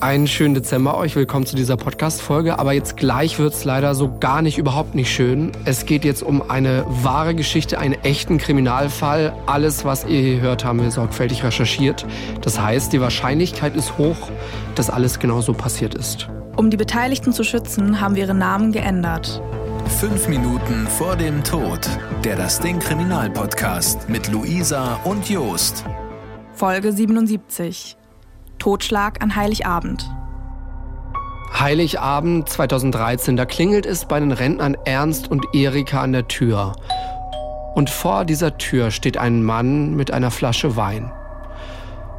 Einen 0.00 0.28
schönen 0.28 0.54
Dezember 0.54 0.96
euch. 0.96 1.16
Willkommen 1.16 1.44
zu 1.44 1.56
dieser 1.56 1.76
Podcast-Folge. 1.76 2.60
Aber 2.60 2.72
jetzt 2.72 2.96
gleich 2.96 3.40
wird 3.40 3.52
es 3.52 3.64
leider 3.64 3.96
so 3.96 4.16
gar 4.20 4.42
nicht, 4.42 4.56
überhaupt 4.56 4.94
nicht 4.94 5.12
schön. 5.12 5.50
Es 5.64 5.86
geht 5.86 6.04
jetzt 6.04 6.22
um 6.22 6.48
eine 6.48 6.84
wahre 6.86 7.34
Geschichte, 7.34 7.80
einen 7.80 7.94
echten 8.04 8.38
Kriminalfall. 8.38 9.34
Alles, 9.46 9.84
was 9.84 10.04
ihr 10.04 10.20
hier 10.20 10.40
hört, 10.40 10.64
haben 10.64 10.80
wir 10.80 10.92
sorgfältig 10.92 11.42
recherchiert. 11.42 12.06
Das 12.42 12.60
heißt, 12.60 12.92
die 12.92 13.00
Wahrscheinlichkeit 13.00 13.74
ist 13.74 13.98
hoch, 13.98 14.30
dass 14.76 14.88
alles 14.88 15.18
genau 15.18 15.40
so 15.40 15.52
passiert 15.52 15.96
ist. 15.96 16.28
Um 16.56 16.70
die 16.70 16.76
Beteiligten 16.76 17.32
zu 17.32 17.42
schützen, 17.42 18.00
haben 18.00 18.14
wir 18.14 18.22
ihre 18.22 18.34
Namen 18.34 18.70
geändert. 18.70 19.42
Fünf 19.98 20.28
Minuten 20.28 20.86
vor 20.86 21.16
dem 21.16 21.42
Tod. 21.42 21.88
Der 22.22 22.36
Das 22.36 22.60
Ding 22.60 22.78
Kriminalpodcast 22.78 24.08
mit 24.08 24.28
Luisa 24.30 24.94
und 25.02 25.28
Jost. 25.28 25.84
Folge 26.52 26.92
77. 26.92 27.97
Totschlag 28.58 29.22
an 29.22 29.34
Heiligabend. 29.34 30.10
Heiligabend 31.58 32.48
2013, 32.48 33.36
da 33.36 33.46
klingelt 33.46 33.86
es 33.86 34.04
bei 34.04 34.20
den 34.20 34.32
Rentnern 34.32 34.76
Ernst 34.84 35.30
und 35.30 35.46
Erika 35.54 36.02
an 36.02 36.12
der 36.12 36.28
Tür. 36.28 36.74
Und 37.74 37.90
vor 37.90 38.24
dieser 38.24 38.58
Tür 38.58 38.90
steht 38.90 39.16
ein 39.16 39.42
Mann 39.42 39.94
mit 39.94 40.10
einer 40.12 40.30
Flasche 40.30 40.76
Wein. 40.76 41.10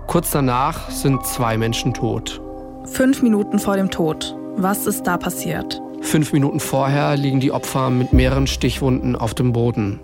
Kurz 0.08 0.32
danach 0.32 0.90
sind 0.90 1.26
zwei 1.26 1.58
Menschen 1.58 1.94
tot. 1.94 2.42
Fünf 2.86 3.22
Minuten 3.22 3.60
vor 3.60 3.76
dem 3.76 3.92
Tod. 3.92 4.36
Was 4.56 4.88
ist 4.88 5.04
da 5.04 5.18
passiert? 5.18 5.82
Fünf 6.02 6.34
Minuten 6.34 6.60
vorher 6.60 7.16
liegen 7.16 7.40
die 7.40 7.52
Opfer 7.52 7.90
mit 7.90 8.14
mehreren 8.14 8.48
Stichwunden 8.48 9.16
auf 9.16 9.34
dem 9.34 9.54
Boden. 9.54 10.00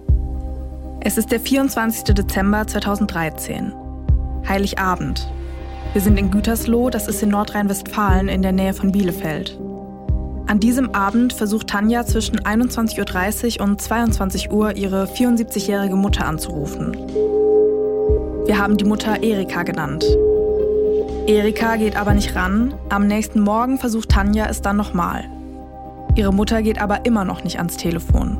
Es 0.99 1.17
ist 1.17 1.31
der 1.31 1.39
24. 1.39 2.15
Dezember 2.15 2.67
2013. 2.67 3.73
Heiligabend. 4.47 5.27
Wir 5.95 6.01
sind 6.01 6.19
in 6.19 6.29
Gütersloh, 6.29 6.89
das 6.89 7.07
ist 7.07 7.23
in 7.23 7.29
Nordrhein-Westfalen 7.29 8.27
in 8.27 8.41
der 8.41 8.51
Nähe 8.51 8.73
von 8.73 8.91
Bielefeld. 8.91 9.57
An 10.45 10.59
diesem 10.59 10.93
Abend 10.93 11.31
versucht 11.31 11.67
Tanja 11.67 12.05
zwischen 12.05 12.41
21.30 12.41 13.59
Uhr 13.59 13.63
und 13.65 13.81
22 13.81 14.51
Uhr 14.51 14.75
ihre 14.75 15.05
74-jährige 15.05 15.95
Mutter 15.95 16.25
anzurufen. 16.25 16.97
Wir 18.45 18.57
haben 18.57 18.75
die 18.75 18.83
Mutter 18.83 19.23
Erika 19.23 19.63
genannt. 19.63 20.03
Erika 21.27 21.77
geht 21.77 21.95
aber 21.95 22.13
nicht 22.13 22.35
ran. 22.35 22.73
Am 22.89 23.07
nächsten 23.07 23.39
Morgen 23.39 23.77
versucht 23.77 24.09
Tanja 24.09 24.47
es 24.49 24.61
dann 24.61 24.75
nochmal. 24.75 25.23
Ihre 26.15 26.33
Mutter 26.33 26.61
geht 26.61 26.81
aber 26.81 27.05
immer 27.05 27.23
noch 27.23 27.45
nicht 27.45 27.57
ans 27.57 27.77
Telefon. 27.77 28.37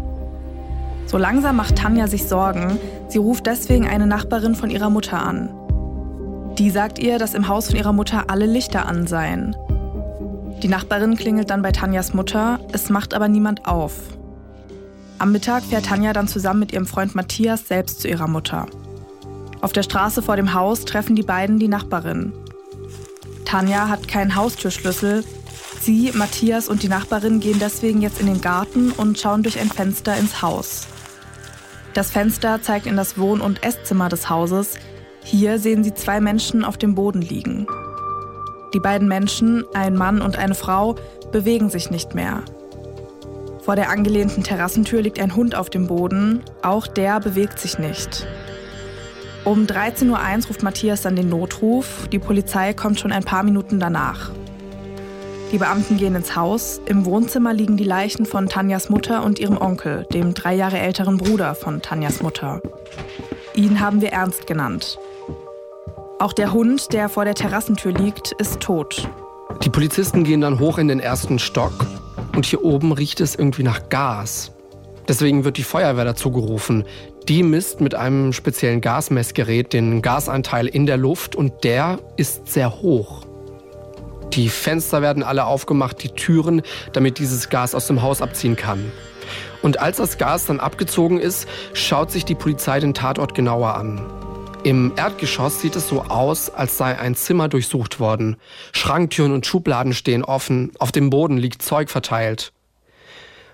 So 1.06 1.17
langsam 1.17 1.56
macht 1.56 1.78
Tanja 1.78 2.08
sich 2.08 2.28
Sorgen. 2.28 2.78
Sie 3.08 3.17
ruft 3.17 3.45
deswegen 3.45 3.88
eine 3.88 4.08
Nachbarin 4.08 4.56
von 4.56 4.69
ihrer 4.69 4.90
Mutter 4.90 5.25
an. 5.25 5.52
Die 6.58 6.70
sagt 6.70 7.00
ihr, 7.00 7.20
dass 7.20 7.34
im 7.34 7.50
Haus 7.50 7.67
von 7.67 7.75
ihrer 7.75 7.92
Mutter 7.92 8.25
alle 8.30 8.45
Lichter 8.45 8.86
an 8.86 9.08
seien. 9.08 9.56
Die 10.64 10.70
Nachbarin 10.70 11.17
klingelt 11.17 11.50
dann 11.50 11.62
bei 11.62 11.73
Tanjas 11.73 12.14
Mutter, 12.14 12.59
es 12.72 12.89
macht 12.89 13.14
aber 13.14 13.28
niemand 13.28 13.67
auf. 13.67 13.94
Am 15.20 15.34
Mittag 15.34 15.64
fährt 15.64 15.88
Tanja 15.88 16.14
dann 16.14 16.30
zusammen 16.30 16.62
mit 16.62 16.72
ihrem 16.72 16.86
Freund 16.86 17.14
Matthias 17.14 17.67
selbst 17.67 18.02
zu 18.02 18.08
ihrer 18.08 18.28
Mutter. 18.28 18.67
Auf 19.62 19.73
der 19.73 19.84
Straße 19.84 20.22
vor 20.22 20.38
dem 20.38 20.53
Haus 20.53 20.86
treffen 20.86 21.16
die 21.16 21.23
beiden 21.23 21.59
die 21.59 21.67
Nachbarin. 21.67 22.31
Tanja 23.44 23.90
hat 23.90 24.08
keinen 24.08 24.36
Haustürschlüssel. 24.36 25.23
Sie, 25.81 26.12
Matthias 26.14 26.69
und 26.69 26.84
die 26.84 26.90
Nachbarin 26.90 27.42
gehen 27.42 27.59
deswegen 27.59 28.02
jetzt 28.02 28.19
in 28.19 28.28
den 28.28 28.42
Garten 28.42 28.92
und 28.92 29.19
schauen 29.19 29.44
durch 29.44 29.59
ein 29.59 29.69
Fenster 29.69 30.17
ins 30.17 30.42
Haus. 30.42 30.88
Das 31.94 32.12
Fenster 32.12 32.62
zeigt 32.62 32.88
in 32.88 32.97
das 32.97 33.17
Wohn- 33.17 33.42
und 33.42 33.64
Esszimmer 33.64 34.09
des 34.09 34.30
Hauses, 34.30 34.75
hier 35.26 35.58
sehen 35.58 35.84
sie 35.84 35.95
zwei 35.95 36.22
Menschen 36.22 36.64
auf 36.64 36.78
dem 36.78 36.94
Boden 36.94 37.20
liegen. 37.20 37.66
Die 38.76 38.80
beiden 38.80 39.08
Menschen, 39.08 39.66
ein 39.73 39.95
Mann 39.95 40.22
und 40.22 40.38
eine 40.38 40.54
Frau, 40.54 40.95
bewegen 41.31 41.72
sich 41.72 41.90
nicht 41.90 42.14
mehr. 42.14 42.44
Vor 43.64 43.76
der 43.76 43.90
angelehnten 43.90 44.44
Terrassentür 44.44 45.02
liegt 45.02 45.20
ein 45.20 45.36
Hund 45.36 45.56
auf 45.56 45.72
dem 45.72 45.88
Boden, 45.88 46.44
auch 46.62 46.86
der 46.86 47.19
bewegt 47.19 47.58
sich 47.58 47.80
nicht. 47.80 48.28
Um 49.46 49.66
13.01 49.66 50.09
Uhr 50.09 50.47
ruft 50.47 50.62
Matthias 50.62 51.02
dann 51.02 51.16
den 51.16 51.30
Notruf, 51.30 52.07
die 52.12 52.19
Polizei 52.19 52.74
kommt 52.74 53.00
schon 53.00 53.12
ein 53.12 53.24
paar 53.24 53.42
Minuten 53.42 53.80
danach. 53.80 54.30
Die 55.52 55.57
Beamten 55.57 55.97
gehen 55.97 56.13
ins 56.13 56.36
Haus, 56.36 56.81
im 56.86 57.06
Wohnzimmer 57.06 57.52
liegen 57.52 57.78
die 57.78 57.84
Leichen 57.84 58.28
von 58.28 58.47
Tanjas 58.47 58.90
Mutter 58.90 59.24
und 59.24 59.40
ihrem 59.40 59.59
Onkel, 59.59 60.06
dem 60.13 60.36
drei 60.36 60.53
Jahre 60.53 60.78
älteren 60.78 61.18
Bruder 61.18 61.56
von 61.56 61.81
Tanjas 61.81 62.22
Mutter. 62.22 62.62
Ihn 63.56 63.80
haben 63.80 64.02
wir 64.02 64.12
Ernst 64.12 64.46
genannt. 64.46 65.00
Auch 66.18 66.31
der 66.31 66.53
Hund, 66.53 66.94
der 66.94 67.09
vor 67.09 67.26
der 67.26 67.36
Terrassentür 67.36 67.92
liegt, 67.92 68.31
ist 68.34 68.62
tot. 68.62 69.09
Die 69.64 69.70
Polizisten 69.70 70.24
gehen 70.24 70.40
dann 70.40 70.59
hoch 70.59 70.78
in 70.78 70.88
den 70.88 71.02
ersten 71.02 71.40
Stock 71.40 71.74
und 72.36 72.46
hier 72.46 72.64
oben 72.64 72.94
riecht 72.94 73.20
es 73.20 73.36
irgendwie 73.36 73.64
nach 73.64 73.90
Gas. 73.90 74.54
Deswegen 75.09 75.44
wird 75.44 75.58
die 75.58 75.64
Feuerwehr 75.64 76.06
dazu 76.06 76.31
gerufen. 76.31 76.86
Die 77.28 77.44
misst 77.44 77.81
mit 77.81 77.96
einem 77.96 78.31
speziellen 78.31 78.80
Gasmessgerät 78.80 79.74
den 79.74 80.02
Gasanteil 80.02 80.68
in 80.68 80.86
der 80.86 80.96
Luft 80.96 81.36
und 81.36 81.66
der 81.66 82.00
ist 82.16 82.48
sehr 82.48 82.81
hoch. 82.81 83.25
Die 84.31 84.48
Fenster 84.48 85.02
werden 85.02 85.22
alle 85.22 85.46
aufgemacht, 85.46 86.02
die 86.02 86.09
Türen, 86.09 86.62
damit 86.94 87.20
dieses 87.20 87.50
Gas 87.50 87.75
aus 87.75 87.88
dem 87.88 88.02
Haus 88.02 88.22
abziehen 88.22 88.56
kann. 88.56 88.90
Und 89.62 89.81
als 89.81 89.98
das 89.98 90.18
Gas 90.18 90.46
dann 90.46 90.62
abgezogen 90.62 91.20
ist, 91.20 91.46
schaut 91.74 92.09
sich 92.09 92.24
die 92.24 92.36
Polizei 92.36 92.80
den 92.80 92.94
Tatort 92.94 93.36
genauer 93.36 93.75
an. 93.75 94.25
Im 94.66 94.94
Erdgeschoss 94.96 95.62
sieht 95.62 95.76
es 95.76 95.90
so 95.90 96.02
aus, 96.06 96.50
als 96.50 96.76
sei 96.76 96.98
ein 96.98 97.14
Zimmer 97.14 97.50
durchsucht 97.50 98.00
worden. 98.00 98.36
Schranktüren 98.72 99.31
und 99.31 99.46
Schubladen 99.46 99.94
stehen 99.94 100.24
offen, 100.24 100.72
auf 100.80 100.92
dem 100.92 101.12
Boden 101.12 101.38
liegt 101.38 101.62
Zeug 101.62 101.92
verteilt. 101.92 102.52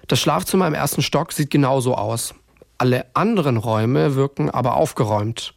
Das 0.08 0.22
Schlafzimmer 0.22 0.68
im 0.68 0.74
ersten 0.74 1.02
Stock 1.02 1.34
sieht 1.34 1.52
genauso 1.52 1.96
aus. 1.96 2.34
Alle 2.78 3.08
anderen 3.14 3.58
Räume 3.58 4.16
wirken 4.16 4.50
aber 4.50 4.78
aufgeräumt. 4.78 5.54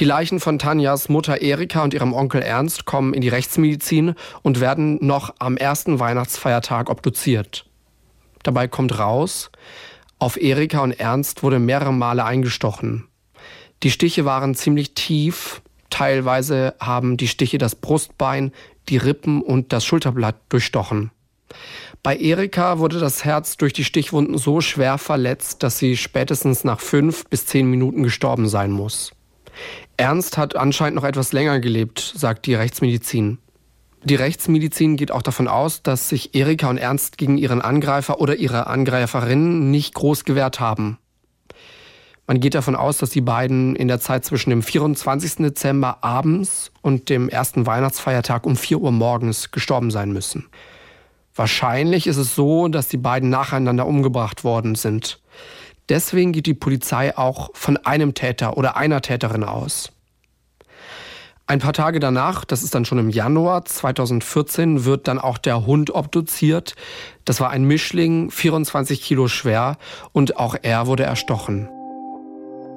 Die 0.00 0.04
Leichen 0.04 0.40
von 0.40 0.58
Tanjas 0.58 1.08
Mutter 1.08 1.40
Erika 1.40 1.84
und 1.84 1.94
ihrem 1.94 2.12
Onkel 2.12 2.42
Ernst 2.42 2.84
kommen 2.84 3.14
in 3.14 3.20
die 3.20 3.28
Rechtsmedizin 3.28 4.16
und 4.42 4.58
werden 4.58 4.98
noch 5.06 5.32
am 5.38 5.56
ersten 5.56 6.00
Weihnachtsfeiertag 6.00 6.90
obduziert. 6.90 7.66
Dabei 8.42 8.66
kommt 8.66 8.98
raus, 8.98 9.52
auf 10.18 10.36
Erika 10.36 10.80
und 10.80 10.98
Ernst 10.98 11.44
wurde 11.44 11.60
mehrere 11.60 11.92
Male 11.92 12.24
eingestochen. 12.24 13.06
Die 13.82 13.90
Stiche 13.90 14.24
waren 14.24 14.54
ziemlich 14.54 14.94
tief. 14.94 15.62
Teilweise 15.90 16.74
haben 16.80 17.16
die 17.16 17.28
Stiche 17.28 17.58
das 17.58 17.74
Brustbein, 17.74 18.52
die 18.88 18.96
Rippen 18.96 19.42
und 19.42 19.72
das 19.72 19.84
Schulterblatt 19.84 20.36
durchstochen. 20.48 21.10
Bei 22.02 22.16
Erika 22.16 22.78
wurde 22.78 22.98
das 22.98 23.24
Herz 23.24 23.56
durch 23.56 23.72
die 23.72 23.84
Stichwunden 23.84 24.38
so 24.38 24.60
schwer 24.60 24.98
verletzt, 24.98 25.62
dass 25.62 25.78
sie 25.78 25.96
spätestens 25.96 26.64
nach 26.64 26.80
fünf 26.80 27.26
bis 27.28 27.46
zehn 27.46 27.66
Minuten 27.66 28.02
gestorben 28.02 28.48
sein 28.48 28.70
muss. 28.70 29.12
Ernst 29.96 30.38
hat 30.38 30.56
anscheinend 30.56 30.96
noch 30.96 31.04
etwas 31.04 31.32
länger 31.32 31.60
gelebt, 31.60 32.14
sagt 32.16 32.46
die 32.46 32.54
Rechtsmedizin. 32.54 33.38
Die 34.02 34.14
Rechtsmedizin 34.16 34.96
geht 34.96 35.12
auch 35.12 35.22
davon 35.22 35.46
aus, 35.46 35.82
dass 35.82 36.08
sich 36.08 36.34
Erika 36.34 36.68
und 36.68 36.78
Ernst 36.78 37.18
gegen 37.18 37.38
ihren 37.38 37.60
Angreifer 37.60 38.20
oder 38.20 38.34
ihre 38.34 38.66
Angreiferin 38.66 39.70
nicht 39.70 39.94
groß 39.94 40.24
gewehrt 40.24 40.58
haben. 40.58 40.98
Man 42.26 42.40
geht 42.40 42.54
davon 42.54 42.76
aus, 42.76 42.98
dass 42.98 43.10
die 43.10 43.20
beiden 43.20 43.74
in 43.74 43.88
der 43.88 44.00
Zeit 44.00 44.24
zwischen 44.24 44.50
dem 44.50 44.62
24. 44.62 45.36
Dezember 45.36 46.04
abends 46.04 46.70
und 46.80 47.08
dem 47.08 47.28
ersten 47.28 47.66
Weihnachtsfeiertag 47.66 48.46
um 48.46 48.56
4 48.56 48.78
Uhr 48.78 48.92
morgens 48.92 49.50
gestorben 49.50 49.90
sein 49.90 50.12
müssen. 50.12 50.46
Wahrscheinlich 51.34 52.06
ist 52.06 52.18
es 52.18 52.34
so, 52.34 52.68
dass 52.68 52.88
die 52.88 52.98
beiden 52.98 53.30
nacheinander 53.30 53.86
umgebracht 53.86 54.44
worden 54.44 54.74
sind. 54.74 55.20
Deswegen 55.88 56.32
geht 56.32 56.46
die 56.46 56.54
Polizei 56.54 57.16
auch 57.16 57.50
von 57.54 57.76
einem 57.78 58.14
Täter 58.14 58.56
oder 58.56 58.76
einer 58.76 59.00
Täterin 59.00 59.42
aus. 59.42 59.90
Ein 61.46 61.58
paar 61.58 61.72
Tage 61.72 61.98
danach, 62.00 62.44
das 62.44 62.62
ist 62.62 62.74
dann 62.74 62.84
schon 62.84 62.98
im 62.98 63.10
Januar 63.10 63.64
2014, 63.64 64.84
wird 64.84 65.08
dann 65.08 65.18
auch 65.18 65.38
der 65.38 65.66
Hund 65.66 65.92
obduziert. 65.92 66.76
Das 67.24 67.40
war 67.40 67.50
ein 67.50 67.64
Mischling, 67.64 68.30
24 68.30 69.02
Kilo 69.02 69.26
schwer 69.26 69.76
und 70.12 70.36
auch 70.36 70.54
er 70.62 70.86
wurde 70.86 71.02
erstochen. 71.02 71.68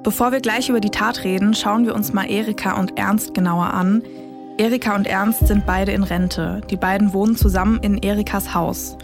Bevor 0.06 0.30
wir 0.30 0.38
gleich 0.38 0.68
über 0.68 0.78
die 0.78 0.92
Tat 0.92 1.24
reden, 1.24 1.52
schauen 1.52 1.84
wir 1.84 1.92
uns 1.92 2.12
mal 2.12 2.30
Erika 2.30 2.78
und 2.78 2.96
Ernst 2.96 3.34
genauer 3.34 3.74
an. 3.74 4.04
Erika 4.56 4.94
und 4.94 5.08
Ernst 5.08 5.48
sind 5.48 5.66
beide 5.66 5.90
in 5.90 6.04
Rente. 6.04 6.60
Die 6.70 6.76
beiden 6.76 7.12
wohnen 7.12 7.34
zusammen 7.34 7.80
in 7.82 8.00
Erikas 8.00 8.54
Haus. 8.54 8.96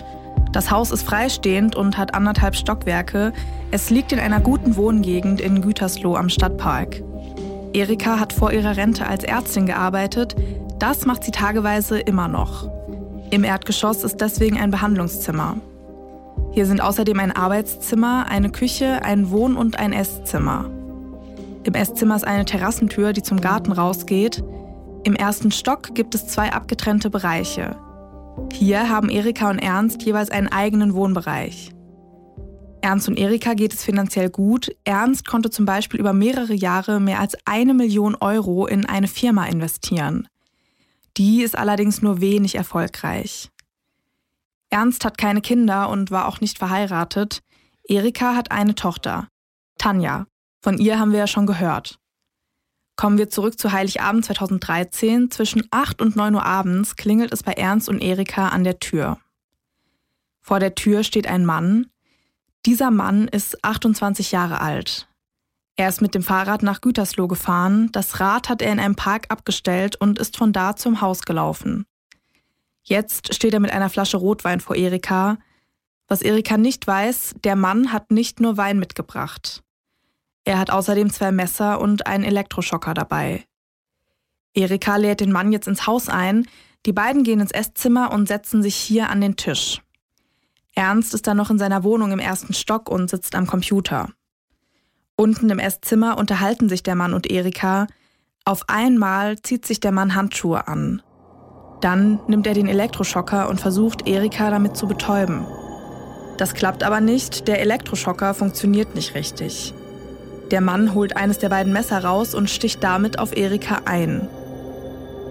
Das 0.53 0.71
Haus 0.71 0.93
ist 0.93 1.03
freistehend 1.03 1.75
und 1.75 1.99
hat 1.99 2.15
anderthalb 2.15 2.55
Stockwerke. 2.55 3.33
Es 3.73 3.91
liegt 3.91 4.13
in 4.13 4.21
einer 4.21 4.39
guten 4.39 4.77
Wohngegend 4.77 5.41
in 5.41 5.61
Gütersloh 5.61 6.15
am 6.15 6.29
Stadtpark. 6.29 7.03
Erika 7.73 8.21
hat 8.21 8.33
vor 8.33 8.53
ihrer 8.53 8.77
Rente 8.77 9.05
als 9.05 9.25
Ärztin 9.25 9.67
gearbeitet. 9.67 10.37
Das 10.79 11.05
macht 11.05 11.25
sie 11.25 11.33
tageweise 11.33 11.99
immer 11.99 12.29
noch. 12.29 12.71
Im 13.31 13.43
Erdgeschoss 13.43 14.05
ist 14.05 14.21
deswegen 14.21 14.57
ein 14.57 14.71
Behandlungszimmer. 14.71 15.57
Hier 16.53 16.67
sind 16.67 16.81
außerdem 16.81 17.19
ein 17.19 17.33
Arbeitszimmer, 17.33 18.27
eine 18.29 18.51
Küche, 18.51 19.03
ein 19.03 19.33
Wohn- 19.33 19.57
und 19.57 19.81
ein 19.81 19.93
Esszimmer. 19.93 20.71
Im 21.65 21.75
Esszimmer 21.75 22.17
ist 22.17 22.27
eine 22.27 22.45
Terrassentür, 22.45 23.13
die 23.13 23.23
zum 23.23 23.41
Garten 23.41 23.73
rausgeht. 23.73 24.43
Im 25.05 25.15
ersten 25.15 25.53
Stock 25.53 25.95
gibt 25.95 26.15
es 26.15 26.27
zwei 26.27 26.53
abgetrennte 26.53 27.09
Bereiche. 27.09 27.77
Hier 28.53 28.89
haben 28.89 29.09
Erika 29.09 29.51
und 29.51 29.59
Ernst 29.59 30.03
jeweils 30.03 30.31
einen 30.31 30.49
eigenen 30.49 30.95
Wohnbereich. 30.95 31.71
Ernst 32.81 33.09
und 33.09 33.17
Erika 33.17 33.55
geht 33.55 33.73
es 33.73 33.85
finanziell 33.85 34.29
gut. 34.29 34.75
Ernst 34.85 35.27
konnte 35.27 35.51
zum 35.51 35.65
Beispiel 35.65 36.01
über 36.01 36.13
mehrere 36.13 36.53
Jahre 36.53 36.99
mehr 36.99 37.21
als 37.21 37.37
eine 37.45 37.75
Million 37.75 38.17
Euro 38.17 38.67
in 38.67 38.87
eine 38.87 39.07
Firma 39.07 39.47
investieren. 39.47 40.27
Die 41.17 41.43
ist 41.43 41.57
allerdings 41.57 42.03
nur 42.03 42.21
wenig 42.21 42.57
erfolgreich. 42.57 43.51
Ernst 44.71 45.05
hat 45.05 45.17
keine 45.17 45.43
Kinder 45.43 45.91
und 45.91 46.11
war 46.11 46.27
auch 46.27 46.41
nicht 46.41 46.59
verheiratet. 46.59 47.43
Erika 47.85 48.35
hat 48.35 48.51
eine 48.51 48.75
Tochter, 48.75 49.29
Tanja. 49.79 50.27
Von 50.63 50.79
ihr 50.79 50.99
haben 50.99 51.11
wir 51.11 51.19
ja 51.19 51.27
schon 51.27 51.47
gehört. 51.47 51.99
Kommen 52.95 53.19
wir 53.19 53.29
zurück 53.29 53.59
zu 53.59 53.73
Heiligabend 53.73 54.25
2013. 54.25 55.31
Zwischen 55.31 55.67
8 55.73 56.01
und 56.01 56.15
9 56.15 56.37
Uhr 56.37 56.47
abends 56.47 56.95
klingelt 56.95 57.33
es 57.33 57.43
bei 57.43 57.53
Ernst 57.53 57.89
und 57.89 58.01
Erika 58.01 58.49
an 58.49 58.63
der 58.63 58.79
Tür. 58.79 59.19
Vor 60.41 60.61
der 60.61 60.77
Tür 60.77 61.03
steht 61.03 61.27
ein 61.27 61.45
Mann. 61.45 61.87
Dieser 62.65 62.93
Mann 62.93 63.27
ist 63.27 63.65
28 63.65 64.31
Jahre 64.31 64.61
alt. 64.61 65.09
Er 65.75 65.89
ist 65.89 66.01
mit 66.01 66.15
dem 66.15 66.23
Fahrrad 66.23 66.63
nach 66.63 66.81
Gütersloh 66.81 67.27
gefahren, 67.27 67.91
das 67.93 68.21
Rad 68.21 68.49
hat 68.49 68.63
er 68.63 68.73
in 68.73 68.79
einem 68.79 68.95
Park 68.95 69.27
abgestellt 69.31 69.97
und 69.97 70.19
ist 70.19 70.37
von 70.37 70.53
da 70.53 70.77
zum 70.77 71.01
Haus 71.01 71.23
gelaufen. 71.23 71.87
Jetzt 72.83 73.35
steht 73.35 73.55
er 73.55 73.61
mit 73.61 73.73
einer 73.73 73.89
Flasche 73.89 74.19
Rotwein 74.19 74.61
vor 74.61 74.77
Erika. 74.77 75.39
Was 76.09 76.21
Erika 76.21 76.57
nicht 76.57 76.87
weiß, 76.87 77.37
der 77.43 77.57
Mann 77.57 77.93
hat 77.93 78.11
nicht 78.11 78.39
nur 78.39 78.57
Wein 78.59 78.79
mitgebracht. 78.79 79.65
Er 80.45 80.59
hat 80.59 80.71
außerdem 80.71 81.11
zwei 81.11 81.33
Messer 81.33 81.81
und 81.81 82.07
einen 82.07 82.25
Elektroschocker 82.25 82.95
dabei. 82.95 83.45
Erika 84.55 84.97
lädt 84.97 85.21
den 85.21 85.33
Mann 85.33 85.53
jetzt 85.53 85.69
ins 85.69 85.87
Haus 85.87 86.09
ein, 86.09 86.47
die 86.85 86.93
beiden 86.93 87.23
gehen 87.23 87.41
ins 87.41 87.53
Esszimmer 87.53 88.13
und 88.13 88.27
setzen 88.27 88.63
sich 88.63 88.75
hier 88.75 89.09
an 89.09 89.21
den 89.21 89.37
Tisch. 89.37 89.83
Ernst 90.75 91.15
ist 91.15 91.27
dann 91.27 91.37
noch 91.37 91.51
in 91.51 91.59
seiner 91.59 91.85
Wohnung 91.85 92.13
im 92.13 92.19
ersten 92.19 92.55
Stock 92.55 92.89
und 92.89 93.09
sitzt 93.09 93.35
am 93.35 93.47
Computer. 93.47 94.09
Unten 95.17 95.51
im 95.51 95.59
Esszimmer 95.59 96.19
unterhalten 96.19 96.69
sich 96.69 96.83
der 96.83 96.97
Mann 96.97 97.15
und 97.15 97.31
Erika. 97.31 97.87
Auf 98.45 98.65
einmal 98.69 99.41
zieht 99.41 99.67
sich 99.67 99.79
der 99.81 99.93
Mann 99.93 100.15
Handschuhe 100.15 100.67
an. 100.67 101.03
Dann 101.81 102.21
nimmt 102.27 102.47
er 102.47 102.55
den 102.55 102.69
Elektroschocker 102.69 103.49
und 103.49 103.61
versucht, 103.61 104.09
Erika 104.09 104.51
damit 104.51 104.77
zu 104.77 104.89
betäuben. 104.89 105.47
Das 106.39 106.55
klappt 106.55 106.83
aber 106.83 107.01
nicht, 107.01 107.47
der 107.47 107.61
Elektroschocker 107.61 108.35
funktioniert 108.35 108.95
nicht 108.95 109.15
richtig. 109.15 109.75
Der 110.51 110.61
Mann 110.61 110.95
holt 110.95 111.17
eines 111.17 111.39
der 111.39 111.49
beiden 111.49 111.73
Messer 111.73 112.05
raus 112.05 112.35
und 112.35 112.51
sticht 112.51 112.83
damit 112.83 113.19
auf 113.19 113.37
Erika 113.37 113.83
ein. 113.85 114.29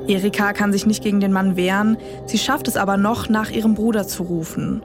Erika 0.07 0.53
kann 0.53 0.71
sich 0.71 0.85
nicht 0.85 1.03
gegen 1.03 1.19
den 1.19 1.31
Mann 1.31 1.55
wehren, 1.55 1.97
sie 2.25 2.37
schafft 2.37 2.67
es 2.67 2.77
aber 2.77 2.97
noch, 2.97 3.29
nach 3.29 3.51
ihrem 3.51 3.75
Bruder 3.75 4.07
zu 4.07 4.23
rufen. 4.23 4.81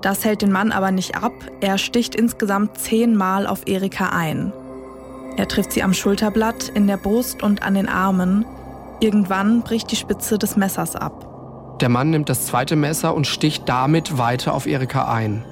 Das 0.00 0.24
hält 0.24 0.42
den 0.42 0.52
Mann 0.52 0.72
aber 0.72 0.90
nicht 0.90 1.16
ab, 1.16 1.32
er 1.60 1.78
sticht 1.78 2.14
insgesamt 2.14 2.78
zehnmal 2.78 3.46
auf 3.46 3.66
Erika 3.66 4.10
ein. 4.10 4.52
Er 5.36 5.48
trifft 5.48 5.72
sie 5.72 5.82
am 5.82 5.92
Schulterblatt, 5.92 6.70
in 6.70 6.86
der 6.86 6.96
Brust 6.96 7.42
und 7.42 7.62
an 7.62 7.74
den 7.74 7.88
Armen. 7.88 8.46
Irgendwann 9.00 9.60
bricht 9.60 9.90
die 9.90 9.96
Spitze 9.96 10.38
des 10.38 10.56
Messers 10.56 10.96
ab. 10.96 11.78
Der 11.80 11.90
Mann 11.90 12.08
nimmt 12.08 12.30
das 12.30 12.46
zweite 12.46 12.74
Messer 12.74 13.14
und 13.14 13.26
sticht 13.26 13.68
damit 13.68 14.16
weiter 14.16 14.54
auf 14.54 14.66
Erika 14.66 15.12
ein. 15.12 15.44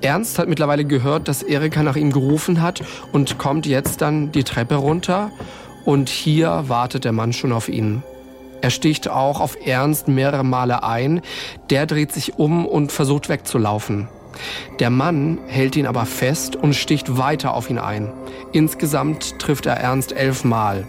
Ernst 0.00 0.38
hat 0.38 0.48
mittlerweile 0.48 0.84
gehört, 0.84 1.28
dass 1.28 1.42
Erika 1.42 1.82
nach 1.82 1.96
ihm 1.96 2.12
gerufen 2.12 2.62
hat 2.62 2.82
und 3.12 3.38
kommt 3.38 3.66
jetzt 3.66 4.00
dann 4.00 4.32
die 4.32 4.44
Treppe 4.44 4.76
runter. 4.76 5.30
Und 5.84 6.08
hier 6.08 6.64
wartet 6.68 7.04
der 7.04 7.12
Mann 7.12 7.32
schon 7.32 7.52
auf 7.52 7.68
ihn. 7.68 8.02
Er 8.60 8.70
sticht 8.70 9.08
auch 9.08 9.40
auf 9.40 9.56
Ernst 9.64 10.08
mehrere 10.08 10.44
Male 10.44 10.82
ein. 10.82 11.22
Der 11.70 11.86
dreht 11.86 12.12
sich 12.12 12.38
um 12.38 12.66
und 12.66 12.92
versucht 12.92 13.28
wegzulaufen. 13.28 14.08
Der 14.78 14.90
Mann 14.90 15.38
hält 15.46 15.76
ihn 15.76 15.86
aber 15.86 16.06
fest 16.06 16.56
und 16.56 16.74
sticht 16.74 17.16
weiter 17.16 17.54
auf 17.54 17.70
ihn 17.70 17.78
ein. 17.78 18.12
Insgesamt 18.52 19.38
trifft 19.38 19.66
er 19.66 19.76
Ernst 19.76 20.12
elfmal. 20.12 20.86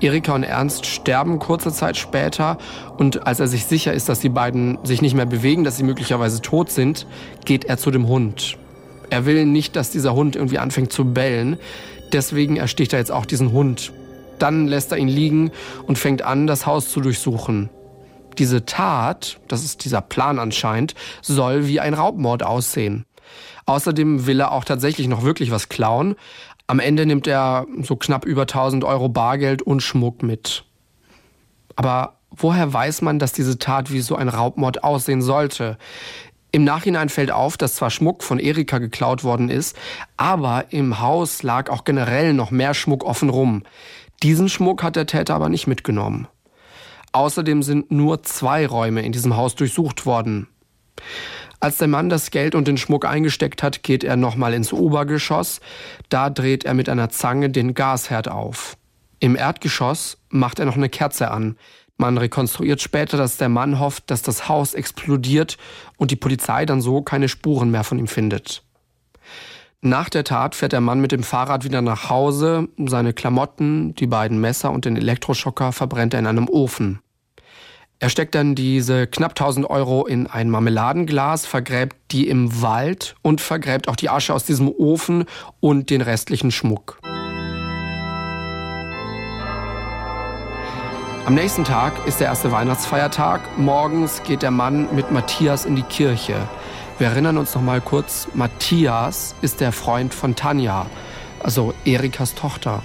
Erika 0.00 0.34
und 0.34 0.42
Ernst 0.42 0.84
sterben 0.84 1.38
kurze 1.38 1.72
Zeit 1.72 1.96
später 1.96 2.58
und 2.98 3.26
als 3.26 3.40
er 3.40 3.48
sich 3.48 3.64
sicher 3.64 3.94
ist, 3.94 4.08
dass 4.08 4.20
die 4.20 4.28
beiden 4.28 4.78
sich 4.84 5.00
nicht 5.00 5.14
mehr 5.14 5.26
bewegen, 5.26 5.64
dass 5.64 5.78
sie 5.78 5.84
möglicherweise 5.84 6.42
tot 6.42 6.70
sind, 6.70 7.06
geht 7.46 7.64
er 7.64 7.78
zu 7.78 7.90
dem 7.90 8.06
Hund. 8.06 8.58
Er 9.08 9.24
will 9.24 9.46
nicht, 9.46 9.74
dass 9.74 9.90
dieser 9.90 10.14
Hund 10.14 10.36
irgendwie 10.36 10.58
anfängt 10.58 10.92
zu 10.92 11.04
bellen, 11.06 11.58
deswegen 12.12 12.56
ersticht 12.56 12.92
er 12.92 12.98
jetzt 12.98 13.12
auch 13.12 13.24
diesen 13.24 13.52
Hund. 13.52 13.92
Dann 14.38 14.66
lässt 14.66 14.92
er 14.92 14.98
ihn 14.98 15.08
liegen 15.08 15.50
und 15.86 15.98
fängt 15.98 16.20
an, 16.20 16.46
das 16.46 16.66
Haus 16.66 16.90
zu 16.90 17.00
durchsuchen. 17.00 17.70
Diese 18.36 18.66
Tat, 18.66 19.40
das 19.48 19.64
ist 19.64 19.86
dieser 19.86 20.02
Plan 20.02 20.38
anscheinend, 20.38 20.94
soll 21.22 21.68
wie 21.68 21.80
ein 21.80 21.94
Raubmord 21.94 22.42
aussehen. 22.42 23.06
Außerdem 23.64 24.26
will 24.26 24.40
er 24.40 24.52
auch 24.52 24.64
tatsächlich 24.64 25.08
noch 25.08 25.24
wirklich 25.24 25.50
was 25.50 25.68
klauen, 25.68 26.16
am 26.66 26.80
Ende 26.80 27.06
nimmt 27.06 27.26
er 27.26 27.66
so 27.82 27.96
knapp 27.96 28.24
über 28.24 28.42
1000 28.42 28.84
Euro 28.84 29.08
Bargeld 29.08 29.62
und 29.62 29.82
Schmuck 29.82 30.22
mit. 30.22 30.64
Aber 31.76 32.14
woher 32.30 32.72
weiß 32.72 33.02
man, 33.02 33.18
dass 33.18 33.32
diese 33.32 33.58
Tat 33.58 33.92
wie 33.92 34.00
so 34.00 34.16
ein 34.16 34.28
Raubmord 34.28 34.82
aussehen 34.82 35.22
sollte? 35.22 35.78
Im 36.52 36.64
Nachhinein 36.64 37.08
fällt 37.08 37.30
auf, 37.30 37.56
dass 37.56 37.74
zwar 37.74 37.90
Schmuck 37.90 38.22
von 38.22 38.38
Erika 38.38 38.78
geklaut 38.78 39.24
worden 39.24 39.50
ist, 39.50 39.76
aber 40.16 40.66
im 40.70 41.00
Haus 41.00 41.42
lag 41.42 41.70
auch 41.70 41.84
generell 41.84 42.32
noch 42.32 42.50
mehr 42.50 42.72
Schmuck 42.72 43.04
offen 43.04 43.28
rum. 43.28 43.62
Diesen 44.22 44.48
Schmuck 44.48 44.82
hat 44.82 44.96
der 44.96 45.06
Täter 45.06 45.34
aber 45.34 45.50
nicht 45.50 45.66
mitgenommen. 45.66 46.28
Außerdem 47.12 47.62
sind 47.62 47.90
nur 47.90 48.22
zwei 48.22 48.66
Räume 48.66 49.02
in 49.02 49.12
diesem 49.12 49.36
Haus 49.36 49.54
durchsucht 49.54 50.06
worden. 50.06 50.48
Als 51.60 51.78
der 51.78 51.88
Mann 51.88 52.08
das 52.08 52.30
Geld 52.30 52.54
und 52.54 52.68
den 52.68 52.76
Schmuck 52.76 53.06
eingesteckt 53.06 53.62
hat, 53.62 53.82
geht 53.82 54.04
er 54.04 54.16
nochmal 54.16 54.54
ins 54.54 54.72
Obergeschoss. 54.72 55.60
Da 56.08 56.30
dreht 56.30 56.64
er 56.64 56.74
mit 56.74 56.88
einer 56.88 57.08
Zange 57.08 57.50
den 57.50 57.74
Gasherd 57.74 58.28
auf. 58.28 58.76
Im 59.20 59.36
Erdgeschoss 59.36 60.18
macht 60.28 60.58
er 60.58 60.66
noch 60.66 60.76
eine 60.76 60.90
Kerze 60.90 61.30
an. 61.30 61.56
Man 61.96 62.18
rekonstruiert 62.18 62.82
später, 62.82 63.16
dass 63.16 63.38
der 63.38 63.48
Mann 63.48 63.80
hofft, 63.80 64.10
dass 64.10 64.20
das 64.20 64.48
Haus 64.48 64.74
explodiert 64.74 65.56
und 65.96 66.10
die 66.10 66.16
Polizei 66.16 66.66
dann 66.66 66.82
so 66.82 67.00
keine 67.00 67.28
Spuren 67.28 67.70
mehr 67.70 67.84
von 67.84 67.98
ihm 67.98 68.06
findet. 68.06 68.62
Nach 69.80 70.10
der 70.10 70.24
Tat 70.24 70.54
fährt 70.54 70.72
der 70.72 70.80
Mann 70.80 71.00
mit 71.00 71.12
dem 71.12 71.22
Fahrrad 71.22 71.64
wieder 71.64 71.80
nach 71.80 72.10
Hause. 72.10 72.68
Seine 72.86 73.14
Klamotten, 73.14 73.94
die 73.94 74.06
beiden 74.06 74.40
Messer 74.40 74.72
und 74.72 74.84
den 74.84 74.96
Elektroschocker 74.96 75.72
verbrennt 75.72 76.12
er 76.12 76.20
in 76.20 76.26
einem 76.26 76.48
Ofen. 76.48 77.00
Er 77.98 78.10
steckt 78.10 78.34
dann 78.34 78.54
diese 78.54 79.06
knapp 79.06 79.30
1000 79.30 79.70
Euro 79.70 80.04
in 80.04 80.26
ein 80.26 80.50
Marmeladenglas, 80.50 81.46
vergräbt 81.46 81.96
die 82.10 82.28
im 82.28 82.60
Wald 82.60 83.16
und 83.22 83.40
vergräbt 83.40 83.88
auch 83.88 83.96
die 83.96 84.10
Asche 84.10 84.34
aus 84.34 84.44
diesem 84.44 84.68
Ofen 84.68 85.24
und 85.60 85.88
den 85.88 86.02
restlichen 86.02 86.50
Schmuck. 86.50 86.98
Am 91.24 91.34
nächsten 91.34 91.64
Tag 91.64 92.06
ist 92.06 92.20
der 92.20 92.26
erste 92.26 92.52
Weihnachtsfeiertag. 92.52 93.40
Morgens 93.56 94.22
geht 94.24 94.42
der 94.42 94.50
Mann 94.50 94.94
mit 94.94 95.10
Matthias 95.10 95.64
in 95.64 95.74
die 95.74 95.82
Kirche. 95.82 96.36
Wir 96.98 97.06
erinnern 97.06 97.38
uns 97.38 97.54
noch 97.54 97.62
mal 97.62 97.80
kurz, 97.80 98.28
Matthias 98.34 99.34
ist 99.40 99.62
der 99.62 99.72
Freund 99.72 100.12
von 100.12 100.36
Tanja, 100.36 100.84
also 101.42 101.72
Erikas 101.86 102.34
Tochter. 102.34 102.82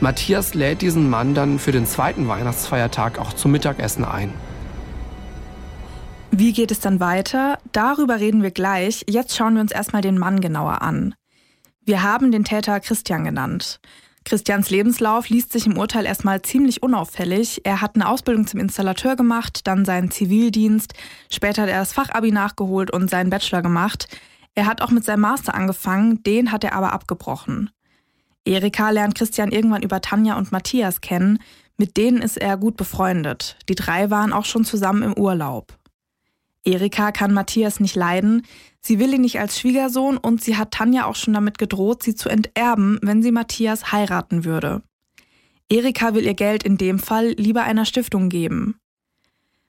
Matthias 0.00 0.54
lädt 0.54 0.82
diesen 0.82 1.08
Mann 1.08 1.34
dann 1.34 1.58
für 1.58 1.72
den 1.72 1.86
zweiten 1.86 2.28
Weihnachtsfeiertag 2.28 3.18
auch 3.18 3.32
zum 3.32 3.52
Mittagessen 3.52 4.04
ein. 4.04 4.32
Wie 6.30 6.52
geht 6.52 6.70
es 6.70 6.80
dann 6.80 7.00
weiter? 7.00 7.58
Darüber 7.72 8.20
reden 8.20 8.42
wir 8.42 8.50
gleich. 8.50 9.06
Jetzt 9.08 9.34
schauen 9.34 9.54
wir 9.54 9.62
uns 9.62 9.72
erstmal 9.72 10.02
den 10.02 10.18
Mann 10.18 10.40
genauer 10.40 10.82
an. 10.82 11.14
Wir 11.82 12.02
haben 12.02 12.30
den 12.30 12.44
Täter 12.44 12.78
Christian 12.80 13.24
genannt. 13.24 13.80
Christians 14.26 14.70
Lebenslauf 14.70 15.28
liest 15.28 15.52
sich 15.52 15.66
im 15.66 15.78
Urteil 15.78 16.04
erstmal 16.04 16.42
ziemlich 16.42 16.82
unauffällig. 16.82 17.62
Er 17.64 17.80
hat 17.80 17.94
eine 17.94 18.08
Ausbildung 18.08 18.46
zum 18.46 18.58
Installateur 18.60 19.14
gemacht, 19.14 19.60
dann 19.68 19.84
seinen 19.84 20.10
Zivildienst, 20.10 20.94
später 21.30 21.62
hat 21.62 21.70
er 21.70 21.78
das 21.78 21.92
Fachabi 21.92 22.32
nachgeholt 22.32 22.90
und 22.90 23.08
seinen 23.08 23.30
Bachelor 23.30 23.62
gemacht. 23.62 24.08
Er 24.56 24.66
hat 24.66 24.82
auch 24.82 24.90
mit 24.90 25.04
seinem 25.04 25.20
Master 25.20 25.54
angefangen, 25.54 26.24
den 26.24 26.50
hat 26.50 26.64
er 26.64 26.72
aber 26.72 26.92
abgebrochen. 26.92 27.70
Erika 28.46 28.90
lernt 28.90 29.16
Christian 29.16 29.50
irgendwann 29.50 29.82
über 29.82 30.00
Tanja 30.00 30.38
und 30.38 30.52
Matthias 30.52 31.00
kennen. 31.00 31.38
Mit 31.76 31.96
denen 31.96 32.22
ist 32.22 32.38
er 32.38 32.56
gut 32.56 32.76
befreundet. 32.76 33.56
Die 33.68 33.74
drei 33.74 34.10
waren 34.10 34.32
auch 34.32 34.44
schon 34.44 34.64
zusammen 34.64 35.02
im 35.02 35.12
Urlaub. 35.14 35.76
Erika 36.64 37.12
kann 37.12 37.34
Matthias 37.34 37.80
nicht 37.80 37.96
leiden. 37.96 38.46
Sie 38.80 38.98
will 38.98 39.14
ihn 39.14 39.20
nicht 39.20 39.38
als 39.38 39.58
Schwiegersohn 39.58 40.16
und 40.16 40.42
sie 40.42 40.56
hat 40.56 40.72
Tanja 40.72 41.06
auch 41.06 41.16
schon 41.16 41.34
damit 41.34 41.58
gedroht, 41.58 42.02
sie 42.02 42.14
zu 42.14 42.28
enterben, 42.28 42.98
wenn 43.02 43.22
sie 43.22 43.30
Matthias 43.30 43.92
heiraten 43.92 44.44
würde. 44.44 44.82
Erika 45.68 46.14
will 46.14 46.24
ihr 46.24 46.34
Geld 46.34 46.62
in 46.62 46.78
dem 46.78 46.98
Fall 46.98 47.34
lieber 47.36 47.64
einer 47.64 47.84
Stiftung 47.84 48.28
geben. 48.28 48.78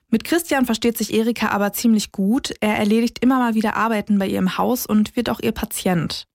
Mit 0.09 0.23
Christian 0.23 0.65
versteht 0.65 0.97
sich 0.97 1.13
Erika 1.13 1.49
aber 1.49 1.73
ziemlich 1.73 2.11
gut. 2.11 2.53
Er 2.61 2.77
erledigt 2.77 3.19
immer 3.19 3.39
mal 3.39 3.55
wieder 3.55 3.75
Arbeiten 3.75 4.17
bei 4.17 4.27
ihr 4.27 4.39
im 4.39 4.57
Haus 4.57 4.85
und 4.85 5.15
wird 5.15 5.29
auch 5.29 5.39
ihr 5.39 5.51
Patient. 5.51 6.27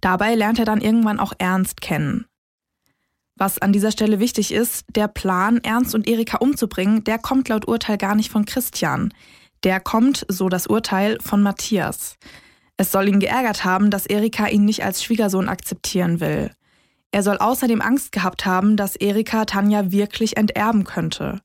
Dabei 0.00 0.34
lernt 0.34 0.58
er 0.58 0.64
dann 0.64 0.80
irgendwann 0.80 1.20
auch 1.20 1.32
Ernst 1.38 1.80
kennen. 1.80 2.26
Was 3.36 3.58
an 3.58 3.72
dieser 3.72 3.92
Stelle 3.92 4.18
wichtig 4.18 4.52
ist, 4.52 4.84
der 4.94 5.06
Plan, 5.06 5.58
Ernst 5.62 5.94
und 5.94 6.08
Erika 6.08 6.38
umzubringen, 6.38 7.04
der 7.04 7.18
kommt 7.18 7.48
laut 7.48 7.68
Urteil 7.68 7.96
gar 7.96 8.16
nicht 8.16 8.32
von 8.32 8.44
Christian. 8.44 9.14
Der 9.62 9.78
kommt, 9.80 10.26
so 10.28 10.48
das 10.48 10.66
Urteil, 10.66 11.18
von 11.20 11.42
Matthias. 11.42 12.16
Es 12.76 12.90
soll 12.90 13.08
ihn 13.08 13.20
geärgert 13.20 13.64
haben, 13.64 13.90
dass 13.90 14.06
Erika 14.06 14.48
ihn 14.48 14.64
nicht 14.64 14.84
als 14.84 15.02
Schwiegersohn 15.02 15.48
akzeptieren 15.48 16.20
will. 16.20 16.50
Er 17.10 17.22
soll 17.22 17.38
außerdem 17.38 17.80
Angst 17.80 18.12
gehabt 18.12 18.44
haben, 18.44 18.76
dass 18.76 18.96
Erika 18.96 19.44
Tanja 19.44 19.90
wirklich 19.90 20.36
enterben 20.36 20.84
könnte. 20.84 21.40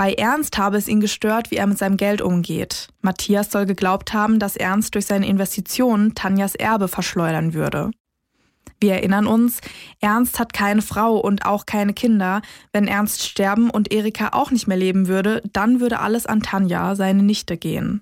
Bei 0.00 0.14
Ernst 0.14 0.56
habe 0.56 0.78
es 0.78 0.88
ihn 0.88 1.00
gestört, 1.00 1.50
wie 1.50 1.56
er 1.56 1.66
mit 1.66 1.76
seinem 1.76 1.98
Geld 1.98 2.22
umgeht. 2.22 2.88
Matthias 3.02 3.50
soll 3.50 3.66
geglaubt 3.66 4.14
haben, 4.14 4.38
dass 4.38 4.56
Ernst 4.56 4.94
durch 4.94 5.04
seine 5.04 5.26
Investitionen 5.26 6.14
Tanjas 6.14 6.54
Erbe 6.54 6.88
verschleudern 6.88 7.52
würde. 7.52 7.90
Wir 8.80 8.94
erinnern 8.94 9.26
uns, 9.26 9.60
Ernst 10.00 10.38
hat 10.38 10.54
keine 10.54 10.80
Frau 10.80 11.18
und 11.18 11.44
auch 11.44 11.66
keine 11.66 11.92
Kinder. 11.92 12.40
Wenn 12.72 12.88
Ernst 12.88 13.28
sterben 13.28 13.68
und 13.68 13.92
Erika 13.92 14.30
auch 14.32 14.50
nicht 14.50 14.66
mehr 14.66 14.78
leben 14.78 15.06
würde, 15.06 15.42
dann 15.52 15.80
würde 15.80 16.00
alles 16.00 16.24
an 16.24 16.40
Tanja, 16.40 16.94
seine 16.94 17.22
Nichte, 17.22 17.58
gehen. 17.58 18.00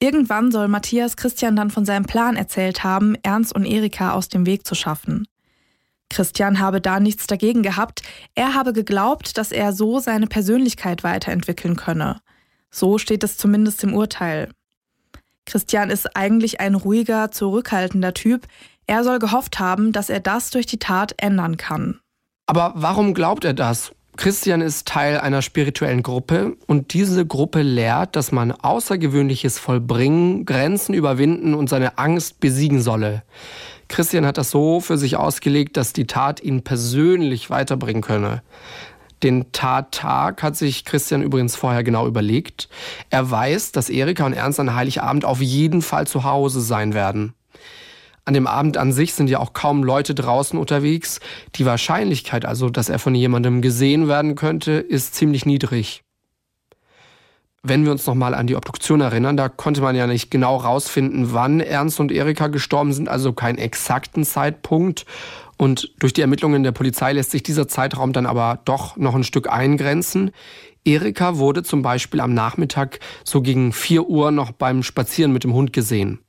Irgendwann 0.00 0.52
soll 0.52 0.68
Matthias 0.68 1.16
Christian 1.16 1.56
dann 1.56 1.70
von 1.70 1.86
seinem 1.86 2.04
Plan 2.04 2.36
erzählt 2.36 2.84
haben, 2.84 3.16
Ernst 3.22 3.54
und 3.54 3.64
Erika 3.64 4.12
aus 4.12 4.28
dem 4.28 4.44
Weg 4.44 4.66
zu 4.66 4.74
schaffen. 4.74 5.26
Christian 6.10 6.58
habe 6.58 6.80
da 6.80 7.00
nichts 7.00 7.26
dagegen 7.26 7.62
gehabt, 7.62 8.02
er 8.34 8.54
habe 8.54 8.72
geglaubt, 8.72 9.38
dass 9.38 9.52
er 9.52 9.72
so 9.72 10.00
seine 10.00 10.26
Persönlichkeit 10.26 11.02
weiterentwickeln 11.04 11.76
könne. 11.76 12.20
So 12.70 12.98
steht 12.98 13.24
es 13.24 13.38
zumindest 13.38 13.82
im 13.84 13.94
Urteil. 13.94 14.50
Christian 15.46 15.90
ist 15.90 16.16
eigentlich 16.16 16.60
ein 16.60 16.74
ruhiger, 16.74 17.30
zurückhaltender 17.30 18.12
Typ, 18.12 18.46
er 18.86 19.04
soll 19.04 19.20
gehofft 19.20 19.60
haben, 19.60 19.92
dass 19.92 20.10
er 20.10 20.20
das 20.20 20.50
durch 20.50 20.66
die 20.66 20.78
Tat 20.78 21.14
ändern 21.16 21.56
kann. 21.56 22.00
Aber 22.46 22.72
warum 22.74 23.14
glaubt 23.14 23.44
er 23.44 23.54
das? 23.54 23.92
Christian 24.16 24.60
ist 24.60 24.88
Teil 24.88 25.18
einer 25.18 25.40
spirituellen 25.40 26.02
Gruppe 26.02 26.56
und 26.66 26.92
diese 26.92 27.24
Gruppe 27.24 27.62
lehrt, 27.62 28.16
dass 28.16 28.32
man 28.32 28.50
Außergewöhnliches 28.50 29.58
vollbringen, 29.58 30.44
Grenzen 30.44 30.94
überwinden 30.94 31.54
und 31.54 31.70
seine 31.70 31.98
Angst 31.98 32.40
besiegen 32.40 32.82
solle. 32.82 33.22
Christian 33.90 34.24
hat 34.24 34.38
das 34.38 34.50
so 34.50 34.80
für 34.80 34.96
sich 34.96 35.16
ausgelegt, 35.16 35.76
dass 35.76 35.92
die 35.92 36.06
Tat 36.06 36.40
ihn 36.42 36.62
persönlich 36.62 37.50
weiterbringen 37.50 38.02
könne. 38.02 38.42
Den 39.22 39.52
Tattag 39.52 40.42
hat 40.42 40.56
sich 40.56 40.84
Christian 40.84 41.22
übrigens 41.22 41.56
vorher 41.56 41.82
genau 41.82 42.06
überlegt. 42.06 42.68
Er 43.10 43.30
weiß, 43.30 43.72
dass 43.72 43.90
Erika 43.90 44.24
und 44.24 44.32
Ernst 44.32 44.60
an 44.60 44.74
Heiligabend 44.74 45.24
auf 45.24 45.42
jeden 45.42 45.82
Fall 45.82 46.06
zu 46.06 46.24
Hause 46.24 46.62
sein 46.62 46.94
werden. 46.94 47.34
An 48.24 48.34
dem 48.34 48.46
Abend 48.46 48.76
an 48.76 48.92
sich 48.92 49.12
sind 49.12 49.28
ja 49.28 49.40
auch 49.40 49.54
kaum 49.54 49.82
Leute 49.82 50.14
draußen 50.14 50.58
unterwegs. 50.58 51.20
Die 51.56 51.66
Wahrscheinlichkeit 51.66 52.44
also, 52.46 52.70
dass 52.70 52.88
er 52.88 53.00
von 53.00 53.14
jemandem 53.14 53.60
gesehen 53.60 54.08
werden 54.08 54.36
könnte, 54.36 54.72
ist 54.72 55.16
ziemlich 55.16 55.44
niedrig. 55.46 56.04
Wenn 57.62 57.84
wir 57.84 57.92
uns 57.92 58.06
nochmal 58.06 58.32
an 58.34 58.46
die 58.46 58.56
Obduktion 58.56 59.02
erinnern, 59.02 59.36
da 59.36 59.50
konnte 59.50 59.82
man 59.82 59.94
ja 59.94 60.06
nicht 60.06 60.30
genau 60.30 60.56
rausfinden, 60.56 61.34
wann 61.34 61.60
Ernst 61.60 62.00
und 62.00 62.10
Erika 62.10 62.46
gestorben 62.46 62.94
sind, 62.94 63.10
also 63.10 63.34
keinen 63.34 63.58
exakten 63.58 64.24
Zeitpunkt. 64.24 65.04
Und 65.58 65.92
durch 65.98 66.14
die 66.14 66.22
Ermittlungen 66.22 66.62
der 66.62 66.72
Polizei 66.72 67.12
lässt 67.12 67.32
sich 67.32 67.42
dieser 67.42 67.68
Zeitraum 67.68 68.14
dann 68.14 68.24
aber 68.24 68.60
doch 68.64 68.96
noch 68.96 69.14
ein 69.14 69.24
Stück 69.24 69.52
eingrenzen. 69.52 70.30
Erika 70.86 71.36
wurde 71.36 71.62
zum 71.62 71.82
Beispiel 71.82 72.20
am 72.20 72.32
Nachmittag 72.32 72.98
so 73.24 73.42
gegen 73.42 73.74
4 73.74 74.08
Uhr 74.08 74.30
noch 74.30 74.52
beim 74.52 74.82
Spazieren 74.82 75.30
mit 75.34 75.44
dem 75.44 75.52
Hund 75.52 75.74
gesehen. 75.74 76.20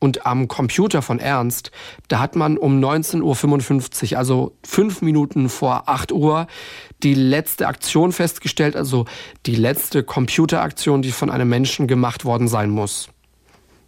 Und 0.00 0.26
am 0.26 0.48
Computer 0.48 1.02
von 1.02 1.20
Ernst, 1.20 1.70
da 2.08 2.18
hat 2.18 2.34
man 2.34 2.56
um 2.56 2.82
19.55 2.82 4.12
Uhr, 4.12 4.18
also 4.18 4.56
fünf 4.64 5.02
Minuten 5.02 5.50
vor 5.50 5.88
8 5.88 6.10
Uhr, 6.10 6.46
die 7.02 7.14
letzte 7.14 7.68
Aktion 7.68 8.10
festgestellt, 8.12 8.76
also 8.76 9.04
die 9.44 9.54
letzte 9.54 10.02
Computeraktion, 10.02 11.02
die 11.02 11.12
von 11.12 11.30
einem 11.30 11.50
Menschen 11.50 11.86
gemacht 11.86 12.24
worden 12.24 12.48
sein 12.48 12.70
muss. 12.70 13.10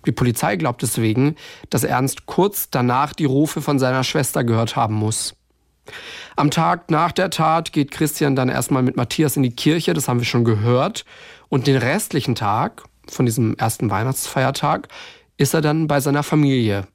Die 0.07 0.12
Polizei 0.12 0.57
glaubt 0.57 0.83
deswegen, 0.83 1.37
dass 1.71 1.83
Ernst 1.83 2.26
kurz 2.26 2.69
danach 2.71 3.14
die 3.14 3.25
Rufe 3.25 3.62
von 3.62 3.78
seiner 3.78 4.04
Schwester 4.04 4.45
gehört 4.45 4.76
haben 4.76 4.95
muss. 4.95 5.35
Am 6.37 6.50
Tag 6.50 6.90
nach 6.90 7.12
der 7.12 7.31
Tat 7.31 7.73
geht 7.73 7.90
Christian 7.90 8.37
dann 8.37 8.49
erstmal 8.49 8.83
mit 8.83 8.97
Matthias 8.97 9.37
in 9.37 9.42
die 9.42 9.54
Kirche, 9.54 9.95
das 9.95 10.09
haben 10.09 10.21
wir 10.21 10.26
schon 10.26 10.45
gehört. 10.45 11.04
Und 11.49 11.66
den 11.66 11.76
restlichen 11.76 12.35
Tag 12.35 12.85
von 13.09 13.26
diesem 13.26 13.57
ersten 13.57 13.90
Weihnachtsfeiertag 13.90 14.88
ist 15.37 15.55
er 15.55 15.61
dann 15.61 15.87
bei 15.87 16.01
seiner 16.01 16.23
Familie. 16.23 16.87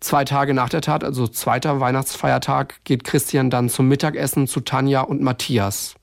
Zwei 0.00 0.24
Tage 0.24 0.52
nach 0.54 0.68
der 0.68 0.82
Tat, 0.82 1.04
also 1.04 1.26
zweiter 1.26 1.80
Weihnachtsfeiertag, 1.80 2.84
geht 2.84 3.04
Christian 3.04 3.50
dann 3.50 3.68
zum 3.68 3.88
Mittagessen 3.88 4.46
zu 4.46 4.60
Tanja 4.60 5.00
und 5.00 5.22
Matthias. 5.22 5.94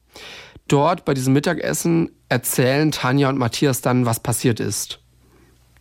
Dort 0.67 1.05
bei 1.05 1.13
diesem 1.13 1.33
Mittagessen 1.33 2.11
erzählen 2.29 2.91
Tanja 2.91 3.29
und 3.29 3.37
Matthias 3.37 3.81
dann, 3.81 4.05
was 4.05 4.19
passiert 4.21 4.59
ist. 4.59 4.99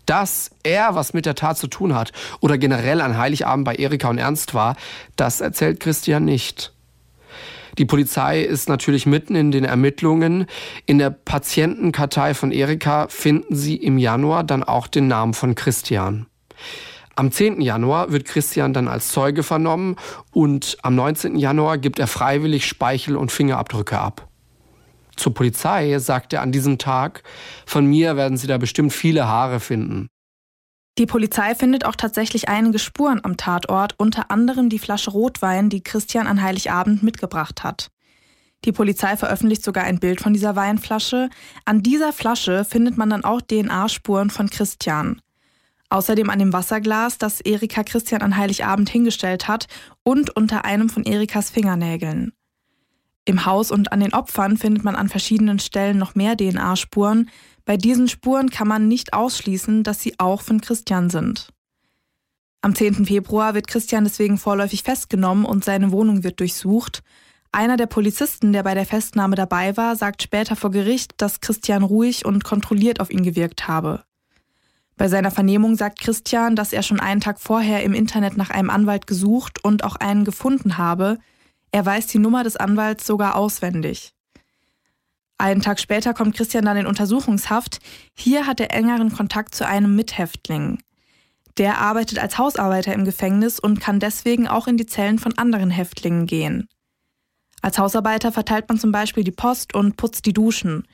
Dass 0.04 0.50
er 0.64 0.94
was 0.94 1.14
mit 1.14 1.26
der 1.26 1.36
Tat 1.36 1.56
zu 1.56 1.68
tun 1.68 1.94
hat 1.94 2.12
oder 2.40 2.58
generell 2.58 3.00
an 3.00 3.16
Heiligabend 3.16 3.64
bei 3.64 3.76
Erika 3.76 4.10
und 4.10 4.18
Ernst 4.18 4.52
war, 4.52 4.76
das 5.16 5.40
erzählt 5.40 5.80
Christian 5.80 6.24
nicht. 6.24 6.72
Die 7.78 7.84
Polizei 7.84 8.42
ist 8.42 8.68
natürlich 8.68 9.06
mitten 9.06 9.34
in 9.34 9.50
den 9.50 9.64
Ermittlungen. 9.64 10.46
In 10.86 10.98
der 10.98 11.10
Patientenkartei 11.10 12.34
von 12.34 12.52
Erika 12.52 13.08
finden 13.08 13.56
sie 13.56 13.76
im 13.76 13.98
Januar 13.98 14.44
dann 14.44 14.62
auch 14.62 14.86
den 14.86 15.08
Namen 15.08 15.34
von 15.34 15.54
Christian. 15.54 16.26
Am 17.14 17.30
10. 17.30 17.60
Januar 17.60 18.10
wird 18.10 18.24
Christian 18.24 18.72
dann 18.72 18.88
als 18.88 19.08
Zeuge 19.08 19.42
vernommen 19.42 19.96
und 20.30 20.78
am 20.82 20.94
19. 20.94 21.36
Januar 21.36 21.76
gibt 21.76 21.98
er 21.98 22.06
freiwillig 22.06 22.66
Speichel 22.66 23.16
und 23.16 23.30
Fingerabdrücke 23.30 23.98
ab. 23.98 24.28
Zur 25.16 25.34
Polizei 25.34 25.98
sagt 25.98 26.32
er 26.32 26.40
an 26.40 26.52
diesem 26.52 26.78
Tag, 26.78 27.22
von 27.66 27.84
mir 27.84 28.16
werden 28.16 28.38
Sie 28.38 28.46
da 28.46 28.56
bestimmt 28.56 28.94
viele 28.94 29.28
Haare 29.28 29.60
finden. 29.60 30.08
Die 30.98 31.06
Polizei 31.06 31.54
findet 31.54 31.86
auch 31.86 31.96
tatsächlich 31.96 32.48
einige 32.48 32.78
Spuren 32.78 33.20
am 33.24 33.38
Tatort, 33.38 33.94
unter 33.98 34.30
anderem 34.30 34.68
die 34.68 34.78
Flasche 34.78 35.10
Rotwein, 35.10 35.70
die 35.70 35.82
Christian 35.82 36.26
an 36.26 36.42
Heiligabend 36.42 37.02
mitgebracht 37.02 37.64
hat. 37.64 37.90
Die 38.64 38.72
Polizei 38.72 39.16
veröffentlicht 39.16 39.64
sogar 39.64 39.84
ein 39.84 39.98
Bild 39.98 40.20
von 40.20 40.34
dieser 40.34 40.54
Weinflasche. 40.54 41.30
An 41.64 41.82
dieser 41.82 42.12
Flasche 42.12 42.64
findet 42.64 42.96
man 42.96 43.10
dann 43.10 43.24
auch 43.24 43.40
DNA-Spuren 43.40 44.30
von 44.30 44.50
Christian. 44.50 45.20
Außerdem 45.88 46.30
an 46.30 46.38
dem 46.38 46.52
Wasserglas, 46.52 47.18
das 47.18 47.40
Erika 47.40 47.82
Christian 47.82 48.22
an 48.22 48.36
Heiligabend 48.36 48.88
hingestellt 48.88 49.48
hat 49.48 49.66
und 50.04 50.30
unter 50.36 50.64
einem 50.64 50.88
von 50.88 51.04
Erikas 51.04 51.50
Fingernägeln. 51.50 52.32
Im 53.24 53.46
Haus 53.46 53.70
und 53.70 53.92
an 53.92 54.00
den 54.00 54.14
Opfern 54.14 54.56
findet 54.56 54.84
man 54.84 54.96
an 54.96 55.08
verschiedenen 55.08 55.58
Stellen 55.58 55.98
noch 55.98 56.14
mehr 56.14 56.36
DNA-Spuren, 56.36 57.30
bei 57.64 57.76
diesen 57.76 58.08
Spuren 58.08 58.50
kann 58.50 58.66
man 58.66 58.88
nicht 58.88 59.14
ausschließen, 59.14 59.84
dass 59.84 60.00
sie 60.00 60.18
auch 60.18 60.42
von 60.42 60.60
Christian 60.60 61.10
sind. 61.10 61.48
Am 62.60 62.74
10. 62.74 63.06
Februar 63.06 63.54
wird 63.54 63.66
Christian 63.66 64.04
deswegen 64.04 64.38
vorläufig 64.38 64.82
festgenommen 64.82 65.44
und 65.44 65.64
seine 65.64 65.92
Wohnung 65.92 66.24
wird 66.24 66.40
durchsucht. 66.40 67.02
Einer 67.52 67.76
der 67.76 67.86
Polizisten, 67.86 68.52
der 68.52 68.62
bei 68.62 68.74
der 68.74 68.86
Festnahme 68.86 69.36
dabei 69.36 69.76
war, 69.76 69.94
sagt 69.94 70.22
später 70.22 70.56
vor 70.56 70.70
Gericht, 70.70 71.12
dass 71.18 71.40
Christian 71.40 71.82
ruhig 71.82 72.24
und 72.24 72.44
kontrolliert 72.44 73.00
auf 73.00 73.10
ihn 73.10 73.22
gewirkt 73.22 73.68
habe. 73.68 74.04
Bei 74.96 75.08
seiner 75.08 75.30
Vernehmung 75.30 75.76
sagt 75.76 76.00
Christian, 76.00 76.54
dass 76.54 76.72
er 76.72 76.82
schon 76.82 77.00
einen 77.00 77.20
Tag 77.20 77.40
vorher 77.40 77.82
im 77.82 77.94
Internet 77.94 78.36
nach 78.36 78.50
einem 78.50 78.70
Anwalt 78.70 79.06
gesucht 79.06 79.64
und 79.64 79.84
auch 79.84 79.96
einen 79.96 80.24
gefunden 80.24 80.78
habe. 80.78 81.18
Er 81.72 81.84
weiß 81.84 82.06
die 82.06 82.18
Nummer 82.18 82.44
des 82.44 82.56
Anwalts 82.56 83.06
sogar 83.06 83.34
auswendig. 83.36 84.14
Einen 85.38 85.62
Tag 85.62 85.80
später 85.80 86.14
kommt 86.14 86.36
Christian 86.36 86.66
dann 86.66 86.76
in 86.76 86.86
Untersuchungshaft. 86.86 87.80
Hier 88.14 88.46
hat 88.46 88.60
er 88.60 88.72
engeren 88.72 89.12
Kontakt 89.12 89.54
zu 89.54 89.66
einem 89.66 89.96
Mithäftling. 89.96 90.78
Der 91.58 91.78
arbeitet 91.78 92.18
als 92.18 92.38
Hausarbeiter 92.38 92.92
im 92.92 93.04
Gefängnis 93.04 93.58
und 93.58 93.80
kann 93.80 93.98
deswegen 93.98 94.46
auch 94.46 94.68
in 94.68 94.76
die 94.76 94.86
Zellen 94.86 95.18
von 95.18 95.36
anderen 95.36 95.70
Häftlingen 95.70 96.26
gehen. 96.26 96.68
Als 97.60 97.78
Hausarbeiter 97.78 98.32
verteilt 98.32 98.68
man 98.68 98.78
zum 98.78 98.92
Beispiel 98.92 99.24
die 99.24 99.32
Post 99.32 99.74
und 99.74 99.96
putzt 99.96 100.26
die 100.26 100.32
Duschen. 100.32 100.86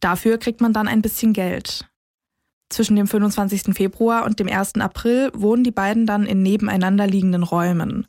Dafür 0.00 0.38
kriegt 0.38 0.60
man 0.60 0.72
dann 0.72 0.88
ein 0.88 1.02
bisschen 1.02 1.32
Geld. 1.32 1.88
Zwischen 2.68 2.96
dem 2.96 3.06
25. 3.06 3.74
Februar 3.74 4.24
und 4.24 4.40
dem 4.40 4.48
1. 4.48 4.74
April 4.76 5.30
wohnen 5.34 5.64
die 5.64 5.70
beiden 5.70 6.04
dann 6.04 6.26
in 6.26 6.42
nebeneinander 6.42 7.06
liegenden 7.06 7.42
Räumen. 7.42 8.06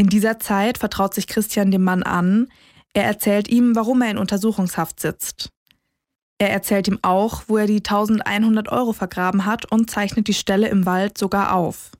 In 0.00 0.06
dieser 0.06 0.38
Zeit 0.38 0.78
vertraut 0.78 1.12
sich 1.12 1.26
Christian 1.26 1.70
dem 1.70 1.84
Mann 1.84 2.02
an, 2.02 2.48
er 2.94 3.04
erzählt 3.04 3.48
ihm, 3.48 3.76
warum 3.76 4.00
er 4.00 4.10
in 4.10 4.16
Untersuchungshaft 4.16 4.98
sitzt. 4.98 5.50
Er 6.38 6.48
erzählt 6.48 6.88
ihm 6.88 6.98
auch, 7.02 7.42
wo 7.48 7.58
er 7.58 7.66
die 7.66 7.80
1100 7.84 8.70
Euro 8.72 8.94
vergraben 8.94 9.44
hat 9.44 9.70
und 9.70 9.90
zeichnet 9.90 10.26
die 10.26 10.32
Stelle 10.32 10.68
im 10.68 10.86
Wald 10.86 11.18
sogar 11.18 11.54
auf. 11.54 11.90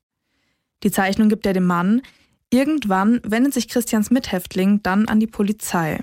Die 0.82 0.90
Zeichnung 0.90 1.28
gibt 1.28 1.44
er 1.44 1.52
dem 1.52 1.66
Mann. 1.66 2.00
Irgendwann 2.48 3.20
wendet 3.22 3.52
sich 3.52 3.68
Christians 3.68 4.10
Mithäftling 4.10 4.82
dann 4.82 5.06
an 5.06 5.20
die 5.20 5.26
Polizei. 5.26 6.02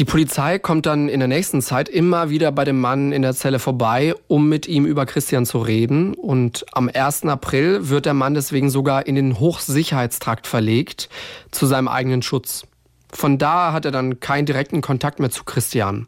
Die 0.00 0.06
Polizei 0.06 0.58
kommt 0.58 0.86
dann 0.86 1.10
in 1.10 1.20
der 1.20 1.28
nächsten 1.28 1.60
Zeit 1.60 1.86
immer 1.86 2.30
wieder 2.30 2.52
bei 2.52 2.64
dem 2.64 2.80
Mann 2.80 3.12
in 3.12 3.20
der 3.20 3.34
Zelle 3.34 3.58
vorbei, 3.58 4.14
um 4.28 4.48
mit 4.48 4.66
ihm 4.66 4.86
über 4.86 5.04
Christian 5.04 5.44
zu 5.44 5.58
reden. 5.58 6.14
Und 6.14 6.64
am 6.72 6.88
1. 6.88 7.24
April 7.24 7.90
wird 7.90 8.06
der 8.06 8.14
Mann 8.14 8.32
deswegen 8.32 8.70
sogar 8.70 9.06
in 9.06 9.14
den 9.14 9.38
Hochsicherheitstrakt 9.38 10.46
verlegt, 10.46 11.10
zu 11.50 11.66
seinem 11.66 11.86
eigenen 11.86 12.22
Schutz. 12.22 12.66
Von 13.12 13.36
da 13.36 13.74
hat 13.74 13.84
er 13.84 13.90
dann 13.90 14.20
keinen 14.20 14.46
direkten 14.46 14.80
Kontakt 14.80 15.20
mehr 15.20 15.28
zu 15.28 15.44
Christian. 15.44 16.06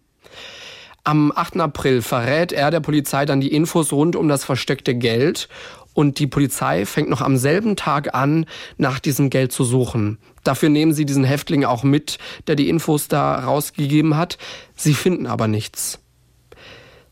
Am 1.05 1.31
8. 1.31 1.61
April 1.61 2.01
verrät 2.01 2.53
er 2.53 2.71
der 2.71 2.81
Polizei 2.81 3.27
dann 3.27 3.43
die 3.43 3.53
Infos 3.53 3.93
rund 3.93 4.17
um 4.17 4.27
das 4.27 4.43
versteckte 4.43 4.95
Geld 4.95 5.51
und 5.95 6.19
die 6.19 6.27
Polizei 6.27 6.87
fängt 6.87 7.11
noch 7.11 7.21
am 7.21 7.37
selben 7.37 7.77
Tag 7.77 8.15
an, 8.15 8.47
nach 8.77 8.99
diesem 8.99 9.31
Geld 9.31 9.53
zu 9.53 9.65
suchen. 9.65 10.19
Dafür 10.45 10.69
nehmen 10.69 10.93
sie 10.93 11.05
diesen 11.05 11.25
Häftling 11.25 11.65
auch 11.65 11.83
mit, 11.83 12.19
der 12.47 12.57
die 12.57 12.69
Infos 12.69 13.09
da 13.09 13.41
rausgegeben 13.41 14.17
hat. 14.17 14.39
Sie 14.75 14.95
finden 14.95 15.27
aber 15.27 15.49
nichts. 15.49 16.01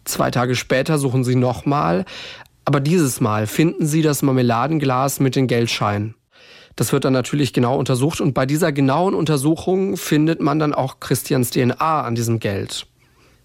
Zwei 0.05 0.31
Tage 0.31 0.57
später 0.57 0.99
suchen 0.99 1.25
sie 1.25 1.37
nochmal, 1.37 2.05
aber 2.65 2.81
dieses 2.81 3.21
Mal 3.21 3.47
finden 3.47 3.87
sie 3.87 4.03
das 4.03 4.23
Marmeladenglas 4.23 5.21
mit 5.21 5.37
den 5.37 5.47
Geldscheinen. 5.47 6.15
Das 6.77 6.93
wird 6.93 7.05
dann 7.05 7.13
natürlich 7.13 7.53
genau 7.53 7.77
untersucht 7.77 8.21
und 8.21 8.33
bei 8.33 8.47
dieser 8.47 8.73
genauen 8.73 9.15
Untersuchung 9.15 9.97
findet 9.97 10.41
man 10.41 10.59
dann 10.59 10.73
auch 10.73 10.99
Christians 10.99 11.51
DNA 11.51 12.03
an 12.03 12.15
diesem 12.15 12.41
Geld. 12.41 12.87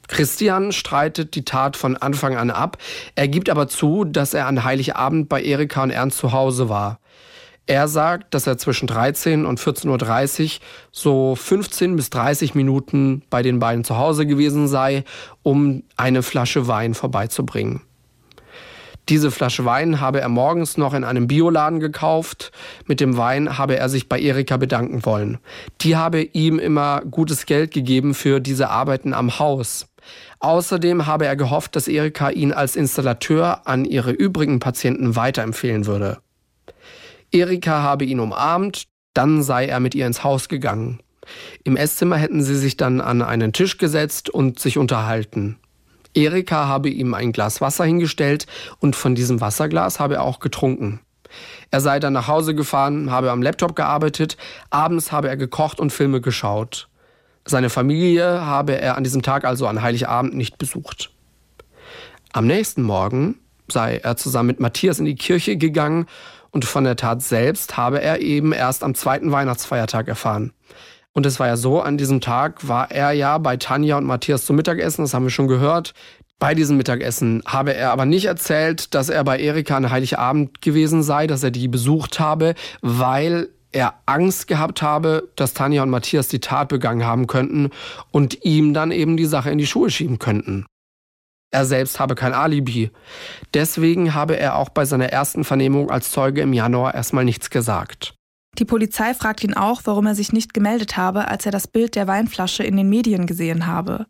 Christian 0.08 0.72
streitet 0.72 1.36
die 1.36 1.46
Tat 1.46 1.78
von 1.78 1.98
Anfang 1.98 2.36
an 2.36 2.52
ab. 2.52 2.78
Er 3.16 3.28
gibt 3.28 3.50
aber 3.50 3.68
zu, 3.68 4.04
dass 4.06 4.34
er 4.34 4.48
an 4.48 4.64
Heiligabend 4.64 5.30
bei 5.30 5.42
Erika 5.42 5.84
und 5.84 5.92
Ernst 5.92 6.18
zu 6.18 6.32
Hause 6.32 6.70
war. 6.70 7.00
Er 7.68 7.88
sagt, 7.88 8.34
dass 8.36 8.46
er 8.46 8.60
zwischen 8.60 8.86
13 8.86 9.46
und 9.46 9.60
14.30 9.60 10.44
Uhr 10.44 10.50
so 10.92 11.36
15 11.36 11.96
bis 11.96 12.12
30 12.12 12.54
Minuten 12.54 13.24
bei 13.32 13.42
den 13.42 13.58
beiden 13.58 13.84
zu 13.84 13.98
Hause 13.98 14.28
gewesen 14.28 14.68
sei, 14.68 15.04
um 15.42 15.82
eine 15.98 16.22
Flasche 16.22 16.68
Wein 16.68 16.94
vorbeizubringen. 16.94 17.82
Diese 19.10 19.30
Flasche 19.30 19.66
Wein 19.66 20.00
habe 20.00 20.20
er 20.22 20.30
morgens 20.30 20.78
noch 20.78 20.94
in 20.94 21.04
einem 21.04 21.28
Bioladen 21.28 21.80
gekauft. 21.80 22.52
Mit 22.88 23.00
dem 23.00 23.18
Wein 23.18 23.58
habe 23.58 23.78
er 23.78 23.88
sich 23.90 24.10
bei 24.10 24.20
Erika 24.20 24.58
bedanken 24.58 25.06
wollen. 25.06 25.38
Die 25.82 25.96
habe 25.96 26.22
ihm 26.22 26.58
immer 26.58 27.02
gutes 27.02 27.46
Geld 27.46 27.72
gegeben 27.72 28.16
für 28.16 28.40
diese 28.40 28.70
Arbeiten 28.70 29.14
am 29.14 29.38
Haus. 29.38 29.88
Außerdem 30.46 31.08
habe 31.08 31.25
er 31.25 31.36
gehofft, 31.36 31.75
dass 31.75 31.88
Erika 31.88 32.30
ihn 32.30 32.54
als 32.54 32.75
Installateur 32.75 33.66
an 33.66 33.84
ihre 33.84 34.12
übrigen 34.12 34.60
Patienten 34.60 35.16
weiterempfehlen 35.16 35.88
würde. 35.88 36.20
Erika 37.32 37.82
habe 37.82 38.06
ihn 38.06 38.20
umarmt, 38.20 38.84
dann 39.16 39.42
sei 39.42 39.66
er 39.66 39.80
mit 39.80 39.96
ihr 39.96 40.06
ins 40.06 40.24
Haus 40.24 40.48
gegangen. 40.48 41.00
Im 41.64 41.75
Esszimmer 41.75 42.18
hätten 42.18 42.44
sie 42.44 42.56
sich 42.56 42.78
dann 42.78 43.02
an 43.02 43.24
einen 43.24 43.54
Tisch 43.54 43.80
gesetzt 43.80 44.30
und 44.30 44.60
sich 44.60 44.78
unterhalten. 44.78 45.58
Erika 46.14 46.68
habe 46.68 46.90
ihm 46.90 47.16
ein 47.16 47.32
Glas 47.32 47.60
Wasser 47.60 47.86
hingestellt 47.86 48.46
und 48.78 48.96
von 48.96 49.16
diesem 49.16 49.42
Wasserglas 49.42 50.00
habe 50.00 50.14
er 50.18 50.22
auch 50.22 50.38
getrunken. 50.38 51.00
Er 51.72 51.82
sei 51.82 52.00
dann 52.00 52.14
nach 52.14 52.28
Hause 52.28 52.54
gefahren, 52.54 53.10
habe 53.10 53.32
am 53.32 53.42
Laptop 53.42 53.75
gearbeitet, 53.75 54.38
abends 54.70 55.12
habe 55.12 55.28
er 55.28 55.38
gekocht 55.38 55.80
und 55.80 55.92
Filme 55.92 56.22
geschaut. 56.22 56.88
Seine 57.48 57.70
Familie 57.70 58.46
habe 58.46 58.80
er 58.82 58.98
an 58.98 59.04
diesem 59.04 59.22
Tag 59.22 59.46
also 59.46 59.68
an 59.68 59.84
Heiligabend 59.84 60.34
nicht 60.34 60.58
besucht. 60.58 61.12
Am 62.34 62.48
nächsten 62.48 62.82
Morgen 62.82 63.40
sei 63.68 63.98
er 63.98 64.18
zusammen 64.18 64.48
mit 64.48 64.60
Matthias 64.60 65.00
in 65.00 65.06
die 65.06 65.16
Kirche 65.16 65.56
gegangen 65.56 66.08
und 66.50 66.66
von 66.66 66.84
der 66.84 66.96
Tat 66.96 67.22
selbst 67.22 67.78
habe 67.78 68.02
er 68.02 68.20
eben 68.20 68.52
erst 68.52 68.84
am 68.84 68.96
zweiten 68.96 69.32
Weihnachtsfeiertag 69.32 70.08
erfahren. 70.08 70.54
Und 71.14 71.25
es 71.25 71.40
war 71.40 71.48
ja 71.48 71.56
so, 71.56 71.82
an 71.82 71.98
diesem 71.98 72.20
Tag 72.20 72.68
war 72.68 72.92
er 72.92 73.12
ja 73.12 73.38
bei 73.38 73.58
Tanja 73.58 73.98
und 73.98 74.06
Matthias 74.06 74.46
zum 74.46 74.56
Mittagessen, 74.56 75.04
das 75.04 75.14
haben 75.14 75.24
wir 75.24 75.30
schon 75.30 75.48
gehört. 75.48 75.94
Bei 76.40 76.54
diesem 76.54 76.75
Mittagessen 76.78 77.42
habe 77.46 77.74
er 77.74 77.92
aber 77.92 78.06
nicht 78.06 78.25
erzählt, 78.25 78.94
dass 78.94 79.10
er 79.10 79.24
bei 79.24 79.40
Erika 79.40 79.78
an 79.78 79.92
Heiligabend 79.92 80.62
gewesen 80.62 81.04
sei, 81.04 81.28
dass 81.28 81.44
er 81.44 81.52
die 81.52 81.70
besucht 81.70 82.20
habe, 82.20 82.56
weil 82.82 83.50
er 83.75 83.96
Angst 84.05 84.48
gehabt 84.48 84.82
habe, 84.82 85.29
dass 85.36 85.53
Tanja 85.53 85.84
und 85.84 85.89
Matthias 85.89 86.29
die 86.29 86.39
Tat 86.39 86.70
begangen 86.70 87.05
haben 87.05 87.27
könnten 87.27 87.72
und 88.12 88.44
ihm 88.46 88.74
dann 88.74 88.91
eben 88.91 89.17
die 89.17 89.25
Sache 89.25 89.51
in 89.51 89.58
die 89.58 89.67
Schuhe 89.67 89.89
schieben 89.89 90.17
könnten. 90.17 90.65
Er 91.51 91.65
selbst 91.65 92.00
habe 92.00 92.15
kein 92.15 92.34
Alibi. 92.34 92.91
Deswegen 93.54 94.13
habe 94.13 94.38
er 94.38 94.56
auch 94.56 94.69
bei 94.69 94.86
seiner 94.86 95.10
ersten 95.10 95.43
Vernehmung 95.43 95.91
als 95.91 96.12
Zeuge 96.12 96.41
im 96.41 96.54
Januar 96.54 96.95
erstmal 96.95 97.26
nichts 97.26 97.50
gesagt. 97.50 98.15
Die 98.58 98.65
Polizei 98.65 99.13
fragt 99.13 99.43
ihn 99.43 99.54
auch, 99.54 99.82
warum 99.84 100.06
er 100.08 100.15
sich 100.15 100.32
nicht 100.32 100.54
gemeldet 100.54 100.95
habe, 100.95 101.28
als 101.28 101.45
er 101.45 101.52
das 101.52 101.67
Bild 101.67 101.95
der 101.95 102.08
Weinflasche 102.08 102.63
in 102.63 102.78
den 102.78 102.89
Medien 102.89 103.26
gesehen 103.26 103.67
habe. 103.67 104.06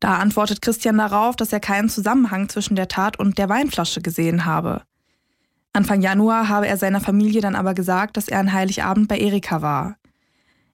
Da 0.00 0.16
antwortet 0.16 0.60
Christian 0.60 0.98
darauf, 0.98 1.36
dass 1.36 1.52
er 1.52 1.60
keinen 1.60 1.88
Zusammenhang 1.88 2.48
zwischen 2.48 2.74
der 2.74 2.88
Tat 2.88 3.18
und 3.18 3.38
der 3.38 3.48
Weinflasche 3.48 4.00
gesehen 4.00 4.44
habe. 4.44 4.82
Anfang 5.78 6.02
Januar 6.02 6.48
habe 6.48 6.66
er 6.66 6.76
seiner 6.76 7.00
Familie 7.00 7.40
dann 7.40 7.54
aber 7.54 7.72
gesagt, 7.72 8.16
dass 8.16 8.26
er 8.26 8.40
an 8.40 8.52
Heiligabend 8.52 9.06
bei 9.06 9.16
Erika 9.16 9.62
war. 9.62 9.96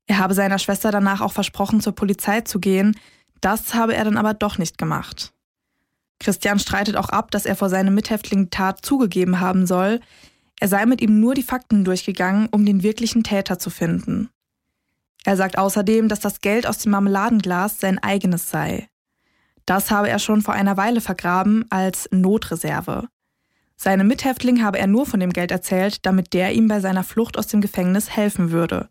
Er 0.06 0.16
habe 0.16 0.32
seiner 0.32 0.58
Schwester 0.58 0.90
danach 0.90 1.20
auch 1.20 1.34
versprochen, 1.34 1.82
zur 1.82 1.94
Polizei 1.94 2.40
zu 2.40 2.58
gehen. 2.58 2.96
Das 3.42 3.74
habe 3.74 3.94
er 3.94 4.04
dann 4.04 4.16
aber 4.16 4.32
doch 4.32 4.56
nicht 4.56 4.78
gemacht. 4.78 5.34
Christian 6.20 6.58
streitet 6.58 6.96
auch 6.96 7.10
ab, 7.10 7.30
dass 7.32 7.44
er 7.44 7.54
vor 7.54 7.68
seinem 7.68 7.94
Mithäftling 7.94 8.48
Tat 8.48 8.78
zugegeben 8.82 9.40
haben 9.40 9.66
soll. 9.66 10.00
Er 10.58 10.68
sei 10.68 10.86
mit 10.86 11.02
ihm 11.02 11.20
nur 11.20 11.34
die 11.34 11.42
Fakten 11.42 11.84
durchgegangen, 11.84 12.48
um 12.50 12.64
den 12.64 12.82
wirklichen 12.82 13.24
Täter 13.24 13.58
zu 13.58 13.68
finden. 13.68 14.30
Er 15.26 15.36
sagt 15.36 15.58
außerdem, 15.58 16.08
dass 16.08 16.20
das 16.20 16.40
Geld 16.40 16.66
aus 16.66 16.78
dem 16.78 16.92
Marmeladenglas 16.92 17.78
sein 17.78 17.98
eigenes 17.98 18.48
sei. 18.48 18.88
Das 19.66 19.90
habe 19.90 20.08
er 20.08 20.18
schon 20.18 20.40
vor 20.40 20.54
einer 20.54 20.78
Weile 20.78 21.02
vergraben 21.02 21.66
als 21.68 22.08
Notreserve. 22.10 23.06
Seinem 23.76 24.06
Mithäftling 24.06 24.62
habe 24.62 24.78
er 24.78 24.86
nur 24.86 25.06
von 25.06 25.20
dem 25.20 25.32
Geld 25.32 25.50
erzählt, 25.50 26.06
damit 26.06 26.32
der 26.32 26.52
ihm 26.52 26.68
bei 26.68 26.80
seiner 26.80 27.04
Flucht 27.04 27.38
aus 27.38 27.48
dem 27.48 27.60
Gefängnis 27.60 28.10
helfen 28.10 28.50
würde. 28.50 28.88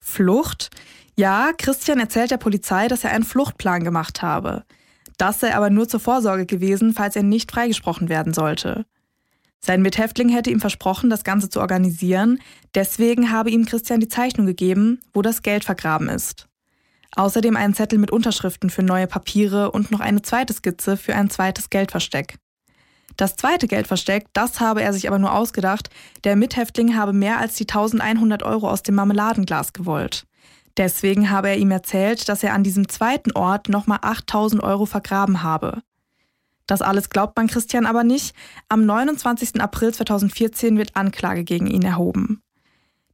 Flucht? 0.00 0.70
Ja, 1.16 1.52
Christian 1.56 1.98
erzählt 1.98 2.30
der 2.30 2.36
Polizei, 2.36 2.88
dass 2.88 3.04
er 3.04 3.10
einen 3.10 3.24
Fluchtplan 3.24 3.84
gemacht 3.84 4.22
habe. 4.22 4.64
Das 5.18 5.40
sei 5.40 5.54
aber 5.54 5.70
nur 5.70 5.88
zur 5.88 6.00
Vorsorge 6.00 6.46
gewesen, 6.46 6.92
falls 6.92 7.16
er 7.16 7.22
nicht 7.22 7.50
freigesprochen 7.50 8.08
werden 8.08 8.34
sollte. 8.34 8.86
Sein 9.60 9.82
Mithäftling 9.82 10.28
hätte 10.28 10.50
ihm 10.50 10.60
versprochen, 10.60 11.10
das 11.10 11.24
Ganze 11.24 11.48
zu 11.48 11.60
organisieren, 11.60 12.40
deswegen 12.74 13.32
habe 13.32 13.50
ihm 13.50 13.64
Christian 13.64 14.00
die 14.00 14.08
Zeichnung 14.08 14.46
gegeben, 14.46 15.00
wo 15.12 15.22
das 15.22 15.42
Geld 15.42 15.64
vergraben 15.64 16.08
ist. 16.08 16.46
Außerdem 17.16 17.56
einen 17.56 17.74
Zettel 17.74 17.98
mit 17.98 18.10
Unterschriften 18.10 18.68
für 18.68 18.82
neue 18.82 19.06
Papiere 19.06 19.72
und 19.72 19.90
noch 19.90 20.00
eine 20.00 20.22
zweite 20.22 20.52
Skizze 20.52 20.96
für 20.96 21.14
ein 21.14 21.30
zweites 21.30 21.70
Geldversteck. 21.70 22.38
Das 23.16 23.36
zweite 23.36 23.66
Geldversteck, 23.66 24.26
das 24.32 24.60
habe 24.60 24.82
er 24.82 24.92
sich 24.92 25.08
aber 25.08 25.18
nur 25.18 25.32
ausgedacht. 25.32 25.88
Der 26.24 26.36
Mithäftling 26.36 26.96
habe 26.96 27.12
mehr 27.12 27.38
als 27.38 27.54
die 27.54 27.64
1100 27.64 28.42
Euro 28.42 28.68
aus 28.68 28.82
dem 28.82 28.94
Marmeladenglas 28.94 29.72
gewollt. 29.72 30.26
Deswegen 30.76 31.30
habe 31.30 31.48
er 31.48 31.56
ihm 31.56 31.70
erzählt, 31.70 32.28
dass 32.28 32.42
er 32.42 32.52
an 32.52 32.62
diesem 32.62 32.88
zweiten 32.88 33.32
Ort 33.32 33.70
nochmal 33.70 34.00
8000 34.02 34.62
Euro 34.62 34.84
vergraben 34.84 35.42
habe. 35.42 35.82
Das 36.66 36.82
alles 36.82 37.08
glaubt 37.10 37.36
man 37.36 37.46
Christian 37.46 37.86
aber 37.86 38.04
nicht. 38.04 38.34
Am 38.68 38.84
29. 38.84 39.60
April 39.60 39.94
2014 39.94 40.76
wird 40.76 40.96
Anklage 40.96 41.44
gegen 41.44 41.68
ihn 41.68 41.82
erhoben. 41.82 42.42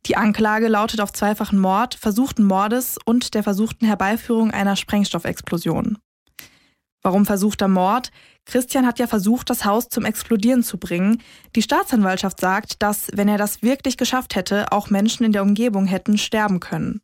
Die 0.07 0.17
Anklage 0.17 0.67
lautet 0.67 1.01
auf 1.01 1.13
zweifachen 1.13 1.61
Mord, 1.61 1.95
versuchten 1.95 2.43
Mordes 2.45 2.99
und 3.05 3.35
der 3.35 3.45
versuchten 3.45 3.87
Herbeiführung 3.87 4.51
einer 4.51 4.75
Sprengstoffexplosion. 4.75 5.99
Warum 7.03 7.27
versuchter 7.27 7.69
Mord? 7.69 8.11
Christian 8.45 8.87
hat 8.87 8.99
ja 8.99 9.07
versucht, 9.07 9.51
das 9.51 9.65
Haus 9.65 9.89
zum 9.89 10.05
Explodieren 10.05 10.63
zu 10.63 10.79
bringen. 10.79 11.23
Die 11.55 11.63
Staatsanwaltschaft 11.63 12.41
sagt, 12.41 12.83
dass, 12.83 13.09
wenn 13.13 13.29
er 13.29 13.39
das 13.39 13.63
wirklich 13.63 13.97
geschafft 13.97 14.35
hätte, 14.35 14.73
auch 14.73 14.91
Menschen 14.91 15.25
in 15.25 15.33
der 15.33 15.43
Umgebung 15.43 15.87
hätten 15.87 16.19
sterben 16.19 16.61
können. 16.61 17.01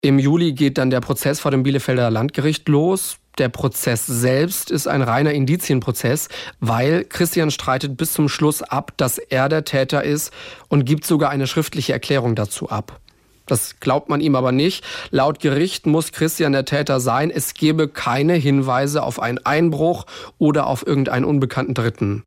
Im 0.00 0.20
Juli 0.20 0.52
geht 0.52 0.78
dann 0.78 0.90
der 0.90 1.00
Prozess 1.00 1.40
vor 1.40 1.50
dem 1.50 1.64
Bielefelder 1.64 2.10
Landgericht 2.10 2.68
los. 2.68 3.18
Der 3.38 3.48
Prozess 3.48 4.06
selbst 4.06 4.70
ist 4.70 4.86
ein 4.86 5.02
reiner 5.02 5.32
Indizienprozess, 5.32 6.28
weil 6.60 7.04
Christian 7.04 7.50
streitet 7.50 7.96
bis 7.96 8.12
zum 8.12 8.28
Schluss 8.28 8.62
ab, 8.62 8.92
dass 8.96 9.18
er 9.18 9.48
der 9.48 9.64
Täter 9.64 10.04
ist 10.04 10.32
und 10.68 10.84
gibt 10.84 11.04
sogar 11.04 11.30
eine 11.30 11.46
schriftliche 11.48 11.92
Erklärung 11.92 12.36
dazu 12.36 12.68
ab. 12.70 13.00
Das 13.48 13.80
glaubt 13.80 14.08
man 14.08 14.20
ihm 14.20 14.36
aber 14.36 14.52
nicht. 14.52 14.84
Laut 15.10 15.40
Gericht 15.40 15.86
muss 15.86 16.12
Christian 16.12 16.52
der 16.52 16.64
Täter 16.64 17.00
sein. 17.00 17.30
Es 17.30 17.54
gebe 17.54 17.88
keine 17.88 18.34
Hinweise 18.34 19.02
auf 19.02 19.20
einen 19.20 19.38
Einbruch 19.38 20.06
oder 20.38 20.66
auf 20.68 20.86
irgendeinen 20.86 21.24
unbekannten 21.24 21.74
Dritten. 21.74 22.22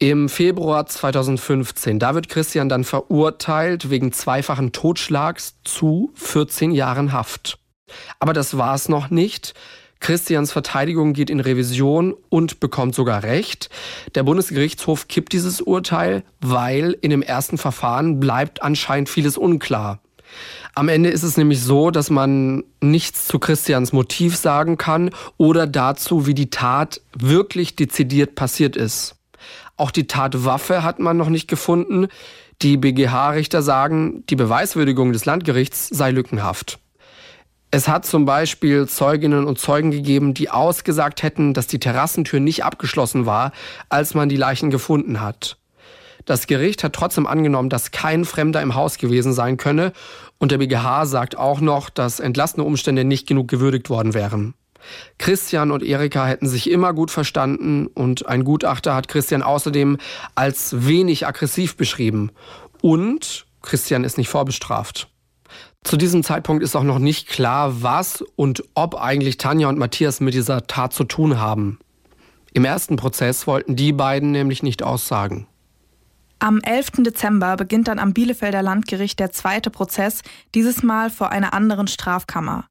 Im 0.00 0.28
Februar 0.28 0.86
2015, 0.86 1.98
da 1.98 2.14
wird 2.14 2.28
Christian 2.28 2.68
dann 2.68 2.84
verurteilt 2.84 3.90
wegen 3.90 4.12
zweifachen 4.12 4.70
Totschlags 4.70 5.56
zu 5.64 6.12
14 6.14 6.70
Jahren 6.70 7.12
Haft. 7.12 7.58
Aber 8.20 8.32
das 8.32 8.56
war 8.56 8.74
es 8.74 8.88
noch 8.88 9.10
nicht. 9.10 9.54
Christians 10.00 10.52
Verteidigung 10.52 11.12
geht 11.12 11.30
in 11.30 11.40
Revision 11.40 12.14
und 12.28 12.60
bekommt 12.60 12.94
sogar 12.94 13.24
Recht. 13.24 13.70
Der 14.14 14.22
Bundesgerichtshof 14.22 15.08
kippt 15.08 15.32
dieses 15.32 15.60
Urteil, 15.60 16.22
weil 16.40 16.96
in 17.00 17.10
dem 17.10 17.22
ersten 17.22 17.58
Verfahren 17.58 18.20
bleibt 18.20 18.62
anscheinend 18.62 19.08
vieles 19.08 19.36
unklar. 19.36 20.00
Am 20.74 20.88
Ende 20.88 21.10
ist 21.10 21.22
es 21.22 21.36
nämlich 21.36 21.62
so, 21.62 21.90
dass 21.90 22.10
man 22.10 22.62
nichts 22.80 23.26
zu 23.26 23.38
Christians 23.38 23.92
Motiv 23.92 24.36
sagen 24.36 24.78
kann 24.78 25.10
oder 25.36 25.66
dazu, 25.66 26.26
wie 26.26 26.34
die 26.34 26.50
Tat 26.50 27.00
wirklich 27.16 27.74
dezidiert 27.76 28.34
passiert 28.34 28.76
ist. 28.76 29.16
Auch 29.76 29.90
die 29.90 30.06
Tatwaffe 30.06 30.82
hat 30.82 30.98
man 30.98 31.16
noch 31.16 31.28
nicht 31.28 31.48
gefunden. 31.48 32.08
Die 32.62 32.76
BGH-Richter 32.76 33.62
sagen, 33.62 34.24
die 34.28 34.36
Beweiswürdigung 34.36 35.12
des 35.12 35.24
Landgerichts 35.24 35.88
sei 35.88 36.10
lückenhaft. 36.10 36.78
Es 37.70 37.86
hat 37.86 38.06
zum 38.06 38.24
Beispiel 38.24 38.88
Zeuginnen 38.88 39.44
und 39.44 39.58
Zeugen 39.58 39.90
gegeben, 39.90 40.32
die 40.32 40.48
ausgesagt 40.48 41.22
hätten, 41.22 41.52
dass 41.52 41.66
die 41.66 41.78
Terrassentür 41.78 42.40
nicht 42.40 42.64
abgeschlossen 42.64 43.26
war, 43.26 43.52
als 43.90 44.14
man 44.14 44.30
die 44.30 44.36
Leichen 44.36 44.70
gefunden 44.70 45.20
hat. 45.20 45.57
Das 46.28 46.46
Gericht 46.46 46.84
hat 46.84 46.92
trotzdem 46.92 47.26
angenommen, 47.26 47.70
dass 47.70 47.90
kein 47.90 48.26
Fremder 48.26 48.60
im 48.60 48.74
Haus 48.74 48.98
gewesen 48.98 49.32
sein 49.32 49.56
könne 49.56 49.94
und 50.36 50.52
der 50.52 50.58
BGH 50.58 51.06
sagt 51.06 51.38
auch 51.38 51.62
noch, 51.62 51.88
dass 51.88 52.20
entlastende 52.20 52.66
Umstände 52.66 53.02
nicht 53.02 53.26
genug 53.26 53.48
gewürdigt 53.48 53.88
worden 53.88 54.12
wären. 54.12 54.52
Christian 55.16 55.70
und 55.70 55.82
Erika 55.82 56.26
hätten 56.26 56.46
sich 56.46 56.68
immer 56.68 56.92
gut 56.92 57.10
verstanden 57.10 57.86
und 57.86 58.26
ein 58.26 58.44
Gutachter 58.44 58.94
hat 58.94 59.08
Christian 59.08 59.40
außerdem 59.40 59.96
als 60.34 60.86
wenig 60.86 61.26
aggressiv 61.26 61.78
beschrieben. 61.78 62.30
Und 62.82 63.46
Christian 63.62 64.04
ist 64.04 64.18
nicht 64.18 64.28
vorbestraft. 64.28 65.08
Zu 65.82 65.96
diesem 65.96 66.22
Zeitpunkt 66.22 66.62
ist 66.62 66.76
auch 66.76 66.84
noch 66.84 66.98
nicht 66.98 67.26
klar, 67.26 67.80
was 67.82 68.22
und 68.36 68.64
ob 68.74 68.96
eigentlich 68.96 69.38
Tanja 69.38 69.70
und 69.70 69.78
Matthias 69.78 70.20
mit 70.20 70.34
dieser 70.34 70.66
Tat 70.66 70.92
zu 70.92 71.04
tun 71.04 71.40
haben. 71.40 71.78
Im 72.52 72.66
ersten 72.66 72.96
Prozess 72.96 73.46
wollten 73.46 73.76
die 73.76 73.94
beiden 73.94 74.30
nämlich 74.30 74.62
nicht 74.62 74.82
aussagen. 74.82 75.46
Am 76.40 76.60
11. 76.60 77.02
Dezember 77.02 77.56
beginnt 77.56 77.88
dann 77.88 77.98
am 77.98 78.14
Bielefelder 78.14 78.62
Landgericht 78.62 79.18
der 79.18 79.32
zweite 79.32 79.70
Prozess, 79.70 80.22
dieses 80.54 80.84
Mal 80.84 81.10
vor 81.10 81.32
einer 81.32 81.52
anderen 81.52 81.88
Strafkammer. 81.88 82.68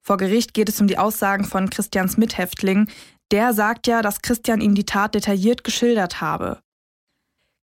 Vor 0.00 0.18
Gericht 0.18 0.54
geht 0.54 0.68
es 0.68 0.80
um 0.80 0.86
die 0.86 0.98
Aussagen 0.98 1.44
von 1.44 1.68
Christians 1.68 2.16
Mithäftling. 2.16 2.88
Der 3.32 3.54
sagt 3.54 3.88
ja, 3.88 4.02
dass 4.02 4.22
Christian 4.22 4.60
ihm 4.60 4.76
die 4.76 4.84
Tat 4.84 5.16
detailliert 5.16 5.64
geschildert 5.64 6.20
habe. 6.20 6.60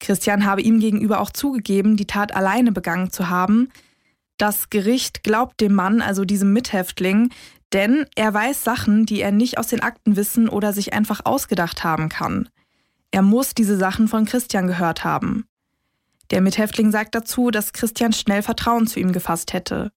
Christian 0.00 0.46
habe 0.46 0.62
ihm 0.62 0.80
gegenüber 0.80 1.20
auch 1.20 1.30
zugegeben, 1.30 1.96
die 1.96 2.06
Tat 2.06 2.34
alleine 2.34 2.72
begangen 2.72 3.10
zu 3.10 3.28
haben. 3.28 3.70
Das 4.38 4.70
Gericht 4.70 5.22
glaubt 5.22 5.60
dem 5.60 5.74
Mann, 5.74 6.00
also 6.00 6.24
diesem 6.24 6.52
Mithäftling, 6.54 7.30
denn 7.72 8.06
er 8.14 8.32
weiß 8.32 8.64
Sachen, 8.64 9.04
die 9.04 9.20
er 9.20 9.32
nicht 9.32 9.58
aus 9.58 9.66
den 9.66 9.80
Akten 9.80 10.16
wissen 10.16 10.48
oder 10.48 10.72
sich 10.72 10.94
einfach 10.94 11.20
ausgedacht 11.24 11.84
haben 11.84 12.08
kann. 12.08 12.48
Er 13.10 13.22
muss 13.22 13.54
diese 13.54 13.76
Sachen 13.76 14.08
von 14.08 14.24
Christian 14.24 14.66
gehört 14.66 15.04
haben. 15.04 15.46
Der 16.30 16.40
Mithäftling 16.40 16.90
sagt 16.90 17.14
dazu, 17.14 17.50
dass 17.50 17.72
Christian 17.72 18.12
schnell 18.12 18.42
Vertrauen 18.42 18.86
zu 18.86 19.00
ihm 19.00 19.12
gefasst 19.12 19.52
hätte. 19.52 19.92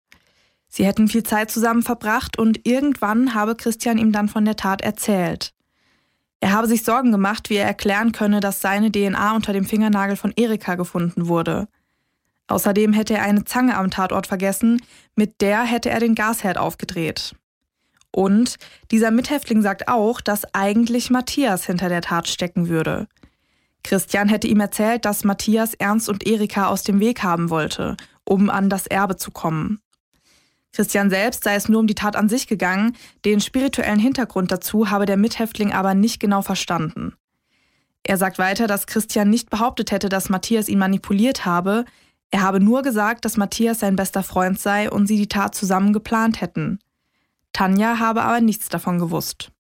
Sie 0.67 0.86
hätten 0.86 1.08
viel 1.08 1.24
Zeit 1.24 1.50
zusammen 1.50 1.82
verbracht 1.82 2.38
und 2.38 2.67
irgendwann 2.67 3.34
habe 3.34 3.56
Christian 3.56 3.98
ihm 3.98 4.12
dann 4.12 4.30
von 4.30 4.45
der 4.45 4.56
Tat 4.56 4.82
erzählt. 4.82 5.54
Er 6.39 6.54
habe 6.54 6.67
sich 6.67 6.84
Sorgen 6.84 7.12
gemacht, 7.12 7.50
wie 7.50 7.56
er 7.56 7.65
erklären 7.65 8.12
könne, 8.12 8.39
dass 8.39 8.62
seine 8.62 8.91
DNA 8.91 9.36
unter 9.36 9.52
dem 9.52 9.65
Fingernagel 9.65 10.15
von 10.15 10.32
Erika 10.36 10.76
gefunden 10.76 11.28
wurde. 11.28 11.67
Außerdem 12.48 12.93
hätte 12.93 13.15
er 13.15 13.24
eine 13.24 13.43
Zange 13.43 13.76
am 13.76 13.91
Tatort 13.91 14.28
vergessen, 14.28 14.82
mit 15.15 15.41
der 15.41 15.63
hätte 15.63 15.89
er 15.89 16.00
den 16.00 16.15
Gasherd 16.15 16.58
aufgedreht. 16.58 17.36
Und 18.12 18.56
dieser 18.91 19.12
Mithäftling 19.12 19.62
sagt 19.62 19.88
auch, 19.88 20.22
dass 20.22 20.54
eigentlich 20.54 21.10
Matthias 21.10 21.65
hinter 21.65 21.89
der 21.89 22.02
Tat 22.02 22.28
stecken 22.28 22.67
würde. 22.69 23.08
Christian 23.84 24.28
hätte 24.28 24.48
ihm 24.48 24.60
erzählt, 24.60 25.06
dass 25.06 25.24
Matthias 25.24 25.74
Ernst 25.74 26.10
und 26.10 26.28
Erika 26.28 26.67
aus 26.67 26.84
dem 26.84 27.00
Weg 27.00 27.24
haben 27.24 27.50
wollte, 27.50 27.95
um 28.26 28.50
an 28.50 28.69
das 28.69 28.88
Erbe 28.88 29.15
zu 29.15 29.32
kommen. 29.32 29.80
Christian 30.74 31.10
selbst 31.10 31.43
sei 31.43 31.56
es 31.56 31.69
nur 31.69 31.80
um 31.80 31.88
die 31.88 31.95
Tat 31.95 32.15
an 32.15 32.30
sich 32.30 32.48
gegangen, 32.48 32.95
den 33.26 33.41
spirituellen 33.41 34.00
Hintergrund 34.00 34.52
dazu 34.52 34.89
habe 34.89 35.06
der 35.06 35.17
Mithäftling 35.17 35.72
aber 35.74 35.95
nicht 35.95 36.19
genau 36.19 36.41
verstanden. 36.41 37.13
Er 38.04 38.17
sagt 38.17 38.38
weiter, 38.38 38.67
dass 38.67 38.88
Christian 38.88 39.30
nicht 39.30 39.50
behauptet 39.50 39.91
hätte, 39.91 40.10
dass 40.10 40.30
Matthias 40.30 40.69
ihn 40.69 40.80
manipuliert 40.80 41.45
habe, 41.45 41.86
er 42.32 42.41
habe 42.41 42.60
nur 42.60 42.84
gesagt, 42.84 43.26
dass 43.26 43.38
Matthias 43.38 43.80
sein 43.80 43.95
bester 43.95 44.24
Freund 44.24 44.60
sei 44.60 44.89
und 44.89 45.08
sie 45.08 45.17
die 45.17 45.28
Tat 45.28 45.56
zusammen 45.56 45.93
geplant 45.93 46.41
hätten. 46.41 46.80
Tanja 47.53 47.99
habe 47.99 48.23
aber 48.23 48.41
nichts 48.41 48.69
davon 48.69 48.99
gewusst. 48.99 49.51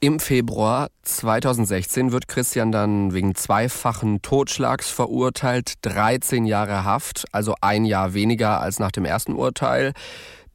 Im 0.00 0.20
Februar 0.20 0.90
2016 1.02 2.12
wird 2.12 2.28
Christian 2.28 2.70
dann 2.70 3.12
wegen 3.12 3.34
zweifachen 3.34 4.22
Totschlags 4.22 4.88
verurteilt, 4.88 5.74
13 5.82 6.46
Jahre 6.46 6.84
Haft, 6.84 7.24
also 7.32 7.56
ein 7.60 7.84
Jahr 7.84 8.14
weniger 8.14 8.60
als 8.60 8.78
nach 8.78 8.92
dem 8.92 9.04
ersten 9.04 9.32
Urteil. 9.32 9.92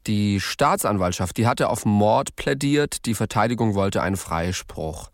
Die 0.07 0.39
Staatsanwaltschaft, 0.39 1.35
die 1.35 1.45
hatte 1.45 1.69
auf 1.69 1.85
Mord 1.85 2.37
plädiert, 2.37 3.05
die 3.05 3.15
Verteidigung 3.15 3.73
wollte 3.73 4.01
einen 4.01 4.15
Freispruch. 4.15 5.09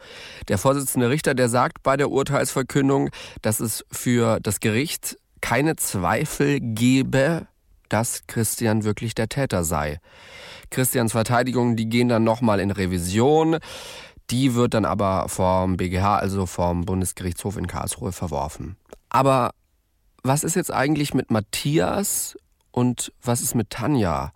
Der 0.48 0.60
Vorsitzende 0.60 1.10
Richter, 1.10 1.34
der 1.34 1.50
sagt 1.50 1.82
bei 1.82 1.98
der 1.98 2.12
Urteilsverkündung, 2.12 3.10
dass 3.42 3.60
es 3.60 3.84
für 3.92 4.40
das 4.42 4.60
Gericht 4.60 5.18
keine 5.42 5.76
Zweifel 5.76 6.60
gebe, 6.60 7.48
dass 7.90 8.28
Christian 8.28 8.84
wirklich 8.84 9.16
der 9.16 9.30
Täter 9.30 9.64
sei. 9.64 10.00
Christians 10.70 11.12
Verteidigung, 11.12 11.76
die 11.76 11.90
gehen 11.90 12.10
dann 12.10 12.24
nochmal 12.24 12.60
in 12.60 12.72
Revision. 12.72 13.58
Die 14.30 14.54
wird 14.54 14.76
dann 14.76 14.86
aber 14.86 15.28
vom 15.28 15.78
BGH, 15.78 16.18
also 16.18 16.46
vom 16.46 16.86
Bundesgerichtshof 16.86 17.58
in 17.58 17.68
Karlsruhe, 17.68 18.12
verworfen. 18.12 18.78
Aber 19.10 19.52
was 20.24 20.44
ist 20.44 20.56
jetzt 20.56 20.72
eigentlich 20.72 21.14
mit 21.14 21.32
Matthias 21.32 22.38
und 22.72 23.12
was 23.24 23.42
ist 23.42 23.56
mit 23.56 23.72
Tanja? 23.72 24.32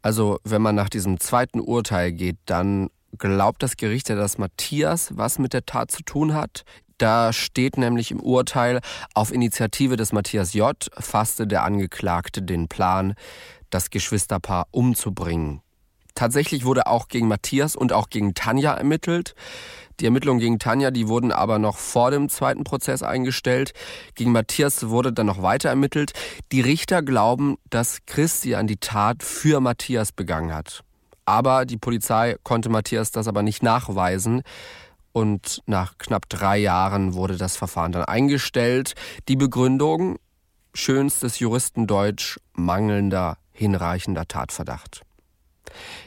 Also, 0.00 0.40
wenn 0.42 0.62
man 0.62 0.74
nach 0.74 0.88
diesem 0.88 1.20
zweiten 1.20 1.60
Urteil 1.60 2.12
geht, 2.12 2.38
dann 2.46 2.90
glaubt 3.18 3.62
das 3.62 3.76
Gericht 3.76 4.08
ja, 4.08 4.16
dass 4.16 4.38
Matthias 4.38 5.16
was 5.16 5.38
mit 5.38 5.52
der 5.52 5.64
Tat 5.64 5.90
zu 5.92 6.02
tun 6.02 6.34
hat. 6.34 6.64
Da 6.98 7.32
steht 7.32 7.76
nämlich 7.76 8.10
im 8.10 8.20
Urteil, 8.20 8.80
auf 9.14 9.32
Initiative 9.32 9.96
des 9.96 10.12
Matthias 10.12 10.54
J. 10.54 10.76
fasste 10.98 11.46
der 11.46 11.64
Angeklagte 11.64 12.42
den 12.42 12.68
Plan, 12.68 13.14
das 13.70 13.90
Geschwisterpaar 13.90 14.68
umzubringen. 14.70 15.62
Tatsächlich 16.14 16.64
wurde 16.64 16.86
auch 16.86 17.08
gegen 17.08 17.26
Matthias 17.26 17.74
und 17.74 17.92
auch 17.92 18.10
gegen 18.10 18.34
Tanja 18.34 18.74
ermittelt. 18.74 19.34
Die 20.00 20.04
Ermittlungen 20.04 20.40
gegen 20.40 20.58
Tanja, 20.58 20.90
die 20.90 21.08
wurden 21.08 21.32
aber 21.32 21.58
noch 21.58 21.76
vor 21.76 22.10
dem 22.10 22.28
zweiten 22.28 22.64
Prozess 22.64 23.02
eingestellt. 23.02 23.72
Gegen 24.14 24.32
Matthias 24.32 24.88
wurde 24.88 25.12
dann 25.12 25.26
noch 25.26 25.42
weiter 25.42 25.70
ermittelt. 25.70 26.12
Die 26.50 26.60
Richter 26.60 27.02
glauben, 27.02 27.56
dass 27.70 27.98
Christian 28.06 28.66
die 28.66 28.76
Tat 28.76 29.22
für 29.22 29.60
Matthias 29.60 30.12
begangen 30.12 30.54
hat. 30.54 30.82
Aber 31.24 31.64
die 31.66 31.76
Polizei 31.76 32.36
konnte 32.42 32.68
Matthias 32.68 33.10
das 33.12 33.28
aber 33.28 33.42
nicht 33.42 33.62
nachweisen. 33.62 34.42
Und 35.12 35.62
nach 35.66 35.98
knapp 35.98 36.28
drei 36.28 36.58
Jahren 36.58 37.14
wurde 37.14 37.36
das 37.36 37.56
Verfahren 37.56 37.92
dann 37.92 38.04
eingestellt. 38.04 38.94
Die 39.28 39.36
Begründung, 39.36 40.18
schönstes 40.74 41.38
Juristendeutsch, 41.38 42.38
mangelnder 42.54 43.36
hinreichender 43.52 44.26
Tatverdacht. 44.26 45.02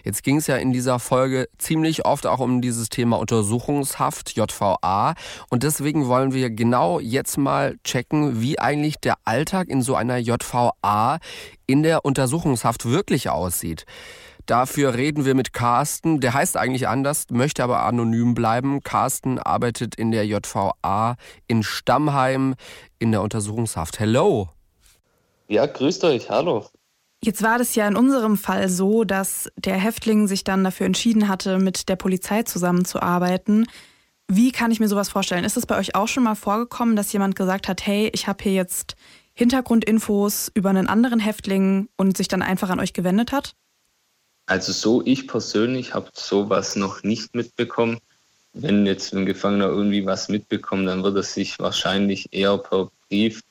Jetzt 0.03 0.23
ging 0.23 0.37
es 0.37 0.47
ja 0.47 0.57
in 0.57 0.71
dieser 0.71 0.99
Folge 0.99 1.47
ziemlich 1.57 2.05
oft 2.05 2.27
auch 2.27 2.39
um 2.39 2.61
dieses 2.61 2.89
Thema 2.89 3.17
Untersuchungshaft, 3.17 4.35
JVA. 4.35 5.15
Und 5.49 5.63
deswegen 5.63 6.07
wollen 6.07 6.33
wir 6.33 6.49
genau 6.49 6.99
jetzt 6.99 7.37
mal 7.37 7.77
checken, 7.83 8.41
wie 8.41 8.59
eigentlich 8.59 8.97
der 8.97 9.15
Alltag 9.23 9.69
in 9.69 9.81
so 9.81 9.95
einer 9.95 10.17
JVA 10.17 11.19
in 11.65 11.83
der 11.83 12.05
Untersuchungshaft 12.05 12.85
wirklich 12.85 13.29
aussieht. 13.29 13.85
Dafür 14.45 14.93
reden 14.93 15.25
wir 15.25 15.33
mit 15.33 15.53
Carsten. 15.53 16.19
Der 16.19 16.33
heißt 16.33 16.55
eigentlich 16.57 16.87
anders, 16.87 17.25
möchte 17.31 17.63
aber 17.63 17.83
anonym 17.83 18.35
bleiben. 18.35 18.81
Carsten 18.83 19.39
arbeitet 19.39 19.95
in 19.95 20.11
der 20.11 20.25
JVA 20.25 21.15
in 21.47 21.63
Stammheim 21.63 22.55
in 22.99 23.11
der 23.11 23.21
Untersuchungshaft. 23.21 23.99
Hello. 23.99 24.49
Ja, 25.47 25.65
grüßt 25.65 26.03
euch. 26.03 26.29
Hallo. 26.29 26.65
Jetzt 27.23 27.41
war 27.41 27.57
das 27.57 27.73
ja 27.73 27.87
in 27.87 27.95
unserem 27.95 28.37
Fall 28.37 28.69
so, 28.69 29.03
dass 29.03 29.49
der 29.57 29.77
Häftling 29.77 30.27
sich 30.27 30.43
dann 30.43 30.63
dafür 30.63 30.85
entschieden 30.85 31.27
hatte, 31.27 31.57
mit 31.57 31.89
der 31.89 31.95
Polizei 31.95 32.43
zusammenzuarbeiten. 32.43 33.67
Wie 34.27 34.51
kann 34.51 34.71
ich 34.71 34.79
mir 34.79 34.87
sowas 34.87 35.09
vorstellen? 35.09 35.43
Ist 35.43 35.57
es 35.57 35.65
bei 35.65 35.77
euch 35.77 35.95
auch 35.95 36.07
schon 36.07 36.23
mal 36.23 36.35
vorgekommen, 36.35 36.95
dass 36.95 37.13
jemand 37.13 37.35
gesagt 37.35 37.67
hat, 37.67 37.85
hey, 37.85 38.11
ich 38.13 38.27
habe 38.27 38.43
hier 38.43 38.53
jetzt 38.53 38.95
Hintergrundinfos 39.33 40.51
über 40.53 40.69
einen 40.69 40.87
anderen 40.87 41.19
Häftling 41.19 41.89
und 41.97 42.15
sich 42.15 42.27
dann 42.27 42.43
einfach 42.43 42.69
an 42.69 42.79
euch 42.79 42.93
gewendet 42.93 43.31
hat? 43.31 43.55
Also 44.47 44.71
so, 44.71 45.01
ich 45.05 45.27
persönlich 45.27 45.93
habe 45.93 46.09
sowas 46.13 46.75
noch 46.75 47.03
nicht 47.03 47.33
mitbekommen. 47.33 47.99
Wenn 48.53 48.85
jetzt 48.85 49.13
ein 49.13 49.25
Gefangener 49.25 49.67
irgendwie 49.67 50.05
was 50.05 50.29
mitbekommt, 50.29 50.87
dann 50.87 51.03
wird 51.03 51.17
er 51.17 51.23
sich 51.23 51.59
wahrscheinlich 51.59 52.31
eher 52.31 52.57
per 52.57 52.89
Brief 53.09 53.41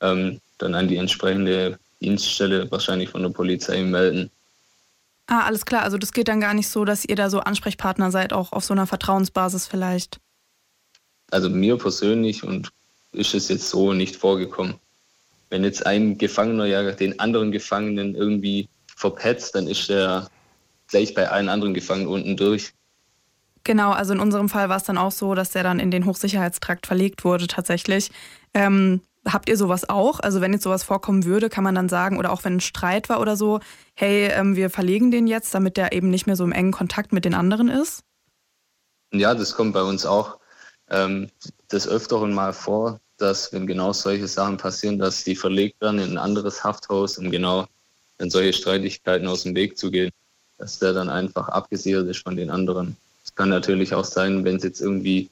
ähm, 0.00 0.40
dann 0.58 0.74
an 0.74 0.88
die 0.88 0.96
entsprechende 0.96 1.78
Dienststelle 2.00 2.70
wahrscheinlich 2.70 3.08
von 3.08 3.22
der 3.22 3.30
Polizei 3.30 3.82
melden. 3.82 4.30
Ah, 5.26 5.46
alles 5.46 5.64
klar. 5.64 5.82
Also 5.82 5.96
das 5.96 6.12
geht 6.12 6.28
dann 6.28 6.40
gar 6.40 6.52
nicht 6.52 6.68
so, 6.68 6.84
dass 6.84 7.04
ihr 7.04 7.16
da 7.16 7.30
so 7.30 7.40
Ansprechpartner 7.40 8.10
seid, 8.10 8.32
auch 8.32 8.52
auf 8.52 8.64
so 8.64 8.74
einer 8.74 8.86
Vertrauensbasis 8.86 9.66
vielleicht. 9.66 10.18
Also 11.30 11.48
mir 11.48 11.78
persönlich 11.78 12.44
und 12.44 12.70
ist 13.12 13.34
es 13.34 13.48
jetzt 13.48 13.70
so 13.70 13.92
nicht 13.92 14.16
vorgekommen. 14.16 14.74
wenn 15.50 15.62
jetzt 15.62 15.86
ein 15.86 16.18
Gefangener 16.18 16.66
ja 16.66 16.90
den 16.90 17.20
anderen 17.20 17.52
Gefangenen 17.52 18.16
irgendwie 18.16 18.68
verpetzt, 18.96 19.54
dann 19.54 19.66
ist 19.66 19.90
er 19.90 20.28
gleich 20.88 21.14
bei 21.14 21.28
allen 21.28 21.48
anderen 21.48 21.74
Gefangenen 21.74 22.08
unten 22.08 22.36
durch. 22.36 22.72
Genau, 23.64 23.92
also 23.92 24.12
in 24.12 24.20
unserem 24.20 24.48
Fall 24.48 24.68
war 24.68 24.76
es 24.76 24.84
dann 24.84 24.98
auch 24.98 25.12
so, 25.12 25.34
dass 25.34 25.50
der 25.50 25.62
dann 25.62 25.80
in 25.80 25.90
den 25.90 26.04
Hochsicherheitstrakt 26.04 26.86
verlegt 26.86 27.24
wurde 27.24 27.46
tatsächlich. 27.46 28.10
Ähm, 28.52 29.00
habt 29.26 29.48
ihr 29.48 29.56
sowas 29.56 29.88
auch? 29.88 30.20
Also 30.20 30.42
wenn 30.42 30.52
jetzt 30.52 30.64
sowas 30.64 30.84
vorkommen 30.84 31.24
würde, 31.24 31.48
kann 31.48 31.64
man 31.64 31.74
dann 31.74 31.88
sagen, 31.88 32.18
oder 32.18 32.30
auch 32.30 32.44
wenn 32.44 32.56
ein 32.56 32.60
Streit 32.60 33.08
war 33.08 33.20
oder 33.20 33.36
so, 33.36 33.60
hey, 33.94 34.28
ähm, 34.28 34.54
wir 34.54 34.68
verlegen 34.68 35.10
den 35.10 35.26
jetzt, 35.26 35.54
damit 35.54 35.78
der 35.78 35.92
eben 35.92 36.10
nicht 36.10 36.26
mehr 36.26 36.36
so 36.36 36.44
im 36.44 36.52
engen 36.52 36.72
Kontakt 36.72 37.12
mit 37.12 37.24
den 37.24 37.34
anderen 37.34 37.68
ist? 37.68 38.02
Ja, 39.12 39.34
das 39.34 39.54
kommt 39.54 39.72
bei 39.72 39.82
uns 39.82 40.04
auch 40.04 40.38
ähm, 40.90 41.30
des 41.72 41.88
Öfteren 41.88 42.34
mal 42.34 42.52
vor, 42.52 43.00
dass 43.16 43.52
wenn 43.52 43.66
genau 43.66 43.92
solche 43.92 44.28
Sachen 44.28 44.56
passieren, 44.56 44.98
dass 44.98 45.24
die 45.24 45.36
verlegt 45.36 45.80
werden 45.80 46.00
in 46.00 46.10
ein 46.12 46.18
anderes 46.18 46.64
Hafthaus, 46.64 47.16
um 47.16 47.30
genau 47.30 47.66
in 48.18 48.30
solche 48.30 48.52
Streitigkeiten 48.52 49.26
aus 49.26 49.42
dem 49.42 49.54
Weg 49.54 49.78
zu 49.78 49.90
gehen, 49.90 50.10
dass 50.58 50.78
der 50.78 50.92
dann 50.92 51.10
einfach 51.10 51.48
abgesichert 51.48 52.08
ist 52.08 52.22
von 52.22 52.36
den 52.36 52.50
anderen. 52.50 52.96
Es 53.24 53.34
kann 53.34 53.48
natürlich 53.48 53.94
auch 53.94 54.04
sein, 54.04 54.44
wenn 54.44 54.56
es 54.56 54.62
jetzt 54.62 54.80
irgendwie 54.80 55.28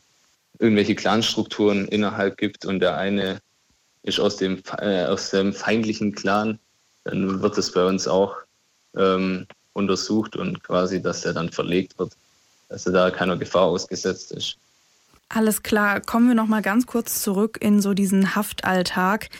irgendwelche 0.58 0.94
Clanstrukturen 0.94 1.86
innerhalb 1.88 2.36
gibt 2.36 2.64
und 2.64 2.80
der 2.80 2.96
eine 2.96 3.40
ist 4.02 4.20
aus 4.20 4.36
dem, 4.36 4.62
äh, 4.78 5.04
aus 5.04 5.30
dem 5.30 5.52
feindlichen 5.52 6.14
Clan, 6.14 6.58
dann 7.04 7.40
wird 7.40 7.58
es 7.58 7.72
bei 7.72 7.84
uns 7.84 8.08
auch 8.08 8.36
ähm, 8.96 9.46
untersucht 9.72 10.36
und 10.36 10.62
quasi, 10.62 11.00
dass 11.00 11.24
er 11.24 11.32
dann 11.32 11.50
verlegt 11.50 11.98
wird, 11.98 12.12
dass 12.68 12.86
er 12.86 12.92
da 12.92 13.10
keiner 13.10 13.36
Gefahr 13.36 13.64
ausgesetzt 13.64 14.32
ist. 14.32 14.56
Alles 15.28 15.62
klar, 15.62 16.00
kommen 16.00 16.28
wir 16.28 16.34
noch 16.34 16.46
mal 16.46 16.62
ganz 16.62 16.86
kurz 16.86 17.22
zurück 17.22 17.58
in 17.60 17.80
so 17.80 17.94
diesen 17.94 18.34
Haftalltag. 18.34 19.30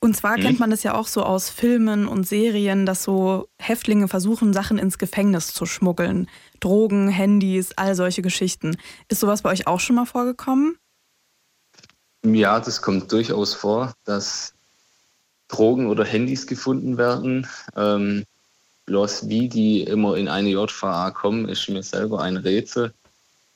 Und 0.00 0.14
zwar 0.16 0.36
mhm. 0.36 0.42
kennt 0.42 0.60
man 0.60 0.70
das 0.70 0.82
ja 0.82 0.94
auch 0.94 1.06
so 1.06 1.22
aus 1.22 1.50
Filmen 1.50 2.06
und 2.06 2.26
Serien, 2.26 2.86
dass 2.86 3.02
so 3.02 3.48
Häftlinge 3.58 4.08
versuchen, 4.08 4.52
Sachen 4.52 4.78
ins 4.78 4.98
Gefängnis 4.98 5.52
zu 5.52 5.66
schmuggeln. 5.66 6.28
Drogen, 6.60 7.08
Handys, 7.08 7.72
all 7.76 7.94
solche 7.94 8.22
Geschichten. 8.22 8.76
Ist 9.08 9.20
sowas 9.20 9.42
bei 9.42 9.50
euch 9.50 9.66
auch 9.66 9.80
schon 9.80 9.96
mal 9.96 10.06
vorgekommen? 10.06 10.76
Ja, 12.24 12.60
das 12.60 12.82
kommt 12.82 13.10
durchaus 13.12 13.54
vor, 13.54 13.94
dass 14.04 14.52
Drogen 15.48 15.86
oder 15.86 16.04
Handys 16.04 16.46
gefunden 16.46 16.98
werden. 16.98 17.46
Ähm, 17.76 18.24
bloß 18.86 19.28
wie 19.28 19.48
die 19.48 19.82
immer 19.82 20.16
in 20.16 20.28
eine 20.28 20.50
JVA 20.50 21.10
kommen, 21.10 21.48
ist 21.48 21.68
mir 21.68 21.82
selber 21.82 22.20
ein 22.20 22.36
Rätsel. 22.36 22.92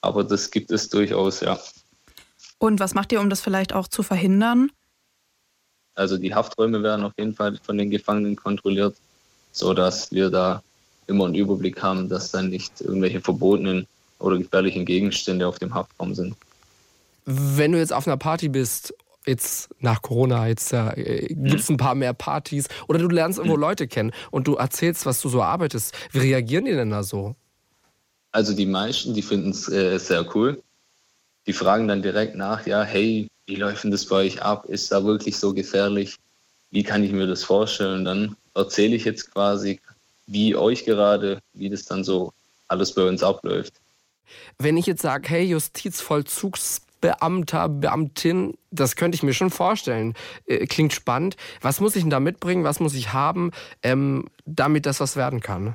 Aber 0.01 0.25
das 0.25 0.51
gibt 0.51 0.71
es 0.71 0.89
durchaus, 0.89 1.41
ja. 1.41 1.59
Und 2.59 2.81
was 2.81 2.95
macht 2.95 3.13
ihr, 3.13 3.21
um 3.21 3.31
das 3.31 3.41
vielleicht 3.41 3.73
auch 3.73 3.89
zu 3.89 4.03
verhindern? 4.03 4.71
Also 6.01 6.17
die 6.17 6.35
Hafträume 6.35 6.83
werden 6.83 7.05
auf 7.05 7.13
jeden 7.19 7.35
Fall 7.35 7.59
von 7.63 7.77
den 7.77 7.91
Gefangenen 7.91 8.35
kontrolliert, 8.35 8.97
sodass 9.53 10.11
wir 10.11 10.31
da 10.31 10.63
immer 11.07 11.27
einen 11.27 11.35
Überblick 11.35 11.83
haben, 11.83 12.09
dass 12.09 12.31
dann 12.31 12.49
nicht 12.49 12.81
irgendwelche 12.81 13.21
verbotenen 13.21 13.87
oder 14.19 14.39
gefährlichen 14.39 14.87
Gegenstände 14.87 15.47
auf 15.47 15.59
dem 15.59 15.75
Haftraum 15.75 16.15
sind. 16.15 16.35
Wenn 17.27 17.73
du 17.73 17.79
jetzt 17.79 17.93
auf 17.93 18.07
einer 18.07 18.17
Party 18.17 18.49
bist, 18.49 18.95
jetzt 19.27 19.69
nach 19.81 20.01
Corona, 20.01 20.49
jetzt 20.49 20.73
äh, 20.73 21.27
gibt 21.29 21.61
es 21.61 21.69
ein 21.69 21.77
paar 21.77 21.95
mehr 21.95 22.15
Partys 22.15 22.69
oder 22.89 22.99
du 22.99 23.09
lernst 23.09 23.39
irgendwo 23.39 23.57
mhm. 23.57 23.63
Leute 23.63 23.87
kennen 23.87 24.13
und 24.31 24.49
du 24.49 24.55
erzählst, 24.55 25.05
was 25.05 25.21
du 25.21 25.29
so 25.29 25.43
arbeitest, 25.43 25.95
wie 26.13 26.21
reagieren 26.21 26.65
die 26.65 26.73
denn 26.73 26.89
da 26.89 27.03
so? 27.03 27.35
Also 28.33 28.55
die 28.55 28.65
meisten, 28.65 29.13
die 29.13 29.23
finden 29.23 29.51
es 29.51 29.69
äh, 29.69 29.99
sehr 29.99 30.35
cool. 30.35 30.63
Die 31.47 31.53
fragen 31.53 31.89
dann 31.89 32.01
direkt 32.01 32.37
nach, 32.37 32.67
ja, 32.67 32.85
hey, 32.85 33.29
wie 33.51 33.57
läuft 33.57 33.83
denn 33.83 33.91
das 33.91 34.07
bei 34.07 34.17
euch 34.17 34.41
ab? 34.41 34.65
Ist 34.67 34.93
da 34.93 35.05
wirklich 35.05 35.37
so 35.37 35.53
gefährlich? 35.53 36.15
Wie 36.71 36.85
kann 36.85 37.03
ich 37.03 37.11
mir 37.11 37.27
das 37.27 37.43
vorstellen? 37.43 38.05
Dann 38.05 38.37
erzähle 38.55 38.95
ich 38.95 39.05
jetzt 39.05 39.33
quasi, 39.33 39.81
wie 40.29 40.55
euch 40.55 40.85
gerade, 40.85 41.41
wie 41.53 41.69
das 41.69 41.85
dann 41.85 42.05
so 42.05 42.33
alles 42.69 42.95
bei 42.95 43.03
uns 43.03 43.25
abläuft. 43.25 43.73
Wenn 44.59 44.77
ich 44.77 44.87
jetzt 44.87 45.03
sage, 45.03 45.29
hey, 45.29 45.43
Justizvollzugsbeamter, 45.43 47.69
Beamtin, 47.69 48.57
das 48.71 48.95
könnte 48.95 49.17
ich 49.17 49.25
mir 49.25 49.35
schon 49.35 49.51
vorstellen. 49.51 50.15
Äh, 50.47 50.67
klingt 50.67 50.93
spannend. 50.93 51.35
Was 51.61 51.81
muss 51.81 51.97
ich 51.97 52.05
denn 52.05 52.11
da 52.11 52.21
mitbringen? 52.21 52.63
Was 52.63 52.79
muss 52.79 52.95
ich 52.95 53.13
haben, 53.13 53.51
ähm, 53.83 54.29
damit 54.47 54.87
das 54.87 55.01
was 55.01 55.17
werden 55.17 55.41
kann? 55.41 55.75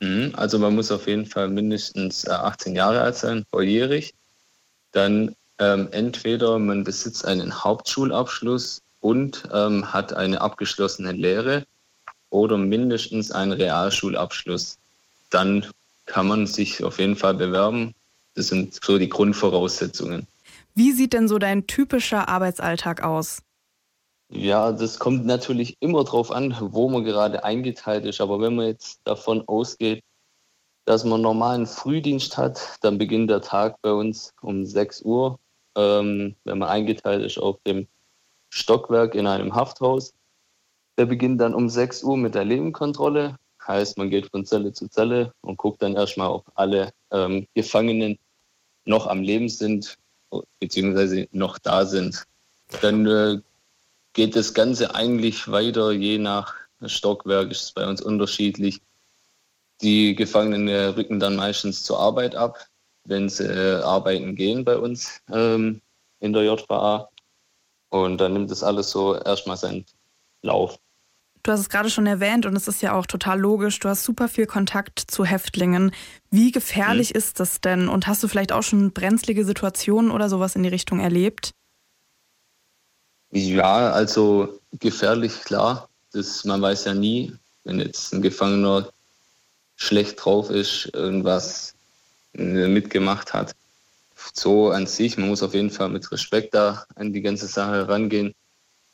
Mhm, 0.00 0.32
also 0.34 0.58
man 0.58 0.74
muss 0.74 0.90
auf 0.90 1.06
jeden 1.06 1.26
Fall 1.26 1.46
mindestens 1.46 2.28
18 2.28 2.72
äh, 2.72 2.78
Jahre 2.78 3.02
alt 3.02 3.14
sein, 3.14 3.44
volljährig. 3.52 4.14
Dann 4.90 5.36
ähm, 5.58 5.88
entweder 5.92 6.58
man 6.58 6.84
besitzt 6.84 7.24
einen 7.24 7.64
Hauptschulabschluss 7.64 8.82
und 9.00 9.44
ähm, 9.52 9.92
hat 9.92 10.12
eine 10.12 10.40
abgeschlossene 10.40 11.12
Lehre 11.12 11.64
oder 12.30 12.56
mindestens 12.56 13.30
einen 13.30 13.52
Realschulabschluss. 13.52 14.78
Dann 15.30 15.66
kann 16.06 16.26
man 16.26 16.46
sich 16.46 16.82
auf 16.82 16.98
jeden 16.98 17.16
Fall 17.16 17.34
bewerben. 17.34 17.94
Das 18.34 18.48
sind 18.48 18.78
so 18.82 18.98
die 18.98 19.08
Grundvoraussetzungen. 19.08 20.26
Wie 20.74 20.92
sieht 20.92 21.12
denn 21.12 21.28
so 21.28 21.38
dein 21.38 21.66
typischer 21.66 22.28
Arbeitsalltag 22.28 23.02
aus? 23.02 23.42
Ja, 24.30 24.72
das 24.72 24.98
kommt 24.98 25.24
natürlich 25.26 25.76
immer 25.80 26.02
darauf 26.02 26.32
an, 26.32 26.56
wo 26.60 26.88
man 26.88 27.04
gerade 27.04 27.44
eingeteilt 27.44 28.04
ist. 28.04 28.20
Aber 28.20 28.40
wenn 28.40 28.56
man 28.56 28.66
jetzt 28.66 29.00
davon 29.04 29.44
ausgeht, 29.46 30.02
dass 30.86 31.04
man 31.04 31.22
normalen 31.22 31.66
Frühdienst 31.66 32.36
hat, 32.36 32.78
dann 32.82 32.98
beginnt 32.98 33.30
der 33.30 33.40
Tag 33.40 33.80
bei 33.82 33.92
uns 33.92 34.32
um 34.42 34.66
6 34.66 35.02
Uhr, 35.02 35.38
ähm, 35.76 36.34
wenn 36.44 36.58
man 36.58 36.68
eingeteilt 36.68 37.24
ist 37.24 37.38
auf 37.38 37.58
dem 37.66 37.86
Stockwerk 38.50 39.14
in 39.14 39.26
einem 39.26 39.54
Hafthaus. 39.54 40.14
Der 40.96 41.06
beginnt 41.06 41.40
dann 41.40 41.54
um 41.54 41.68
6 41.68 42.04
Uhr 42.04 42.16
mit 42.16 42.34
der 42.34 42.44
Lebenkontrolle. 42.44 43.36
Heißt, 43.66 43.98
man 43.98 44.10
geht 44.10 44.30
von 44.30 44.44
Zelle 44.44 44.72
zu 44.72 44.88
Zelle 44.88 45.32
und 45.40 45.56
guckt 45.56 45.82
dann 45.82 45.96
erstmal, 45.96 46.30
ob 46.30 46.44
alle 46.54 46.92
ähm, 47.10 47.46
Gefangenen 47.54 48.18
noch 48.84 49.06
am 49.06 49.22
Leben 49.22 49.48
sind 49.48 49.98
beziehungsweise 50.60 51.28
noch 51.32 51.58
da 51.58 51.86
sind. 51.86 52.24
Dann 52.80 53.06
äh, 53.06 53.40
geht 54.12 54.36
das 54.36 54.54
Ganze 54.54 54.94
eigentlich 54.94 55.50
weiter, 55.50 55.92
je 55.92 56.18
nach 56.18 56.54
Stockwerk 56.84 57.50
ist 57.50 57.62
es 57.62 57.72
bei 57.72 57.86
uns 57.86 58.00
unterschiedlich. 58.00 58.80
Die 59.82 60.14
Gefangenen 60.14 60.68
äh, 60.68 60.86
rücken 60.86 61.20
dann 61.20 61.36
meistens 61.36 61.82
zur 61.82 61.98
Arbeit 61.98 62.34
ab, 62.34 62.66
wenn 63.04 63.28
sie 63.28 63.44
äh, 63.44 63.82
arbeiten 63.82 64.34
gehen 64.34 64.64
bei 64.64 64.76
uns 64.76 65.20
ähm, 65.30 65.80
in 66.20 66.32
der 66.32 66.44
JVA. 66.44 67.08
Und 67.90 68.18
dann 68.18 68.32
nimmt 68.32 68.50
das 68.50 68.62
alles 68.62 68.90
so 68.90 69.14
erstmal 69.14 69.56
seinen 69.56 69.84
Lauf. 70.42 70.78
Du 71.44 71.52
hast 71.52 71.60
es 71.60 71.68
gerade 71.68 71.90
schon 71.90 72.06
erwähnt 72.06 72.46
und 72.46 72.56
es 72.56 72.68
ist 72.68 72.80
ja 72.80 72.94
auch 72.94 73.04
total 73.04 73.38
logisch. 73.38 73.78
Du 73.78 73.88
hast 73.90 74.02
super 74.02 74.28
viel 74.28 74.46
Kontakt 74.46 74.98
zu 74.98 75.26
Häftlingen. 75.26 75.92
Wie 76.30 76.50
gefährlich 76.50 77.10
mhm. 77.10 77.18
ist 77.18 77.38
das 77.38 77.60
denn? 77.60 77.88
Und 77.88 78.06
hast 78.06 78.22
du 78.22 78.28
vielleicht 78.28 78.50
auch 78.50 78.62
schon 78.62 78.92
brenzlige 78.92 79.44
Situationen 79.44 80.10
oder 80.10 80.30
sowas 80.30 80.56
in 80.56 80.62
die 80.62 80.70
Richtung 80.70 81.00
erlebt? 81.00 81.50
Ja, 83.30 83.90
also 83.90 84.58
gefährlich, 84.72 85.42
klar. 85.44 85.90
Das, 86.12 86.44
man 86.44 86.62
weiß 86.62 86.86
ja 86.86 86.94
nie, 86.94 87.34
wenn 87.64 87.78
jetzt 87.78 88.14
ein 88.14 88.22
Gefangener 88.22 88.88
schlecht 89.76 90.24
drauf 90.24 90.48
ist, 90.48 90.90
irgendwas 90.94 91.73
mitgemacht 92.34 93.32
hat. 93.32 93.54
So 94.32 94.70
an 94.70 94.86
sich, 94.86 95.18
man 95.18 95.28
muss 95.28 95.42
auf 95.42 95.54
jeden 95.54 95.70
Fall 95.70 95.88
mit 95.88 96.10
Respekt 96.10 96.54
da 96.54 96.84
an 96.94 97.12
die 97.12 97.22
ganze 97.22 97.46
Sache 97.46 97.72
herangehen. 97.72 98.34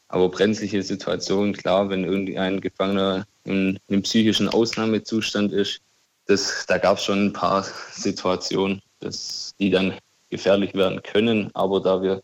Aber 0.09 0.29
brenzliche 0.29 0.83
Situationen, 0.83 1.55
klar, 1.55 1.89
wenn 1.89 2.05
irgendwie 2.05 2.39
ein 2.39 2.61
Gefangener 2.61 3.27
in 3.45 3.79
einem 3.89 4.03
psychischen 4.03 4.49
Ausnahmezustand 4.49 5.53
ist, 5.53 5.81
das, 6.27 6.65
da 6.67 6.79
gab 6.79 6.99
es 6.99 7.05
schon 7.05 7.27
ein 7.27 7.33
paar 7.33 7.65
Situationen, 7.93 8.83
dass 9.01 9.55
die 9.59 9.71
dann 9.71 9.95
gefährlich 10.31 10.75
werden 10.75 11.03
können. 11.03 11.51
Aber 11.55 11.81
da 11.81 12.03
wir 12.03 12.23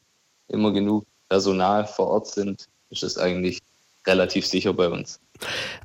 immer 0.49 0.73
genug 0.73 1.07
Personal 1.29 1.87
vor 1.87 2.09
Ort 2.09 2.29
sind, 2.29 2.67
ist 2.91 3.03
es 3.03 3.19
eigentlich 3.19 3.61
relativ 4.07 4.47
sicher 4.47 4.73
bei 4.73 4.89
uns. 4.89 5.21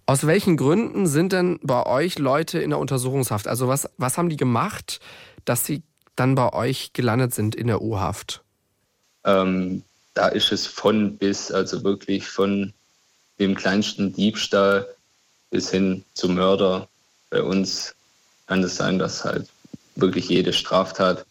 Aus 0.05 0.25
welchen 0.25 0.57
Gründen 0.57 1.07
sind 1.07 1.33
denn 1.33 1.59
bei 1.61 1.85
euch 1.85 2.19
Leute 2.19 2.59
in 2.59 2.69
der 2.69 2.79
Untersuchungshaft? 2.79 3.47
Also 3.47 3.67
was, 3.67 3.89
was 3.97 4.17
haben 4.17 4.29
die 4.29 4.37
gemacht, 4.37 4.99
dass 5.45 5.65
sie 5.65 5.83
dann 6.15 6.35
bei 6.35 6.53
euch 6.53 6.93
gelandet 6.93 7.33
sind 7.33 7.55
in 7.55 7.67
der 7.67 7.81
U-Haft? 7.81 8.43
Ähm, 9.23 9.83
da 10.13 10.27
ist 10.27 10.51
es 10.51 10.67
von 10.67 11.17
bis, 11.17 11.51
also 11.51 11.83
wirklich 11.83 12.27
von 12.27 12.73
dem 13.39 13.55
kleinsten 13.55 14.13
Diebstahl 14.13 14.87
bis 15.49 15.71
hin 15.71 16.03
zum 16.13 16.35
Mörder. 16.35 16.87
Bei 17.29 17.41
uns 17.41 17.95
kann 18.47 18.63
es 18.63 18.75
sein, 18.75 18.99
dass 18.99 19.23
halt 19.23 19.47
wirklich 19.95 20.29
jede 20.29 20.53
Straftat 20.53 21.25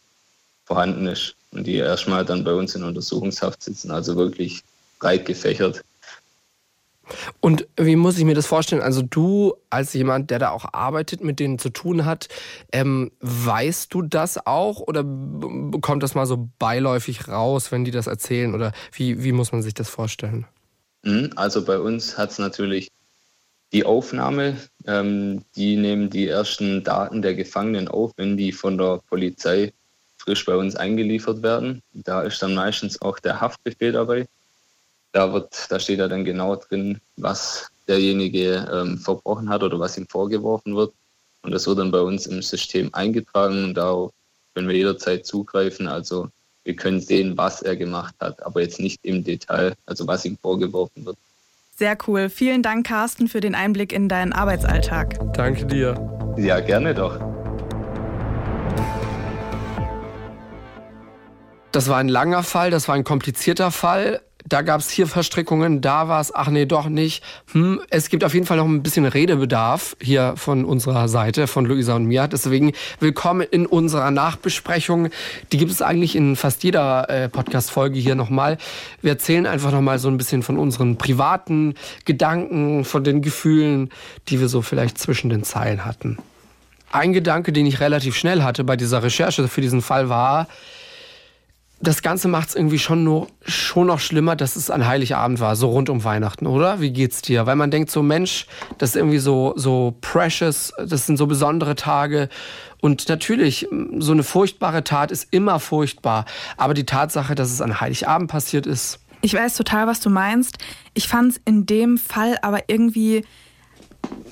vorhanden 0.64 1.06
ist 1.06 1.34
und 1.52 1.66
die 1.66 1.76
erstmal 1.76 2.24
dann 2.24 2.44
bei 2.44 2.52
uns 2.52 2.74
in 2.74 2.84
Untersuchungshaft 2.84 3.62
sitzen, 3.62 3.90
also 3.90 4.16
wirklich 4.16 4.62
breit 4.98 5.26
gefächert. 5.26 5.82
Und 7.40 7.66
wie 7.76 7.96
muss 7.96 8.18
ich 8.18 8.24
mir 8.24 8.34
das 8.34 8.46
vorstellen? 8.46 8.82
Also 8.82 9.02
du 9.02 9.54
als 9.70 9.92
jemand, 9.94 10.30
der 10.30 10.38
da 10.38 10.50
auch 10.50 10.72
arbeitet, 10.72 11.22
mit 11.22 11.40
denen 11.40 11.58
zu 11.58 11.70
tun 11.70 12.04
hat, 12.04 12.28
ähm, 12.72 13.12
weißt 13.20 13.92
du 13.92 14.02
das 14.02 14.46
auch 14.46 14.80
oder 14.80 15.04
kommt 15.80 16.02
das 16.02 16.14
mal 16.14 16.26
so 16.26 16.48
beiläufig 16.58 17.28
raus, 17.28 17.72
wenn 17.72 17.84
die 17.84 17.90
das 17.90 18.06
erzählen? 18.06 18.54
Oder 18.54 18.72
wie, 18.92 19.22
wie 19.22 19.32
muss 19.32 19.52
man 19.52 19.62
sich 19.62 19.74
das 19.74 19.88
vorstellen? 19.88 20.46
Mhm, 21.02 21.30
also 21.36 21.64
bei 21.64 21.78
uns 21.78 22.18
hat 22.18 22.30
es 22.30 22.38
natürlich 22.38 22.90
die 23.72 23.84
Aufnahme, 23.84 24.56
ähm, 24.86 25.44
die 25.54 25.76
nehmen 25.76 26.10
die 26.10 26.26
ersten 26.26 26.82
Daten 26.82 27.22
der 27.22 27.34
Gefangenen 27.34 27.88
auf, 27.88 28.12
wenn 28.16 28.36
die 28.36 28.52
von 28.52 28.76
der 28.76 29.00
Polizei 29.08 29.72
frisch 30.18 30.44
bei 30.44 30.56
uns 30.56 30.76
eingeliefert 30.76 31.42
werden. 31.42 31.82
Da 31.92 32.22
ist 32.22 32.42
dann 32.42 32.54
meistens 32.54 33.00
auch 33.00 33.18
der 33.18 33.40
Haftbefehl 33.40 33.92
dabei. 33.92 34.26
Da, 35.12 35.32
wird, 35.32 35.66
da 35.70 35.80
steht 35.80 35.98
ja 35.98 36.08
dann 36.08 36.24
genau 36.24 36.56
drin, 36.56 37.00
was 37.16 37.68
derjenige 37.88 38.68
ähm, 38.72 38.98
verbrochen 38.98 39.48
hat 39.48 39.62
oder 39.62 39.78
was 39.80 39.98
ihm 39.98 40.06
vorgeworfen 40.06 40.76
wird. 40.76 40.92
Und 41.42 41.52
das 41.52 41.66
wird 41.66 41.78
dann 41.78 41.90
bei 41.90 42.00
uns 42.00 42.26
im 42.26 42.42
System 42.42 42.90
eingetragen 42.94 43.64
und 43.64 43.74
darauf 43.74 44.12
können 44.54 44.68
wir 44.68 44.76
jederzeit 44.76 45.26
zugreifen. 45.26 45.88
Also 45.88 46.28
wir 46.64 46.76
können 46.76 47.00
sehen, 47.00 47.36
was 47.36 47.62
er 47.62 47.74
gemacht 47.74 48.14
hat, 48.20 48.40
aber 48.44 48.60
jetzt 48.60 48.78
nicht 48.78 49.00
im 49.02 49.24
Detail, 49.24 49.74
also 49.86 50.06
was 50.06 50.24
ihm 50.24 50.36
vorgeworfen 50.40 51.04
wird. 51.04 51.16
Sehr 51.76 51.96
cool. 52.06 52.28
Vielen 52.28 52.62
Dank, 52.62 52.86
Carsten, 52.86 53.26
für 53.26 53.40
den 53.40 53.54
Einblick 53.54 53.92
in 53.92 54.08
deinen 54.08 54.32
Arbeitsalltag. 54.32 55.18
Danke 55.32 55.64
dir. 55.64 55.94
Ja, 56.36 56.60
gerne 56.60 56.94
doch. 56.94 57.18
Das 61.72 61.88
war 61.88 61.98
ein 61.98 62.08
langer 62.08 62.42
Fall, 62.42 62.70
das 62.70 62.86
war 62.86 62.96
ein 62.96 63.04
komplizierter 63.04 63.70
Fall 63.70 64.20
da 64.50 64.62
gab 64.62 64.80
es 64.80 64.90
hier 64.90 65.06
Verstrickungen, 65.06 65.80
da 65.80 66.08
war 66.08 66.20
es, 66.20 66.34
ach 66.34 66.48
nee, 66.48 66.66
doch 66.66 66.88
nicht. 66.88 67.22
Hm, 67.52 67.80
es 67.88 68.10
gibt 68.10 68.24
auf 68.24 68.34
jeden 68.34 68.46
Fall 68.46 68.56
noch 68.56 68.66
ein 68.66 68.82
bisschen 68.82 69.06
Redebedarf 69.06 69.96
hier 70.00 70.34
von 70.36 70.64
unserer 70.64 71.08
Seite, 71.08 71.46
von 71.46 71.64
Luisa 71.64 71.94
und 71.94 72.06
mir. 72.06 72.26
Deswegen 72.26 72.72
willkommen 72.98 73.46
in 73.48 73.64
unserer 73.64 74.10
Nachbesprechung. 74.10 75.08
Die 75.52 75.56
gibt 75.56 75.70
es 75.70 75.82
eigentlich 75.82 76.16
in 76.16 76.34
fast 76.34 76.64
jeder 76.64 77.08
äh, 77.08 77.28
Podcast-Folge 77.28 77.98
hier 78.00 78.16
nochmal. 78.16 78.58
Wir 79.02 79.12
erzählen 79.12 79.46
einfach 79.46 79.70
nochmal 79.70 80.00
so 80.00 80.08
ein 80.08 80.16
bisschen 80.16 80.42
von 80.42 80.58
unseren 80.58 80.98
privaten 80.98 81.74
Gedanken, 82.04 82.84
von 82.84 83.04
den 83.04 83.22
Gefühlen, 83.22 83.90
die 84.28 84.40
wir 84.40 84.48
so 84.48 84.62
vielleicht 84.62 84.98
zwischen 84.98 85.30
den 85.30 85.44
Zeilen 85.44 85.84
hatten. 85.84 86.18
Ein 86.90 87.12
Gedanke, 87.12 87.52
den 87.52 87.66
ich 87.66 87.78
relativ 87.78 88.16
schnell 88.16 88.42
hatte 88.42 88.64
bei 88.64 88.76
dieser 88.76 89.04
Recherche 89.04 89.46
für 89.46 89.60
diesen 89.60 89.80
Fall 89.80 90.08
war, 90.08 90.48
das 91.80 92.02
Ganze 92.02 92.28
macht 92.28 92.50
es 92.50 92.54
irgendwie 92.54 92.78
schon, 92.78 93.04
nur, 93.04 93.28
schon 93.46 93.86
noch 93.86 94.00
schlimmer, 94.00 94.36
dass 94.36 94.56
es 94.56 94.70
an 94.70 94.86
Heiligabend 94.86 95.40
war, 95.40 95.56
so 95.56 95.70
rund 95.70 95.88
um 95.88 96.04
Weihnachten, 96.04 96.46
oder? 96.46 96.80
Wie 96.80 96.92
geht's 96.92 97.22
dir? 97.22 97.46
Weil 97.46 97.56
man 97.56 97.70
denkt 97.70 97.90
so, 97.90 98.02
Mensch, 98.02 98.46
das 98.76 98.90
ist 98.90 98.96
irgendwie 98.96 99.18
so, 99.18 99.54
so 99.56 99.94
precious, 100.02 100.72
das 100.78 101.06
sind 101.06 101.16
so 101.16 101.26
besondere 101.26 101.76
Tage. 101.76 102.28
Und 102.82 103.08
natürlich, 103.08 103.66
so 103.98 104.12
eine 104.12 104.22
furchtbare 104.22 104.84
Tat 104.84 105.10
ist 105.10 105.28
immer 105.30 105.58
furchtbar. 105.58 106.26
Aber 106.58 106.74
die 106.74 106.84
Tatsache, 106.84 107.34
dass 107.34 107.50
es 107.50 107.62
an 107.62 107.80
Heiligabend 107.80 108.30
passiert 108.30 108.66
ist. 108.66 109.00
Ich 109.22 109.34
weiß 109.34 109.56
total, 109.56 109.86
was 109.86 110.00
du 110.00 110.10
meinst. 110.10 110.58
Ich 110.94 111.08
fand 111.08 111.32
es 111.32 111.40
in 111.44 111.64
dem 111.64 111.98
Fall 111.98 112.38
aber 112.42 112.64
irgendwie 112.68 113.24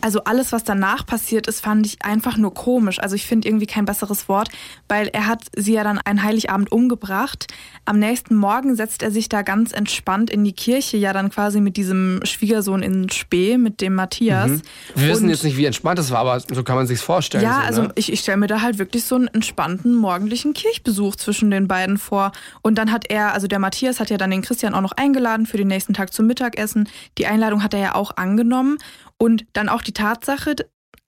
also 0.01 0.25
alles, 0.25 0.53
was 0.53 0.65
danach 0.65 1.07
passiert 1.07 1.47
ist, 1.47 1.61
fand 1.61 1.87
ich 1.87 2.05
einfach 2.05 2.37
nur 2.37 2.55
komisch. 2.55 3.01
Also 3.01 3.17
ich 3.17 3.27
finde 3.27 3.49
irgendwie 3.49 3.67
kein 3.67 3.85
besseres 3.85 4.29
Wort, 4.29 4.49
weil 4.89 5.09
er 5.09 5.27
hat 5.27 5.45
sie 5.57 5.73
ja 5.73 5.85
dann 5.85 5.99
einen 5.99 6.23
Heiligabend 6.23 6.71
umgebracht. 6.71 7.47
Am 7.85 7.99
nächsten 7.99 8.37
Morgen 8.37 8.77
setzt 8.77 9.03
er 9.03 9.11
sich 9.11 9.29
da 9.29 9.43
ganz 9.43 9.73
entspannt 9.73 10.31
in 10.31 10.45
die 10.45 10.53
Kirche, 10.53 10.97
ja 10.97 11.13
dann 11.13 11.31
quasi 11.31 11.61
mit 11.61 11.77
diesem 11.77 12.21
Schwiegersohn 12.25 12.83
in 12.83 13.11
Spee, 13.11 13.59
mit 13.59 13.81
dem 13.81 13.95
Matthias. 13.95 14.51
Mhm. 14.51 14.63
Wir 14.95 15.09
wissen 15.09 15.29
jetzt 15.29 15.45
nicht, 15.45 15.57
wie 15.57 15.65
entspannt 15.65 15.99
das 15.99 16.11
war, 16.11 16.21
aber 16.21 16.41
so 16.41 16.63
kann 16.63 16.77
man 16.77 16.87
sich 16.87 17.01
vorstellen. 17.01 17.45
Ja, 17.45 17.61
so, 17.61 17.67
also 17.67 17.83
ne? 17.83 17.93
ich, 17.97 18.13
ich 18.13 18.21
stelle 18.21 18.39
mir 18.39 18.47
da 18.47 18.61
halt 18.61 18.79
wirklich 18.79 19.05
so 19.05 19.17
einen 19.17 19.29
entspannten 19.29 19.95
morgendlichen 19.95 20.55
Kirchbesuch 20.55 21.17
zwischen 21.17 21.51
den 21.51 21.67
beiden 21.67 21.99
vor. 21.99 22.33
Und 22.63 22.77
dann 22.77 22.93
hat 22.93 23.11
er, 23.11 23.33
also 23.35 23.47
der 23.47 23.59
Matthias 23.59 24.01
hat 24.01 24.11
ja 24.11 24.17
dann 24.17 24.31
den 24.31 24.43
Christian 24.43 24.75
auch 24.75 24.81
noch 24.81 24.93
eingeladen 24.93 25.47
für 25.47 25.57
den 25.57 25.69
nächsten 25.69 25.95
Tag 25.95 26.13
zum 26.13 26.27
Mittagessen. 26.27 26.89
Die 27.19 27.27
Einladung 27.27 27.63
hat 27.63 27.75
er 27.75 27.81
ja 27.81 27.95
auch 27.95 28.17
angenommen. 28.17 28.79
Und 29.19 29.45
dann 29.53 29.69
auch 29.69 29.83
die 29.83 29.93
Tatsache, 29.93 30.55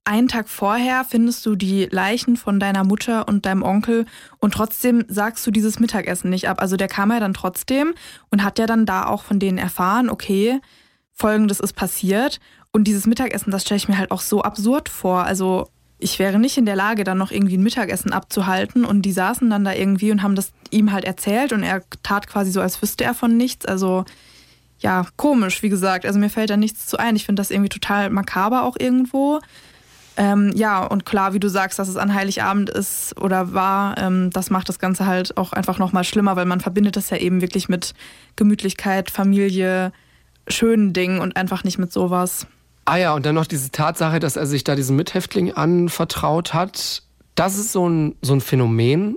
einen 0.05 0.29
Tag 0.29 0.49
vorher 0.49 1.05
findest 1.05 1.45
du 1.47 1.55
die 1.55 1.87
Leichen 1.91 2.37
von 2.37 2.59
deiner 2.59 2.85
Mutter 2.85 3.29
und 3.29 3.47
deinem 3.47 3.63
Onkel 3.63 4.07
und 4.39 4.55
trotzdem 4.55 5.05
sagst 5.09 5.47
du 5.47 5.51
dieses 5.51 5.79
Mittagessen 5.79 6.31
nicht 6.31 6.49
ab. 6.49 6.61
Also 6.61 6.77
der 6.77 6.89
kam 6.89 7.11
ja 7.13 7.21
dann 7.21 7.35
trotzdem 7.35 7.95
und 8.31 8.43
hat 8.43 8.59
ja 8.59 8.67
dann 8.67 8.87
da 8.87 9.07
auch 9.07 9.23
von 9.23 9.39
denen 9.39 9.59
erfahren, 9.59 10.11
okay, 10.11 10.61
folgendes 11.13 11.61
ist 11.61 11.75
passiert. 11.75 12.41
Und 12.73 12.85
dieses 12.85 13.07
Mittagessen, 13.07 13.51
das 13.51 13.63
stelle 13.63 13.77
ich 13.77 13.89
mir 13.89 13.99
halt 13.99 14.11
auch 14.11 14.21
so 14.21 14.43
absurd 14.43 14.89
vor. 14.89 15.25
Also 15.25 15.69
ich 15.99 16.19
wäre 16.19 16.39
nicht 16.39 16.57
in 16.57 16.67
der 16.67 16.77
Lage, 16.77 17.05
dann 17.05 17.19
noch 17.19 17.31
irgendwie 17.31 17.59
ein 17.59 17.63
Mittagessen 17.63 18.13
abzuhalten. 18.13 18.85
Und 18.85 19.03
die 19.03 19.13
saßen 19.13 19.51
dann 19.51 19.65
da 19.65 19.75
irgendwie 19.75 20.11
und 20.13 20.23
haben 20.23 20.35
das 20.35 20.53
ihm 20.71 20.93
halt 20.93 21.05
erzählt 21.05 21.53
und 21.53 21.63
er 21.63 21.83
tat 22.03 22.27
quasi 22.27 22.51
so, 22.51 22.61
als 22.61 22.81
wüsste 22.81 23.05
er 23.05 23.15
von 23.15 23.37
nichts. 23.37 23.67
Also 23.67 24.05
ja, 24.81 25.07
komisch, 25.17 25.63
wie 25.63 25.69
gesagt. 25.69 26.07
Also 26.07 26.19
mir 26.19 26.31
fällt 26.31 26.51
da 26.51 26.57
nichts 26.57 26.87
zu 26.87 26.99
ein. 26.99 27.17
Ich 27.17 27.27
finde 27.27 27.41
das 27.41 27.51
irgendwie 27.51 27.69
total 27.69 28.11
makaber 28.11 28.65
auch 28.65 28.77
irgendwo. 28.79 29.41
Ähm, 30.17 30.53
ja, 30.55 30.85
und 30.85 31.07
klar, 31.07 31.33
wie 31.35 31.41
du 31.41 31.49
sagst, 31.49 31.79
dass 31.79 31.89
es 31.89 31.97
an 31.97 32.15
Heiligabend 32.15 32.69
ist 32.69 33.19
oder 33.21 33.55
war, 33.55 33.97
ähm, 33.97 34.31
das 34.31 34.51
macht 34.51 34.69
das 34.69 34.79
Ganze 34.79 35.07
halt 35.07 35.37
auch 35.37 35.53
einfach 35.53 35.79
nochmal 35.79 36.05
schlimmer, 36.05 36.37
weil 36.37 36.47
man 36.47 36.61
verbindet 36.61 36.97
das 36.97 37.11
ja 37.11 37.17
eben 37.17 37.41
wirklich 37.41 37.69
mit 37.69 37.95
Gemütlichkeit, 38.37 39.11
Familie, 39.11 39.93
schönen 40.49 40.93
Dingen 40.93 41.21
und 41.21 41.37
einfach 41.37 41.65
nicht 41.65 41.79
mit 41.79 41.93
sowas. 41.93 42.47
Ah 42.85 42.97
ja, 42.97 43.15
und 43.15 43.25
dann 43.25 43.35
noch 43.35 43.47
diese 43.47 43.71
Tatsache, 43.71 44.19
dass 44.19 44.37
er 44.37 44.47
sich 44.47 44.65
da 44.65 44.75
diesem 44.75 44.97
Mithäftling 44.97 45.53
anvertraut 45.53 46.55
hat. 46.55 47.03
Das 47.35 47.57
ist 47.57 47.73
so 47.73 47.89
ein, 47.89 48.17
so 48.21 48.33
ein 48.33 48.41
Phänomen, 48.41 49.17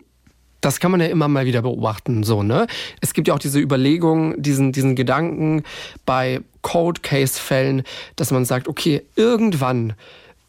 das 0.63 0.79
kann 0.79 0.91
man 0.91 1.01
ja 1.01 1.07
immer 1.07 1.27
mal 1.27 1.45
wieder 1.45 1.61
beobachten, 1.61 2.23
so, 2.23 2.41
ne? 2.41 2.67
Es 3.01 3.13
gibt 3.13 3.27
ja 3.27 3.33
auch 3.33 3.39
diese 3.39 3.59
Überlegung, 3.59 4.41
diesen, 4.41 4.71
diesen 4.71 4.95
Gedanken 4.95 5.63
bei 6.05 6.39
Cold 6.61 7.03
Case 7.03 7.39
Fällen, 7.39 7.83
dass 8.15 8.31
man 8.31 8.45
sagt, 8.45 8.69
okay, 8.69 9.03
irgendwann 9.17 9.93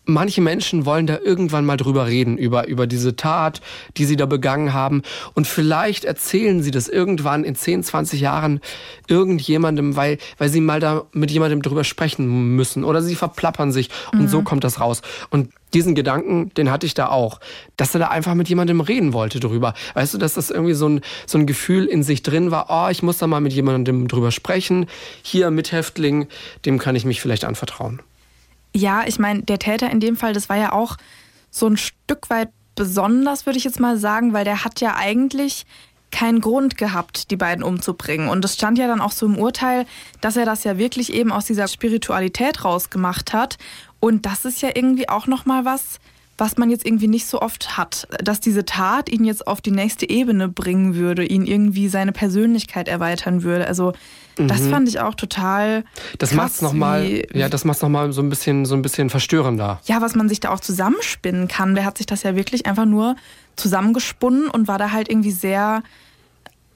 manche 0.06 0.40
Menschen 0.40 0.86
wollen 0.86 1.06
da 1.06 1.18
irgendwann 1.18 1.64
mal 1.64 1.76
drüber 1.76 2.06
reden, 2.06 2.36
über, 2.36 2.68
über 2.68 2.86
diese 2.86 3.16
Tat, 3.16 3.60
die 3.96 4.04
sie 4.04 4.16
da 4.16 4.26
begangen 4.26 4.72
haben. 4.72 5.02
Und 5.34 5.46
vielleicht 5.46 6.04
erzählen 6.04 6.62
sie 6.62 6.70
das 6.70 6.88
irgendwann 6.88 7.44
in 7.44 7.54
10, 7.54 7.82
20 7.84 8.20
Jahren 8.20 8.60
irgendjemandem, 9.08 9.96
weil, 9.96 10.18
weil 10.38 10.48
sie 10.48 10.60
mal 10.60 10.80
da 10.80 11.04
mit 11.12 11.30
jemandem 11.30 11.62
drüber 11.62 11.84
sprechen 11.84 12.54
müssen. 12.54 12.84
Oder 12.84 13.02
sie 13.02 13.14
verplappern 13.14 13.72
sich 13.72 13.90
und 14.12 14.22
mhm. 14.22 14.28
so 14.28 14.42
kommt 14.42 14.64
das 14.64 14.80
raus. 14.80 15.02
Und 15.30 15.50
diesen 15.72 15.94
Gedanken, 15.94 16.50
den 16.54 16.70
hatte 16.70 16.86
ich 16.86 16.94
da 16.94 17.08
auch, 17.08 17.40
dass 17.76 17.94
er 17.94 18.00
da 18.00 18.08
einfach 18.08 18.34
mit 18.34 18.48
jemandem 18.48 18.80
reden 18.80 19.12
wollte 19.12 19.40
drüber. 19.40 19.74
Weißt 19.94 20.14
du, 20.14 20.18
dass 20.18 20.34
das 20.34 20.50
irgendwie 20.50 20.74
so 20.74 20.88
ein, 20.88 21.00
so 21.26 21.36
ein 21.36 21.46
Gefühl 21.46 21.86
in 21.86 22.02
sich 22.02 22.22
drin 22.22 22.50
war, 22.50 22.66
oh, 22.68 22.90
ich 22.90 23.02
muss 23.02 23.18
da 23.18 23.26
mal 23.26 23.40
mit 23.40 23.52
jemandem 23.52 24.06
drüber 24.06 24.30
sprechen. 24.30 24.86
Hier, 25.22 25.50
Mithäftling, 25.50 26.28
dem 26.64 26.78
kann 26.78 26.94
ich 26.94 27.04
mich 27.04 27.20
vielleicht 27.20 27.44
anvertrauen. 27.44 28.00
Ja, 28.76 29.04
ich 29.06 29.18
meine, 29.18 29.42
der 29.42 29.58
Täter 29.58 29.90
in 29.90 30.00
dem 30.00 30.16
Fall, 30.16 30.32
das 30.32 30.48
war 30.48 30.56
ja 30.56 30.72
auch 30.72 30.96
so 31.50 31.66
ein 31.66 31.76
Stück 31.76 32.28
weit 32.30 32.50
besonders, 32.74 33.46
würde 33.46 33.58
ich 33.58 33.64
jetzt 33.64 33.78
mal 33.78 33.96
sagen, 33.96 34.32
weil 34.32 34.44
der 34.44 34.64
hat 34.64 34.80
ja 34.80 34.96
eigentlich 34.96 35.64
keinen 36.10 36.40
Grund 36.40 36.76
gehabt, 36.76 37.30
die 37.30 37.36
beiden 37.36 37.64
umzubringen. 37.64 38.28
Und 38.28 38.44
es 38.44 38.54
stand 38.54 38.78
ja 38.78 38.86
dann 38.86 39.00
auch 39.00 39.10
so 39.10 39.26
im 39.26 39.36
Urteil, 39.36 39.84
dass 40.20 40.36
er 40.36 40.44
das 40.44 40.64
ja 40.64 40.78
wirklich 40.78 41.12
eben 41.12 41.32
aus 41.32 41.44
dieser 41.44 41.66
Spiritualität 41.66 42.64
rausgemacht 42.64 43.32
hat. 43.32 43.58
Und 44.00 44.26
das 44.26 44.44
ist 44.44 44.62
ja 44.62 44.70
irgendwie 44.74 45.08
auch 45.08 45.26
nochmal 45.26 45.64
was, 45.64 45.98
was 46.36 46.56
man 46.56 46.70
jetzt 46.70 46.84
irgendwie 46.84 47.06
nicht 47.06 47.26
so 47.26 47.40
oft 47.40 47.76
hat, 47.76 48.08
dass 48.22 48.40
diese 48.40 48.64
Tat 48.64 49.08
ihn 49.08 49.24
jetzt 49.24 49.46
auf 49.46 49.60
die 49.60 49.70
nächste 49.70 50.08
Ebene 50.08 50.48
bringen 50.48 50.96
würde, 50.96 51.24
ihn 51.24 51.46
irgendwie 51.46 51.88
seine 51.88 52.12
Persönlichkeit 52.12 52.88
erweitern 52.88 53.42
würde. 53.42 53.66
Also 53.66 53.92
das 54.36 54.62
mhm. 54.62 54.70
fand 54.70 54.88
ich 54.88 54.98
auch 54.98 55.14
total. 55.14 55.84
Das 56.18 56.32
macht's 56.32 56.60
noch 56.60 56.72
mal, 56.72 57.22
ja, 57.32 57.48
das 57.48 57.64
macht's 57.64 57.82
noch 57.82 57.88
mal 57.88 58.12
so 58.12 58.20
ein 58.20 58.28
bisschen, 58.28 58.66
so 58.66 58.74
ein 58.74 58.82
bisschen 58.82 59.10
verstörender. 59.10 59.80
Ja, 59.84 60.00
was 60.00 60.16
man 60.16 60.28
sich 60.28 60.40
da 60.40 60.50
auch 60.50 60.60
zusammenspinnen 60.60 61.46
kann. 61.46 61.76
Der 61.76 61.84
hat 61.84 61.98
sich 61.98 62.06
das 62.06 62.24
ja 62.24 62.34
wirklich 62.34 62.66
einfach 62.66 62.86
nur 62.86 63.14
zusammengesponnen 63.54 64.48
und 64.48 64.66
war 64.66 64.78
da 64.78 64.90
halt 64.90 65.08
irgendwie 65.08 65.30
sehr. 65.30 65.82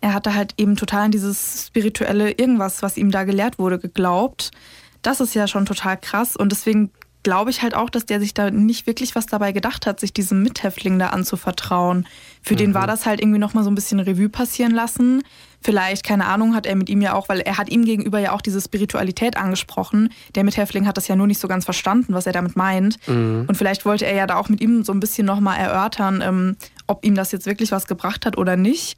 Er 0.01 0.15
hatte 0.15 0.35
halt 0.35 0.55
eben 0.57 0.77
total 0.77 1.07
an 1.07 1.11
dieses 1.11 1.67
spirituelle 1.67 2.31
irgendwas, 2.31 2.83
was 2.83 2.97
ihm 2.97 3.11
da 3.11 3.25
gelehrt 3.25 3.59
wurde, 3.59 3.81
geglaubt. 3.81 4.53
Das 5.03 5.21
ist 5.21 5.35
ja 5.35 5.49
schon 5.49 5.67
total 5.67 5.97
krass 5.97 6.37
und 6.37 6.53
deswegen 6.53 6.93
glaube 7.29 7.51
ich 7.51 7.61
halt 7.61 7.75
auch, 7.75 7.91
dass 7.91 8.07
der 8.07 8.21
sich 8.21 8.33
da 8.33 8.51
nicht 8.51 8.87
wirklich 8.87 9.15
was 9.15 9.27
dabei 9.27 9.53
gedacht 9.53 9.85
hat, 9.85 10.01
sich 10.01 10.15
diesem 10.15 10.43
Mithäftling 10.43 10.99
da 10.99 11.09
anzuvertrauen. 11.09 12.07
Für 12.41 12.55
mhm. 12.55 12.59
den 12.59 12.75
war 12.75 12.87
das 12.87 13.05
halt 13.05 13.21
irgendwie 13.21 13.39
nochmal 13.39 13.65
so 13.65 13.71
ein 13.71 13.75
bisschen 13.75 14.01
Revue 14.01 14.31
passieren 14.31 14.73
lassen. 14.73 15.23
Vielleicht, 15.61 16.05
keine 16.05 16.25
Ahnung, 16.25 16.55
hat 16.55 16.65
er 16.65 16.75
mit 16.75 16.89
ihm 16.89 17.03
ja 17.03 17.13
auch, 17.13 17.29
weil 17.29 17.41
er 17.41 17.59
hat 17.59 17.69
ihm 17.69 17.85
gegenüber 17.85 18.19
ja 18.19 18.33
auch 18.33 18.41
diese 18.41 18.63
Spiritualität 18.63 19.37
angesprochen. 19.37 20.09
Der 20.37 20.43
Mithäftling 20.43 20.87
hat 20.87 20.97
das 20.97 21.07
ja 21.07 21.17
nur 21.17 21.27
nicht 21.27 21.39
so 21.39 21.49
ganz 21.49 21.67
verstanden, 21.67 22.15
was 22.15 22.25
er 22.25 22.33
damit 22.33 22.57
meint. 22.57 22.97
Mhm. 23.07 23.45
Und 23.47 23.57
vielleicht 23.57 23.85
wollte 23.85 24.07
er 24.07 24.15
ja 24.15 24.27
da 24.27 24.37
auch 24.37 24.49
mit 24.49 24.63
ihm 24.63 24.83
so 24.83 24.93
ein 24.93 25.01
bisschen 25.01 25.27
nochmal 25.27 25.59
erörtern, 25.59 26.23
ähm, 26.25 26.57
ob 26.87 27.05
ihm 27.05 27.15
das 27.15 27.31
jetzt 27.31 27.45
wirklich 27.45 27.73
was 27.73 27.87
gebracht 27.87 28.25
hat 28.25 28.39
oder 28.39 28.57
nicht. 28.57 28.97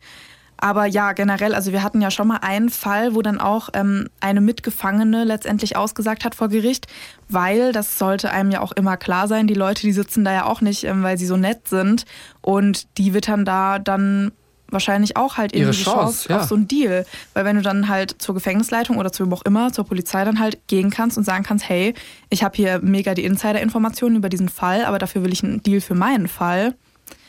Aber 0.62 0.84
ja, 0.84 1.12
generell, 1.12 1.54
also 1.54 1.72
wir 1.72 1.82
hatten 1.82 2.02
ja 2.02 2.10
schon 2.10 2.28
mal 2.28 2.38
einen 2.42 2.68
Fall, 2.68 3.14
wo 3.14 3.22
dann 3.22 3.40
auch 3.40 3.70
ähm, 3.72 4.08
eine 4.20 4.42
Mitgefangene 4.42 5.24
letztendlich 5.24 5.74
ausgesagt 5.74 6.24
hat 6.24 6.34
vor 6.34 6.48
Gericht, 6.48 6.86
weil 7.28 7.72
das 7.72 7.98
sollte 7.98 8.30
einem 8.30 8.50
ja 8.50 8.60
auch 8.60 8.72
immer 8.72 8.98
klar 8.98 9.26
sein, 9.26 9.46
die 9.46 9.54
Leute, 9.54 9.82
die 9.82 9.92
sitzen 9.92 10.22
da 10.22 10.32
ja 10.32 10.44
auch 10.44 10.60
nicht, 10.60 10.84
ähm, 10.84 11.02
weil 11.02 11.16
sie 11.16 11.26
so 11.26 11.38
nett 11.38 11.66
sind 11.66 12.04
und 12.42 12.98
die 12.98 13.14
wittern 13.14 13.46
da 13.46 13.78
dann 13.78 14.32
wahrscheinlich 14.68 15.16
auch 15.16 15.38
halt 15.38 15.52
irgendwie 15.52 15.70
Ihre 15.70 15.76
die 15.76 15.82
Chance, 15.82 16.28
Chance 16.28 16.28
ja. 16.28 16.40
auf 16.40 16.44
so 16.44 16.54
einen 16.54 16.68
Deal. 16.68 17.06
Weil 17.32 17.44
wenn 17.44 17.56
du 17.56 17.62
dann 17.62 17.88
halt 17.88 18.16
zur 18.18 18.34
Gefängnisleitung 18.34 18.98
oder 18.98 19.10
zu 19.10 19.24
wem 19.24 19.32
auch 19.32 19.42
immer, 19.42 19.72
zur 19.72 19.84
Polizei 19.84 20.24
dann 20.24 20.38
halt 20.38 20.66
gehen 20.68 20.90
kannst 20.90 21.18
und 21.18 21.24
sagen 21.24 21.42
kannst, 21.42 21.68
hey, 21.68 21.94
ich 22.28 22.44
habe 22.44 22.54
hier 22.54 22.80
mega 22.80 23.14
die 23.14 23.24
Insider-Informationen 23.24 24.16
über 24.16 24.28
diesen 24.28 24.48
Fall, 24.48 24.84
aber 24.84 24.98
dafür 24.98 25.24
will 25.24 25.32
ich 25.32 25.42
einen 25.42 25.62
Deal 25.62 25.80
für 25.80 25.94
meinen 25.94 26.28
Fall. 26.28 26.74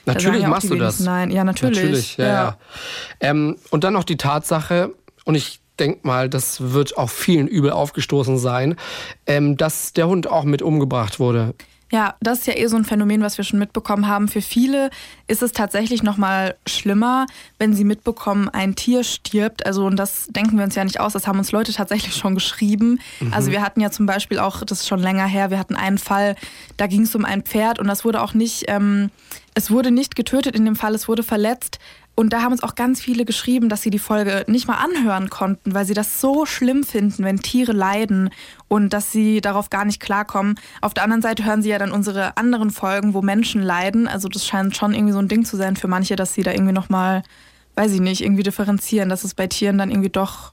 Natürlich 0.06 0.42
ja 0.42 0.50
machst 0.50 0.70
du 0.70 0.76
das. 0.76 1.00
Nein, 1.00 1.32
ja, 1.32 1.44
natürlich. 1.44 1.78
Natürlich, 1.78 2.18
ja, 2.18 2.26
ja. 2.26 2.58
Ähm, 3.20 3.58
und 3.70 3.84
dann 3.84 3.94
noch 3.94 4.04
die 4.04 4.18
Tatsache, 4.18 4.94
und 5.26 5.36
ich 5.36 5.62
denke 5.80 6.06
mal, 6.08 6.30
das 6.30 6.74
wird 6.74 6.98
auch 6.98 7.10
vielen 7.10 7.48
übel 7.48 7.72
aufgestoßen 7.72 8.38
sein, 8.38 8.76
ähm, 9.26 9.58
dass 9.58 9.94
der 9.94 10.08
Hund 10.08 10.28
auch 10.28 10.44
mit 10.44 10.62
umgebracht 10.62 11.20
wurde. 11.20 11.54
Ja, 11.92 12.16
das 12.22 12.40
ist 12.40 12.48
ja 12.48 12.56
eh 12.56 12.68
so 12.68 12.78
ein 12.78 12.86
Phänomen, 12.86 13.22
was 13.22 13.38
wir 13.38 13.44
schon 13.44 13.60
mitbekommen 13.60 14.08
haben. 14.08 14.30
Für 14.30 14.42
viele 14.42 14.90
ist 15.28 15.44
es 15.44 15.52
tatsächlich 15.52 16.04
noch 16.04 16.16
mal 16.16 16.56
schlimmer, 16.66 17.26
wenn 17.60 17.74
sie 17.74 17.84
mitbekommen, 17.84 18.48
ein 18.48 18.76
Tier 18.76 19.04
stirbt. 19.04 19.66
Also 19.66 19.86
und 19.86 19.98
das 19.98 20.28
denken 20.28 20.58
wir 20.58 20.64
uns 20.64 20.76
ja 20.76 20.86
nicht 20.86 21.02
aus. 21.02 21.12
Das 21.14 21.28
haben 21.28 21.38
uns 21.38 21.52
Leute 21.52 21.74
tatsächlich 21.74 22.16
schon 22.16 22.34
geschrieben. 22.34 23.00
Also 23.32 23.52
wir 23.52 23.62
hatten 23.62 23.82
ja 23.82 23.92
zum 23.92 24.06
Beispiel 24.06 24.40
auch, 24.40 24.64
das 24.64 24.82
ist 24.82 24.88
schon 24.88 25.00
länger 25.00 25.26
her, 25.26 25.52
wir 25.52 25.60
hatten 25.60 25.76
einen 25.76 25.98
Fall, 25.98 26.36
da 26.78 26.88
ging 26.88 27.02
es 27.02 27.14
um 27.14 27.26
ein 27.26 27.44
Pferd 27.44 27.78
und 27.78 27.88
das 27.88 28.06
wurde 28.06 28.22
auch 28.22 28.34
nicht, 28.34 28.66
ähm, 28.68 29.10
es 29.54 29.70
wurde 29.70 29.92
nicht 29.92 30.16
getötet 30.16 30.56
in 30.56 30.64
dem 30.64 30.78
Fall, 30.78 30.96
es 30.96 31.10
wurde 31.10 31.24
verletzt. 31.24 31.80
Und 32.16 32.34
da 32.34 32.42
haben 32.42 32.52
uns 32.52 32.62
auch 32.62 32.76
ganz 32.76 33.02
viele 33.02 33.26
geschrieben, 33.26 33.70
dass 33.70 33.82
sie 33.82 33.90
die 33.90 34.00
Folge 34.00 34.44
nicht 34.48 34.68
mal 34.68 34.76
anhören 34.76 35.30
konnten, 35.30 35.74
weil 35.74 35.86
sie 35.86 35.94
das 35.94 36.20
so 36.20 36.46
schlimm 36.46 36.84
finden, 36.84 37.24
wenn 37.24 37.40
Tiere 37.40 37.72
leiden 37.72 38.30
und 38.68 38.94
dass 38.94 39.12
sie 39.12 39.42
darauf 39.42 39.70
gar 39.70 39.86
nicht 39.86 40.00
klarkommen. 40.00 40.60
Auf 40.82 40.94
der 40.94 41.04
anderen 41.04 41.22
Seite 41.22 41.46
hören 41.46 41.62
sie 41.62 41.70
ja 41.70 41.80
dann 41.80 41.92
unsere 41.92 42.38
anderen 42.38 42.70
Folgen, 42.70 43.14
wo 43.14 43.22
Menschen 43.22 43.62
leiden. 43.62 44.08
Also 44.08 44.28
das 44.28 44.46
scheint 44.46 44.76
schon 44.76 44.94
irgendwie 44.94 45.14
so 45.14 45.20
ein 45.20 45.30
Ding 45.30 45.46
zu 45.46 45.56
sein 45.58 45.76
für 45.78 45.88
manche, 45.88 46.16
dass 46.16 46.34
sie 46.34 46.44
da 46.44 46.52
irgendwie 46.52 46.74
nochmal, 46.74 47.24
weiß 47.76 47.94
ich 47.94 48.02
nicht, 48.02 48.22
irgendwie 48.22 48.44
differenzieren, 48.44 49.10
dass 49.10 49.24
es 49.24 49.34
bei 49.34 49.48
Tieren 49.48 49.78
dann 49.78 49.90
irgendwie 49.90 50.10
doch 50.10 50.52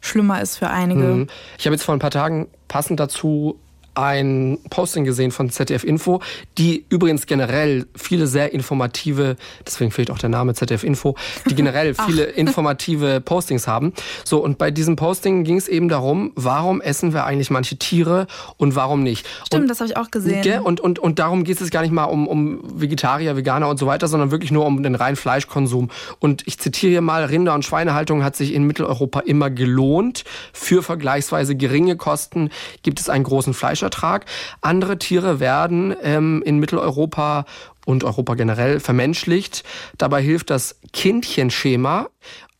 schlimmer 0.00 0.40
ist 0.42 0.56
für 0.56 0.70
einige. 0.70 1.02
Mhm. 1.02 1.26
Ich 1.58 1.66
habe 1.66 1.74
jetzt 1.74 1.84
vor 1.84 1.94
ein 1.94 2.00
paar 2.00 2.10
Tagen 2.10 2.48
passend 2.68 3.00
dazu 3.00 3.58
ein 3.96 4.58
Posting 4.70 5.04
gesehen 5.04 5.30
von 5.30 5.50
ZDF 5.50 5.84
Info, 5.84 6.20
die 6.58 6.84
übrigens 6.88 7.26
generell 7.26 7.86
viele 7.96 8.26
sehr 8.26 8.52
informative, 8.52 9.36
deswegen 9.66 9.90
fehlt 9.90 10.10
auch 10.10 10.18
der 10.18 10.28
Name 10.28 10.54
ZDF 10.54 10.84
Info, 10.84 11.16
die 11.48 11.54
generell 11.54 11.94
viele 12.06 12.24
informative 12.24 13.20
Postings 13.20 13.66
haben. 13.66 13.92
So, 14.24 14.38
und 14.42 14.58
bei 14.58 14.70
diesem 14.70 14.96
Posting 14.96 15.44
ging 15.44 15.56
es 15.56 15.68
eben 15.68 15.88
darum, 15.88 16.32
warum 16.34 16.80
essen 16.80 17.12
wir 17.12 17.24
eigentlich 17.24 17.50
manche 17.50 17.76
Tiere 17.76 18.26
und 18.56 18.76
warum 18.76 19.02
nicht. 19.02 19.26
Stimmt, 19.46 19.62
und, 19.62 19.68
das 19.68 19.80
habe 19.80 19.90
ich 19.90 19.96
auch 19.96 20.10
gesehen. 20.10 20.60
Und, 20.60 20.80
und, 20.80 20.98
und 20.98 21.18
darum 21.18 21.44
geht 21.44 21.60
es 21.60 21.70
gar 21.70 21.82
nicht 21.82 21.92
mal 21.92 22.04
um, 22.04 22.28
um 22.28 22.60
Vegetarier, 22.80 23.36
Veganer 23.36 23.68
und 23.68 23.78
so 23.78 23.86
weiter, 23.86 24.08
sondern 24.08 24.30
wirklich 24.30 24.50
nur 24.50 24.66
um 24.66 24.82
den 24.82 24.94
reinen 24.94 25.16
Fleischkonsum. 25.16 25.90
Und 26.18 26.46
ich 26.46 26.58
zitiere 26.58 26.90
hier 26.90 27.00
mal, 27.00 27.24
Rinder- 27.24 27.54
und 27.54 27.64
Schweinehaltung 27.64 28.22
hat 28.22 28.36
sich 28.36 28.52
in 28.52 28.64
Mitteleuropa 28.64 29.20
immer 29.20 29.50
gelohnt. 29.50 30.24
Für 30.52 30.82
vergleichsweise 30.82 31.56
geringe 31.56 31.96
Kosten 31.96 32.50
gibt 32.82 33.00
es 33.00 33.08
einen 33.08 33.24
großen 33.24 33.54
Fleischertrag. 33.86 34.26
Andere 34.60 34.98
Tiere 34.98 35.40
werden 35.40 35.94
ähm, 36.02 36.42
in 36.44 36.58
Mitteleuropa 36.58 37.44
und 37.84 38.02
Europa 38.02 38.34
generell 38.34 38.80
vermenschlicht. 38.80 39.62
Dabei 39.96 40.20
hilft 40.22 40.50
das 40.50 40.80
Kindchenschema. 40.92 42.08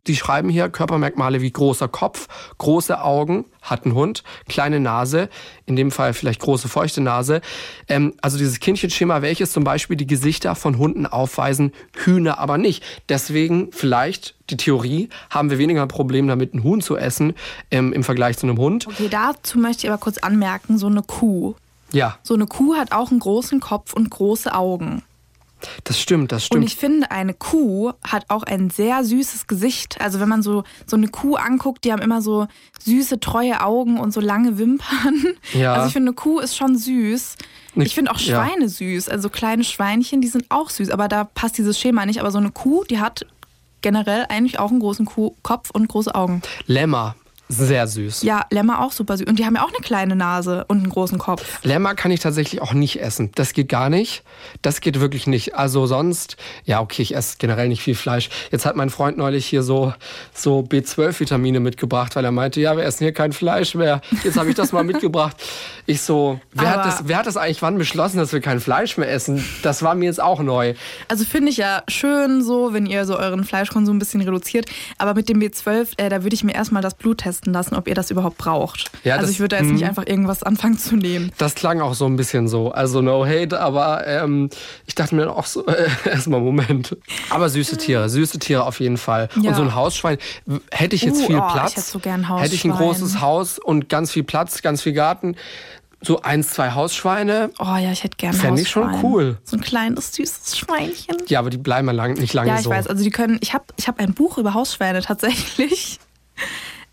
Die 0.07 0.17
schreiben 0.17 0.49
hier 0.49 0.69
Körpermerkmale 0.69 1.41
wie 1.41 1.51
großer 1.51 1.89
Kopf, 1.89 2.29
große 2.59 3.03
Augen, 3.03 3.45
hat 3.63 3.85
ein 3.87 3.95
Hund, 3.95 4.23
kleine 4.49 4.81
Nase, 4.81 5.29
in 5.67 5.77
dem 5.77 5.91
Fall 5.91 6.13
vielleicht 6.15 6.41
große 6.41 6.69
feuchte 6.69 7.01
Nase. 7.01 7.41
Ähm, 7.89 8.15
also 8.23 8.39
dieses 8.39 8.61
Kindchenschema, 8.61 9.23
welches 9.23 9.53
zum 9.53 9.65
Beispiel 9.65 9.97
die 9.97 10.07
Gesichter 10.07 10.55
von 10.55 10.79
Hunden 10.79 11.07
aufweisen, 11.07 11.73
Hühner 11.97 12.39
aber 12.39 12.59
nicht. 12.59 12.85
Deswegen 13.09 13.73
vielleicht 13.73 14.35
die 14.51 14.57
Theorie, 14.57 15.09
haben 15.31 15.51
wir 15.51 15.59
weniger 15.59 15.83
ein 15.83 15.89
Problem 15.89 16.29
damit, 16.29 16.55
ein 16.55 16.63
Huhn 16.63 16.81
zu 16.81 16.97
essen 16.97 17.35
ähm, 17.71 17.93
im 17.93 18.05
Vergleich 18.05 18.39
zu 18.39 18.47
einem 18.47 18.59
Hund. 18.59 18.87
Okay, 18.87 19.09
dazu 19.11 19.59
möchte 19.59 19.87
ich 19.87 19.91
aber 19.91 20.01
kurz 20.01 20.19
anmerken, 20.19 20.79
so 20.79 20.87
eine 20.87 21.03
Kuh. 21.03 21.55
Ja, 21.93 22.19
So 22.23 22.35
eine 22.35 22.47
Kuh 22.47 22.75
hat 22.75 22.93
auch 22.93 23.11
einen 23.11 23.21
großen 23.21 23.61
Kopf 23.61 23.93
und 23.93 24.11
große 24.11 24.53
Augen. 24.53 25.03
Das 25.85 26.01
stimmt, 26.01 26.33
das 26.33 26.45
Und 26.45 26.47
stimmt. 26.47 26.65
ich 26.67 26.77
finde, 26.77 27.11
eine 27.11 27.35
Kuh 27.35 27.93
hat 28.05 28.27
auch 28.29 28.43
ein 28.43 28.71
sehr 28.71 29.05
süßes 29.05 29.47
Gesicht. 29.47 30.01
Also 30.01 30.21
wenn 30.21 30.29
man 30.29 30.43
so, 30.43 30.65
so 30.87 30.97
eine 30.97 31.09
Kuh 31.09 31.37
anguckt, 31.37 31.85
die 31.85 31.93
haben 31.93 32.03
immer 32.03 32.23
so 32.23 32.47
süße, 32.81 33.21
treue 33.21 33.61
Augen 33.63 33.99
und 33.99 34.13
so 34.13 34.21
lange 34.21 34.59
Wimpern. 34.59 35.25
Ja. 35.53 35.75
Also 35.75 35.89
ich 35.89 35.93
finde, 35.93 36.11
eine 36.11 36.15
Kuh 36.15 36.41
ist 36.41 36.57
schon 36.57 36.77
süß. 36.77 37.37
Ich 37.77 37.95
finde 37.95 38.11
auch 38.11 38.19
ja. 38.19 38.45
Schweine 38.45 38.69
süß. 38.69 39.09
Also 39.09 39.29
kleine 39.29 39.65
Schweinchen, 39.65 40.21
die 40.21 40.29
sind 40.29 40.47
auch 40.51 40.71
süß. 40.71 40.91
Aber 40.91 41.09
da 41.09 41.25
passt 41.25 41.59
dieses 41.59 41.79
Schema 41.79 42.07
nicht. 42.07 42.21
Aber 42.21 42.31
so 42.31 42.39
eine 42.39 42.51
Kuh, 42.51 42.85
die 42.85 43.01
hat 43.01 43.27
generell 43.83 44.27
eigentlich 44.29 44.59
auch 44.59 44.71
einen 44.71 44.81
großen 44.81 45.07
Kuh 45.07 45.35
Kopf 45.43 45.71
und 45.71 45.89
große 45.89 46.15
Augen. 46.15 46.43
Lämmer, 46.67 47.15
sehr 47.49 47.87
süß. 47.87 48.23
Ja, 48.23 48.45
Lämmer 48.51 48.81
auch 48.81 48.93
super 48.93 49.17
süß. 49.17 49.27
Und 49.27 49.39
die 49.39 49.45
haben 49.45 49.55
ja 49.55 49.63
auch 49.63 49.69
eine 49.69 49.81
kleine 49.81 50.17
Nase 50.17 50.65
und 50.69 50.79
einen 50.79 50.89
großen 50.89 51.19
Kopf. 51.19 51.63
Lämmer 51.63 51.95
kann 51.95 52.11
ich 52.11 52.21
tatsächlich 52.21 52.61
auch 52.61 52.73
nicht 52.73 53.01
essen. 53.01 53.31
Das 53.37 53.53
geht 53.53 53.69
gar 53.69 53.89
nicht. 53.89 54.25
Das 54.63 54.81
geht 54.81 55.01
wirklich 55.01 55.27
nicht. 55.27 55.55
Also 55.55 55.87
sonst, 55.87 56.37
ja, 56.65 56.81
okay, 56.81 57.03
ich 57.03 57.15
esse 57.15 57.37
generell 57.39 57.69
nicht 57.69 57.83
viel 57.83 57.95
Fleisch. 57.95 58.31
Jetzt 58.51 58.67
hat 58.67 58.75
mein 58.75 58.91
Freund 58.91 59.17
neulich 59.17 59.47
hier 59.47 59.63
so, 59.63 59.95
so 60.35 60.61
B12-Vitamine 60.61 61.61
mitgebracht, 61.61 62.17
weil 62.17 62.25
er 62.25 62.33
meinte, 62.33 62.61
ja, 62.61 62.77
wir 62.77 62.85
essen 62.85 63.05
hier 63.05 63.13
kein 63.13 63.33
Fleisch 63.33 63.75
mehr. 63.77 64.01
Jetzt 64.25 64.37
habe 64.37 64.49
ich 64.49 64.57
das 64.57 64.73
mal 64.73 64.85
mitgebracht. 64.85 65.37
Ich 65.87 66.03
so, 66.03 66.41
wer 66.53 66.71
hat, 66.71 66.85
das, 66.85 67.03
wer 67.07 67.19
hat 67.19 67.27
das 67.27 67.37
eigentlich 67.37 67.63
wann 67.63 67.79
beschlossen, 67.79 68.19
dass 68.19 68.33
wir 68.33 68.41
kein 68.41 68.59
Fleisch 68.59 68.97
mehr 68.97 69.11
essen? 69.11 69.45
Das 69.63 69.83
war 69.83 69.95
mir 69.95 70.07
jetzt 70.07 70.21
auch 70.21 70.41
neu. 70.41 70.75
Also 71.07 71.25
finde 71.25 71.51
ich 71.51 71.59
ja 71.59 71.85
schön 71.87 72.43
so, 72.43 72.73
wenn 72.73 72.87
ihr 72.87 73.05
so 73.05 73.17
euren 73.17 73.45
Fleischkonsum 73.45 73.97
ein 73.97 73.99
bisschen 74.01 74.21
reduziert. 74.21 74.67
Aber 74.99 75.15
mit 75.15 75.29
dem 75.29 75.39
B12, 75.39 75.91
äh, 75.97 76.09
da 76.09 76.25
würde 76.25 76.35
ich 76.35 76.43
mir 76.43 76.55
erstmal 76.55 76.83
das 76.83 76.95
Blut 76.95 77.19
testen 77.19 77.36
lassen, 77.45 77.75
ob 77.75 77.87
ihr 77.89 77.95
das 77.95 78.11
überhaupt 78.11 78.39
braucht. 78.39 78.91
Ja, 79.05 79.15
also 79.15 79.27
das- 79.27 79.31
ich 79.33 79.41
würde 79.41 79.57
da 79.57 79.63
jetzt 79.63 79.73
nicht 79.73 79.83
mhm. 79.83 79.89
einfach 79.89 80.07
irgendwas 80.07 80.43
anfangen 80.43 80.79
zu 80.79 80.97
nehmen. 80.97 81.31
Das 81.39 81.55
klang 81.55 81.81
auch 81.81 81.95
so 81.95 82.07
ein 82.07 82.17
bisschen 82.17 82.49
so. 82.49 82.71
Also 82.73 83.03
no 83.03 83.27
hate, 83.27 83.61
aber 83.61 84.07
ähm, 84.07 84.49
ich 84.87 84.95
dachte 84.95 85.15
mir 85.15 85.31
auch 85.31 85.47
so, 85.47 85.67
äh, 85.67 85.89
erstmal 86.09 86.41
Moment. 86.41 86.97
Aber 87.31 87.49
süße 87.49 87.77
Tiere, 87.77 88.09
süße 88.09 88.39
Tiere 88.39 88.65
auf 88.65 88.81
jeden 88.81 88.97
Fall. 88.97 89.29
Ja. 89.41 89.51
Und 89.51 89.57
so 89.57 89.63
ein 89.63 89.75
Hausschwein, 89.75 90.19
hätte 90.71 90.97
ich 90.97 91.03
jetzt 91.03 91.21
Uh, 91.23 91.27
viel 91.27 91.37
oh, 91.39 91.45
ich 91.47 91.53
Platz. 91.53 91.71
hätte 91.73 91.81
so 91.83 91.99
gern 91.99 92.25
ein 92.25 92.39
Hätte 92.39 92.55
ich 92.55 92.65
ein 92.65 92.73
Hausschwein. 92.73 92.89
großes 92.89 93.21
Haus 93.21 93.59
und 93.59 93.89
ganz 93.89 94.11
viel 94.13 94.23
Platz, 94.25 94.63
ganz 94.63 94.83
viel 94.83 94.93
Garten. 94.95 95.37
So 96.03 96.21
eins, 96.21 96.51
zwei 96.51 96.73
Hausschweine. 96.73 97.51
Oh 97.59 97.65
ja, 97.65 97.91
ich 97.91 98.05
hätte 98.05 98.19
gerne 98.19 98.37
Fänd 98.37 98.61
ich 98.61 98.69
schon 98.69 99.03
cool. 99.03 99.39
So 99.45 99.57
ein 99.57 99.63
kleines, 99.63 100.13
süßes 100.13 100.59
Schweinchen. 100.59 101.17
Ja, 101.27 101.39
aber 101.39 101.49
die 101.51 101.57
bleiben 101.57 101.89
ja 101.89 101.95
lang, 101.95 102.15
nicht 102.15 102.35
lange 102.35 102.51
Ja, 102.51 102.57
ich 102.57 102.63
so. 102.65 102.71
weiß. 102.71 102.87
Also 102.87 103.03
die 103.03 103.11
können. 103.11 103.39
Ich 103.41 103.55
habe 103.55 103.65
ich 103.77 103.89
hab 103.89 103.99
ein 103.99 104.13
Buch 104.13 104.37
über 104.37 104.53
Hausschweine 104.53 105.01
tatsächlich. 105.01 105.99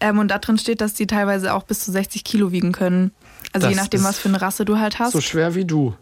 Ähm, 0.04 0.20
und 0.20 0.28
da 0.30 0.38
drin 0.38 0.58
steht, 0.58 0.82
dass 0.82 0.94
die 0.94 1.08
teilweise 1.08 1.54
auch 1.54 1.64
bis 1.64 1.80
zu 1.84 1.92
60 1.92 2.24
Kilo 2.24 2.52
wiegen 2.52 2.72
können. 2.74 3.12
Also 3.54 3.68
je 3.68 3.74
Das 3.76 3.84
nachdem, 3.84 4.02
ist 4.02 4.06
was 4.08 4.20
für 4.20 4.30
eine 4.30 4.42
Rasse 4.42 4.66
du 4.66 4.78
halt 4.78 5.00
hast. 5.00 5.14
so 5.14 5.22
schwer 5.22 5.56
wie 5.56 5.66
du. 5.66 5.96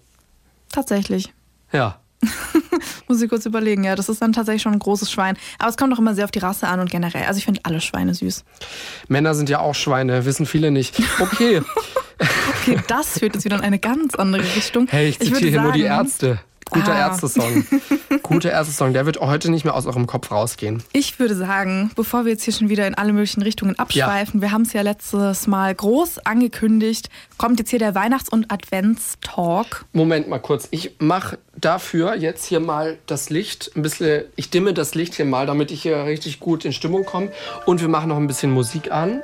tatsächlich. 0.72 1.34
Ja. 1.72 2.00
Muss 3.08 3.22
ich 3.22 3.30
kurz 3.30 3.46
überlegen, 3.46 3.84
ja, 3.84 3.96
das 3.96 4.08
ist 4.10 4.22
dann 4.22 4.32
tatsächlich 4.34 4.62
schon 4.62 4.74
ein 4.74 4.80
großes 4.80 5.12
Schwein. 5.12 5.38
Aber 5.60 5.70
es 5.70 5.78
kommt 5.78 5.94
auch 5.94 6.00
immer 6.00 6.14
sehr 6.16 6.26
auf 6.26 6.32
die 6.32 6.40
Rasse 6.40 6.68
an 6.68 6.80
und 6.80 6.90
generell. 6.90 7.24
Also 7.26 7.38
ich 7.40 7.46
finde 7.46 7.62
alle 7.64 7.82
Schweine 7.82 8.14
süß. 8.14 8.44
Männer 9.08 9.34
sind 9.36 9.50
ja 9.50 9.60
auch 9.60 9.76
Schweine, 9.76 10.26
wissen 10.26 10.46
viele 10.46 10.72
nicht. 10.72 11.02
Okay. 11.20 11.62
Okay, 12.64 12.80
das 12.88 13.18
führt 13.18 13.34
jetzt 13.34 13.46
wieder 13.46 13.56
in 13.56 13.64
eine 13.64 13.80
ganz 13.80 14.14
andere 14.14 14.44
Richtung. 14.56 14.86
Hey, 14.88 15.10
ich 15.10 15.18
zitiere 15.18 15.50
hier 15.50 15.62
nur 15.62 15.72
die 15.72 15.82
sagen, 15.82 16.06
Ärzte. 16.06 16.40
Guter 16.72 16.94
Ah. 16.96 17.10
Ärzte-Song. 17.10 17.66
Guter 18.24 18.52
Ärzte-Song. 18.52 18.94
Der 18.94 19.06
wird 19.06 19.20
heute 19.20 19.52
nicht 19.52 19.66
mehr 19.66 19.76
aus 19.76 19.86
eurem 19.86 20.08
Kopf 20.08 20.32
rausgehen. 20.32 20.82
Ich 20.94 21.20
würde 21.20 21.36
sagen, 21.36 21.92
bevor 21.96 22.26
wir 22.26 22.32
jetzt 22.32 22.44
hier 22.44 22.54
schon 22.54 22.70
wieder 22.70 22.88
in 22.88 22.96
alle 22.96 23.14
möglichen 23.14 23.42
Richtungen 23.44 23.78
abschweifen, 23.78 24.42
wir 24.42 24.52
haben 24.52 24.64
es 24.64 24.74
ja 24.74 24.82
letztes 24.82 25.48
Mal 25.48 25.76
groß 25.76 26.20
angekündigt, 26.26 27.10
kommt 27.38 27.60
jetzt 27.60 27.70
hier 27.70 27.80
der 27.80 27.94
Weihnachts- 27.94 28.30
und 28.30 28.52
Adventstalk. 28.52 29.86
Moment 29.94 30.28
mal 30.28 30.40
kurz. 30.40 30.68
Ich 30.72 30.96
mache 31.00 31.38
dafür 31.58 32.16
jetzt 32.16 32.46
hier 32.46 32.60
mal 32.60 32.98
das 33.06 33.30
Licht 33.30 33.72
ein 33.76 33.82
bisschen. 33.82 34.24
Ich 34.36 34.50
dimme 34.50 34.74
das 34.74 34.96
Licht 34.96 35.16
hier 35.16 35.26
mal, 35.26 35.46
damit 35.46 35.72
ich 35.72 35.82
hier 35.82 36.06
richtig 36.06 36.40
gut 36.40 36.66
in 36.66 36.74
Stimmung 36.74 37.06
komme. 37.06 37.32
Und 37.66 37.82
wir 37.82 37.88
machen 37.90 38.10
noch 38.10 38.18
ein 38.18 38.28
bisschen 38.28 38.52
Musik 38.52 38.92
an. 38.92 39.22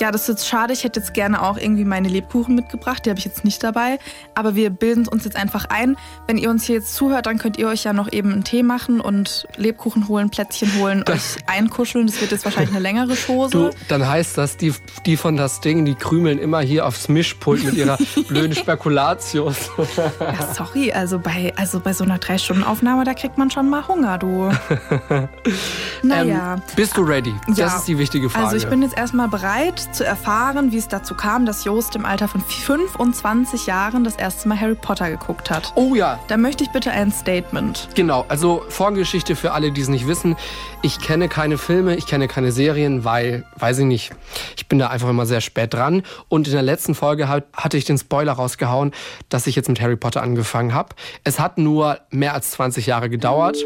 Ja, 0.00 0.10
das 0.10 0.22
ist 0.22 0.28
jetzt 0.28 0.48
schade. 0.48 0.72
Ich 0.72 0.82
hätte 0.84 0.98
jetzt 0.98 1.12
gerne 1.12 1.42
auch 1.42 1.58
irgendwie 1.58 1.84
meine 1.84 2.08
Lebkuchen 2.08 2.54
mitgebracht. 2.54 3.04
Die 3.04 3.10
habe 3.10 3.18
ich 3.18 3.24
jetzt 3.26 3.44
nicht 3.44 3.62
dabei. 3.62 3.98
Aber 4.34 4.54
wir 4.54 4.70
bilden 4.70 5.06
uns 5.06 5.24
jetzt 5.24 5.36
einfach 5.36 5.66
ein. 5.66 5.96
Wenn 6.26 6.38
ihr 6.38 6.48
uns 6.48 6.64
hier 6.64 6.76
jetzt 6.76 6.94
zuhört, 6.94 7.26
dann 7.26 7.36
könnt 7.38 7.58
ihr 7.58 7.68
euch 7.68 7.84
ja 7.84 7.92
noch 7.92 8.10
eben 8.10 8.32
einen 8.32 8.42
Tee 8.44 8.62
machen 8.62 9.00
und 9.00 9.46
Lebkuchen 9.56 10.08
holen, 10.08 10.30
Plätzchen 10.30 10.74
holen, 10.78 11.04
euch 11.08 11.36
einkuscheln. 11.46 12.06
Das 12.06 12.20
wird 12.20 12.30
jetzt 12.32 12.44
wahrscheinlich 12.46 12.70
eine 12.70 12.80
längere 12.80 13.14
Chose. 13.14 13.50
Du, 13.50 13.70
dann 13.88 14.08
heißt 14.08 14.38
das, 14.38 14.56
die, 14.56 14.72
die 15.04 15.18
von 15.18 15.36
das 15.36 15.60
Ding, 15.60 15.84
die 15.84 15.94
krümeln 15.94 16.38
immer 16.38 16.60
hier 16.60 16.86
aufs 16.86 17.08
Mischpult 17.08 17.62
mit 17.64 17.74
ihrer 17.74 17.98
blöden 18.28 18.54
Spekulatius. 18.54 19.70
Ja, 20.18 20.54
sorry, 20.54 20.92
also 20.92 21.18
bei, 21.18 21.52
also 21.56 21.78
bei 21.80 21.92
so 21.92 22.04
einer 22.04 22.16
Drei-Stunden-Aufnahme, 22.18 23.04
da 23.04 23.12
kriegt 23.12 23.36
man 23.36 23.50
schon 23.50 23.68
mal 23.68 23.86
Hunger, 23.86 24.16
du. 24.16 24.50
Naja. 26.02 26.54
Ähm, 26.54 26.62
bist 26.76 26.96
du 26.96 27.02
ready? 27.02 27.34
Das 27.48 27.58
Ja. 27.58 27.66
ist 27.76 27.84
die 27.86 27.98
wichtige 27.98 28.30
Frage. 28.30 28.46
Also 28.46 28.56
ich 28.56 28.66
bin 28.66 28.82
jetzt 28.82 28.96
erstmal 28.96 29.28
bereit 29.28 29.89
zu 29.92 30.04
erfahren, 30.04 30.72
wie 30.72 30.78
es 30.78 30.88
dazu 30.88 31.14
kam, 31.14 31.46
dass 31.46 31.64
Joost 31.64 31.96
im 31.96 32.04
Alter 32.04 32.28
von 32.28 32.40
25 32.40 33.66
Jahren 33.66 34.04
das 34.04 34.16
erste 34.16 34.48
Mal 34.48 34.60
Harry 34.60 34.74
Potter 34.74 35.10
geguckt 35.10 35.50
hat. 35.50 35.72
Oh 35.74 35.94
ja. 35.94 36.18
Da 36.28 36.36
möchte 36.36 36.64
ich 36.64 36.70
bitte 36.70 36.90
ein 36.90 37.12
Statement. 37.12 37.88
Genau, 37.94 38.24
also 38.28 38.64
Vorgeschichte 38.68 39.36
für 39.36 39.52
alle, 39.52 39.72
die 39.72 39.80
es 39.80 39.88
nicht 39.88 40.06
wissen. 40.06 40.36
Ich 40.82 41.00
kenne 41.00 41.28
keine 41.28 41.58
Filme, 41.58 41.96
ich 41.96 42.06
kenne 42.06 42.28
keine 42.28 42.52
Serien, 42.52 43.04
weil, 43.04 43.44
weiß 43.58 43.78
ich 43.78 43.84
nicht, 43.84 44.12
ich 44.56 44.68
bin 44.68 44.78
da 44.78 44.88
einfach 44.88 45.08
immer 45.08 45.26
sehr 45.26 45.40
spät 45.40 45.74
dran. 45.74 46.02
Und 46.28 46.46
in 46.46 46.54
der 46.54 46.62
letzten 46.62 46.94
Folge 46.94 47.28
hatte 47.28 47.76
ich 47.76 47.84
den 47.84 47.98
Spoiler 47.98 48.32
rausgehauen, 48.32 48.92
dass 49.28 49.46
ich 49.46 49.56
jetzt 49.56 49.68
mit 49.68 49.80
Harry 49.80 49.96
Potter 49.96 50.22
angefangen 50.22 50.74
habe. 50.74 50.94
Es 51.24 51.38
hat 51.38 51.58
nur 51.58 51.98
mehr 52.10 52.34
als 52.34 52.52
20 52.52 52.86
Jahre 52.86 53.10
gedauert. 53.10 53.58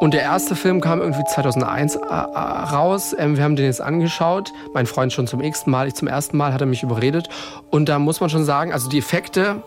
Und 0.00 0.14
der 0.14 0.22
erste 0.22 0.54
Film 0.54 0.80
kam 0.80 1.00
irgendwie 1.00 1.24
2001 1.24 1.96
äh, 1.96 1.98
äh, 1.98 2.10
raus. 2.10 3.14
Ähm, 3.18 3.36
wir 3.36 3.44
haben 3.44 3.56
den 3.56 3.66
jetzt 3.66 3.80
angeschaut. 3.80 4.52
Mein 4.74 4.86
Freund 4.86 5.12
schon 5.12 5.26
zum 5.26 5.40
nächsten 5.40 5.70
Mal, 5.70 5.88
ich 5.88 5.94
zum 5.94 6.08
ersten 6.08 6.36
Mal, 6.36 6.52
hat 6.52 6.60
er 6.60 6.66
mich 6.66 6.82
überredet. 6.82 7.28
Und 7.70 7.88
da 7.88 7.98
muss 7.98 8.20
man 8.20 8.28
schon 8.30 8.44
sagen, 8.44 8.72
also 8.72 8.88
die 8.88 8.98
Effekte 8.98 9.62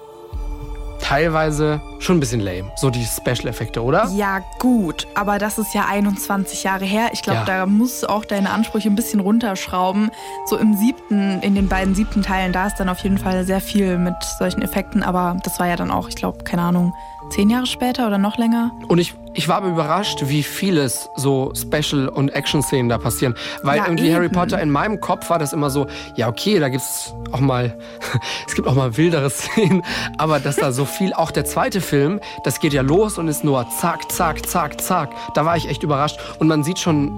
teilweise 1.01 1.81
schon 1.99 2.17
ein 2.17 2.19
bisschen 2.19 2.39
lame. 2.41 2.71
So 2.75 2.89
die 2.89 3.05
Special-Effekte, 3.05 3.81
oder? 3.83 4.07
Ja, 4.09 4.41
gut. 4.59 5.07
Aber 5.15 5.39
das 5.39 5.57
ist 5.57 5.73
ja 5.73 5.85
21 5.87 6.63
Jahre 6.63 6.85
her. 6.85 7.09
Ich 7.13 7.21
glaube, 7.23 7.39
ja. 7.39 7.45
da 7.45 7.65
musst 7.65 8.03
du 8.03 8.07
auch 8.07 8.25
deine 8.25 8.51
Ansprüche 8.51 8.89
ein 8.89 8.95
bisschen 8.95 9.19
runterschrauben. 9.19 10.11
So 10.45 10.57
im 10.57 10.75
siebten, 10.75 11.41
in 11.41 11.55
den 11.55 11.67
beiden 11.67 11.95
siebten 11.95 12.21
Teilen, 12.21 12.53
da 12.53 12.67
ist 12.67 12.79
dann 12.79 12.89
auf 12.89 12.99
jeden 12.99 13.17
Fall 13.17 13.45
sehr 13.45 13.61
viel 13.61 13.97
mit 13.97 14.15
solchen 14.37 14.61
Effekten. 14.61 15.01
Aber 15.03 15.37
das 15.43 15.59
war 15.59 15.67
ja 15.67 15.75
dann 15.75 15.91
auch, 15.91 16.09
ich 16.09 16.15
glaube, 16.15 16.43
keine 16.43 16.61
Ahnung, 16.61 16.93
zehn 17.29 17.49
Jahre 17.49 17.65
später 17.65 18.07
oder 18.07 18.17
noch 18.17 18.37
länger. 18.37 18.71
Und 18.87 18.99
ich, 18.99 19.13
ich 19.33 19.47
war 19.47 19.57
aber 19.57 19.67
überrascht, 19.67 20.23
wie 20.25 20.43
vieles 20.43 21.09
so 21.15 21.51
Special- 21.55 22.09
und 22.09 22.29
Action-Szenen 22.29 22.89
da 22.89 22.97
passieren. 22.97 23.35
Weil 23.63 23.77
ja, 23.77 23.85
irgendwie 23.85 24.07
eben. 24.07 24.15
Harry 24.15 24.29
Potter 24.29 24.61
in 24.61 24.69
meinem 24.69 24.99
Kopf 24.99 25.29
war 25.29 25.39
das 25.39 25.53
immer 25.53 25.69
so, 25.69 25.87
ja 26.15 26.27
okay, 26.27 26.59
da 26.59 26.69
gibt 26.69 26.83
es 26.83 27.13
auch 27.31 27.39
mal, 27.39 27.77
es 28.47 28.55
gibt 28.55 28.67
auch 28.67 28.75
mal 28.75 28.97
wildere 28.97 29.29
Szenen, 29.29 29.83
aber 30.17 30.39
dass 30.39 30.55
da 30.55 30.71
so 30.71 30.85
viel, 30.85 31.13
auch 31.13 31.31
der 31.31 31.45
zweite 31.45 31.81
Film, 31.81 32.19
das 32.43 32.59
geht 32.59 32.73
ja 32.73 32.81
los 32.81 33.17
und 33.17 33.27
ist 33.27 33.43
nur 33.43 33.67
zack, 33.79 34.11
zack, 34.11 34.47
zack, 34.47 34.81
zack. 34.81 35.11
Da 35.33 35.45
war 35.45 35.57
ich 35.57 35.69
echt 35.69 35.83
überrascht. 35.83 36.19
Und 36.39 36.47
man 36.47 36.63
sieht 36.63 36.79
schon 36.79 37.13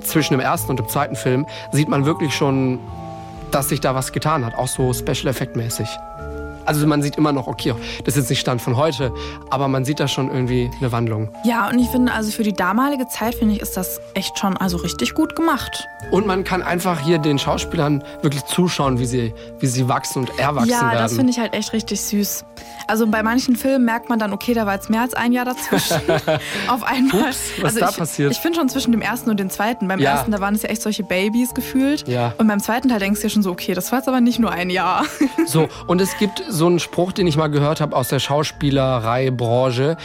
zwischen 0.00 0.34
dem 0.34 0.40
ersten 0.40 0.70
und 0.70 0.78
dem 0.78 0.88
zweiten 0.88 1.16
Film, 1.16 1.46
sieht 1.72 1.88
man 1.88 2.04
wirklich 2.04 2.34
schon, 2.34 2.78
dass 3.50 3.68
sich 3.68 3.80
da 3.80 3.94
was 3.94 4.12
getan 4.12 4.44
hat, 4.44 4.54
auch 4.56 4.68
so 4.68 4.92
Special-Effekt-mäßig. 4.92 5.88
Also 6.64 6.86
man 6.86 7.02
sieht 7.02 7.16
immer 7.16 7.32
noch, 7.32 7.46
okay, 7.46 7.74
das 8.04 8.14
ist 8.14 8.24
jetzt 8.24 8.30
nicht 8.30 8.40
Stand 8.40 8.62
von 8.62 8.76
heute, 8.76 9.12
aber 9.50 9.68
man 9.68 9.84
sieht 9.84 10.00
da 10.00 10.08
schon 10.08 10.30
irgendwie 10.30 10.70
eine 10.78 10.92
Wandlung. 10.92 11.28
Ja, 11.44 11.68
und 11.68 11.78
ich 11.78 11.88
finde, 11.88 12.12
also 12.12 12.30
für 12.30 12.42
die 12.42 12.52
damalige 12.52 13.06
Zeit, 13.08 13.34
finde 13.34 13.54
ich, 13.54 13.60
ist 13.60 13.76
das 13.76 14.00
echt 14.14 14.38
schon 14.38 14.56
also 14.56 14.78
richtig 14.78 15.14
gut 15.14 15.36
gemacht. 15.36 15.86
Und 16.10 16.26
man 16.26 16.44
kann 16.44 16.62
einfach 16.62 17.00
hier 17.00 17.18
den 17.18 17.38
Schauspielern 17.38 18.04
wirklich 18.22 18.44
zuschauen, 18.44 18.98
wie 18.98 19.06
sie, 19.06 19.34
wie 19.58 19.66
sie 19.66 19.88
wachsen 19.88 20.20
und 20.20 20.38
erwachsen 20.38 20.70
ja, 20.70 20.82
werden. 20.82 20.92
Ja, 20.94 21.02
das 21.02 21.14
finde 21.14 21.30
ich 21.30 21.38
halt 21.38 21.54
echt 21.54 21.72
richtig 21.72 22.00
süß. 22.00 22.44
Also 22.86 23.06
bei 23.06 23.22
manchen 23.22 23.56
Filmen 23.56 23.84
merkt 23.84 24.08
man 24.08 24.18
dann, 24.18 24.32
okay, 24.32 24.54
da 24.54 24.66
war 24.66 24.74
jetzt 24.74 24.90
mehr 24.90 25.00
als 25.00 25.14
ein 25.14 25.32
Jahr 25.32 25.44
dazwischen. 25.44 26.00
Auf 26.68 26.82
einmal. 26.84 27.28
Ups, 27.28 27.50
was 27.60 27.64
also 27.64 27.80
da 27.80 27.90
ich, 27.90 27.96
passiert? 27.96 28.32
Ich 28.32 28.38
finde 28.38 28.58
schon 28.58 28.68
zwischen 28.68 28.92
dem 28.92 29.00
ersten 29.00 29.30
und 29.30 29.40
dem 29.40 29.50
zweiten. 29.50 29.88
Beim 29.88 30.00
ja. 30.00 30.12
ersten, 30.12 30.30
da 30.30 30.40
waren 30.40 30.54
es 30.54 30.62
ja 30.62 30.68
echt 30.68 30.82
solche 30.82 31.02
Babys 31.02 31.54
gefühlt. 31.54 32.06
Ja. 32.08 32.34
Und 32.38 32.46
beim 32.46 32.60
zweiten 32.60 32.88
Teil 32.88 32.98
denkst 32.98 33.20
du 33.20 33.26
ja 33.26 33.30
schon 33.30 33.42
so, 33.42 33.50
okay, 33.50 33.74
das 33.74 33.90
war 33.92 33.98
jetzt 33.98 34.08
aber 34.08 34.20
nicht 34.20 34.38
nur 34.38 34.50
ein 34.50 34.70
Jahr. 34.70 35.04
So, 35.46 35.68
und 35.86 36.00
es 36.00 36.16
gibt 36.18 36.42
so 36.54 36.66
einen 36.66 36.78
Spruch, 36.78 37.12
den 37.12 37.26
ich 37.26 37.36
mal 37.36 37.48
gehört 37.48 37.80
habe 37.80 37.96
aus 37.96 38.08
der 38.08 38.18
Schauspielerei-Branche 38.20 39.96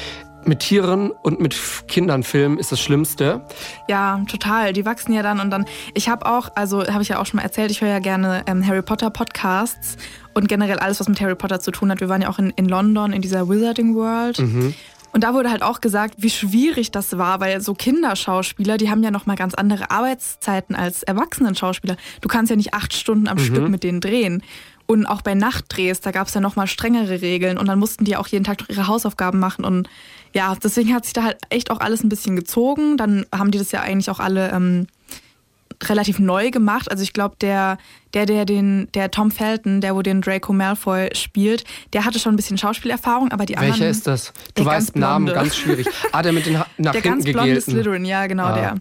mit 0.45 0.59
Tieren 0.59 1.11
und 1.11 1.39
mit 1.39 1.55
Kindern 1.87 2.23
filmen 2.23 2.57
ist 2.57 2.71
das 2.71 2.79
Schlimmste. 2.79 3.45
Ja, 3.87 4.21
total. 4.29 4.73
Die 4.73 4.85
wachsen 4.85 5.13
ja 5.13 5.21
dann 5.21 5.39
und 5.39 5.51
dann. 5.51 5.65
Ich 5.93 6.09
habe 6.09 6.25
auch, 6.25 6.49
also 6.55 6.87
habe 6.87 7.01
ich 7.01 7.09
ja 7.09 7.19
auch 7.19 7.25
schon 7.25 7.37
mal 7.37 7.43
erzählt, 7.43 7.71
ich 7.71 7.81
höre 7.81 7.89
ja 7.89 7.99
gerne 7.99 8.43
ähm, 8.47 8.65
Harry 8.65 8.81
Potter 8.81 9.09
Podcasts 9.09 9.97
und 10.33 10.47
generell 10.47 10.79
alles, 10.79 10.99
was 10.99 11.09
mit 11.09 11.19
Harry 11.21 11.35
Potter 11.35 11.59
zu 11.59 11.71
tun 11.71 11.91
hat. 11.91 11.99
Wir 11.99 12.09
waren 12.09 12.21
ja 12.21 12.29
auch 12.29 12.39
in, 12.39 12.51
in 12.51 12.67
London 12.67 13.13
in 13.13 13.21
dieser 13.21 13.49
Wizarding 13.49 13.95
World. 13.95 14.39
Mhm. 14.39 14.73
Und 15.11 15.23
da 15.23 15.33
wurde 15.33 15.49
halt 15.49 15.63
auch 15.63 15.81
gesagt, 15.81 16.15
wie 16.17 16.29
schwierig 16.29 16.91
das 16.91 17.17
war, 17.17 17.39
weil 17.39 17.61
so 17.61 17.73
Kinderschauspieler, 17.73 18.77
die 18.77 18.91
haben 18.91 19.03
ja 19.03 19.09
noch 19.11 19.25
mal 19.25 19.35
ganz 19.35 19.55
andere 19.55 19.89
Arbeitszeiten 19.89 20.75
als 20.75 21.01
Erwachsenen-Schauspieler. 21.01 21.97
Du 22.21 22.27
kannst 22.27 22.51
ja 22.51 22.55
nicht 22.55 22.75
acht 22.75 22.93
Stunden 22.93 23.27
am 23.27 23.37
mhm. 23.37 23.41
Stück 23.41 23.69
mit 23.69 23.83
denen 23.83 24.01
drehen. 24.01 24.43
Und 24.89 25.05
auch 25.05 25.21
bei 25.21 25.35
Nachtdrehs, 25.35 25.99
da 25.99 26.09
gab 26.09 26.29
es 26.29 26.33
ja 26.33 26.41
noch 26.41 26.55
mal 26.55 26.65
strengere 26.65 27.21
Regeln 27.21 27.59
und 27.59 27.67
dann 27.67 27.77
mussten 27.77 28.05
die 28.05 28.17
auch 28.17 28.25
jeden 28.25 28.43
Tag 28.43 28.63
ihre 28.69 28.87
Hausaufgaben 28.87 29.37
machen 29.37 29.63
und 29.63 29.87
ja, 30.33 30.55
deswegen 30.55 30.95
hat 30.95 31.05
sich 31.05 31.13
da 31.13 31.21
halt 31.21 31.37
echt 31.51 31.69
auch 31.69 31.79
alles 31.79 32.03
ein 32.03 32.09
bisschen 32.09 32.35
gezogen. 32.35 32.97
Dann 32.97 33.27
haben 33.31 33.51
die 33.51 33.59
das 33.59 33.71
ja 33.71 33.81
eigentlich 33.81 34.09
auch 34.09 34.19
alle 34.19 34.49
ähm, 34.51 34.87
relativ 35.83 36.17
neu 36.17 36.49
gemacht. 36.49 36.89
Also 36.89 37.03
ich 37.03 37.13
glaube, 37.13 37.35
der, 37.39 37.77
der, 38.15 38.25
der 38.25 38.45
den, 38.45 38.87
der 38.95 39.11
Tom 39.11 39.29
Felton, 39.29 39.79
der 39.79 39.95
wo 39.95 40.01
den 40.01 40.21
Draco 40.21 40.53
Malfoy 40.53 41.09
spielt, 41.13 41.65
der 41.93 42.03
hatte 42.03 42.17
schon 42.17 42.33
ein 42.33 42.35
bisschen 42.35 42.57
Schauspielerfahrung, 42.57 43.31
aber 43.31 43.45
die 43.45 43.57
anderen. 43.57 43.79
Welcher 43.79 43.91
ist 43.91 44.07
das? 44.07 44.33
Du 44.55 44.65
weißt 44.65 44.95
Namen, 44.95 45.27
ganz 45.27 45.55
schwierig. 45.55 45.87
Ah, 46.11 46.23
der 46.23 46.33
mit 46.33 46.47
den 46.47 46.57
ha 46.57 46.65
nach 46.77 46.93
der 46.93 47.01
ganz 47.01 47.25
blonde 47.25 47.61
Slytherin, 47.61 48.05
ja, 48.05 48.25
genau 48.25 48.45
ah. 48.45 48.53
der. 48.53 48.75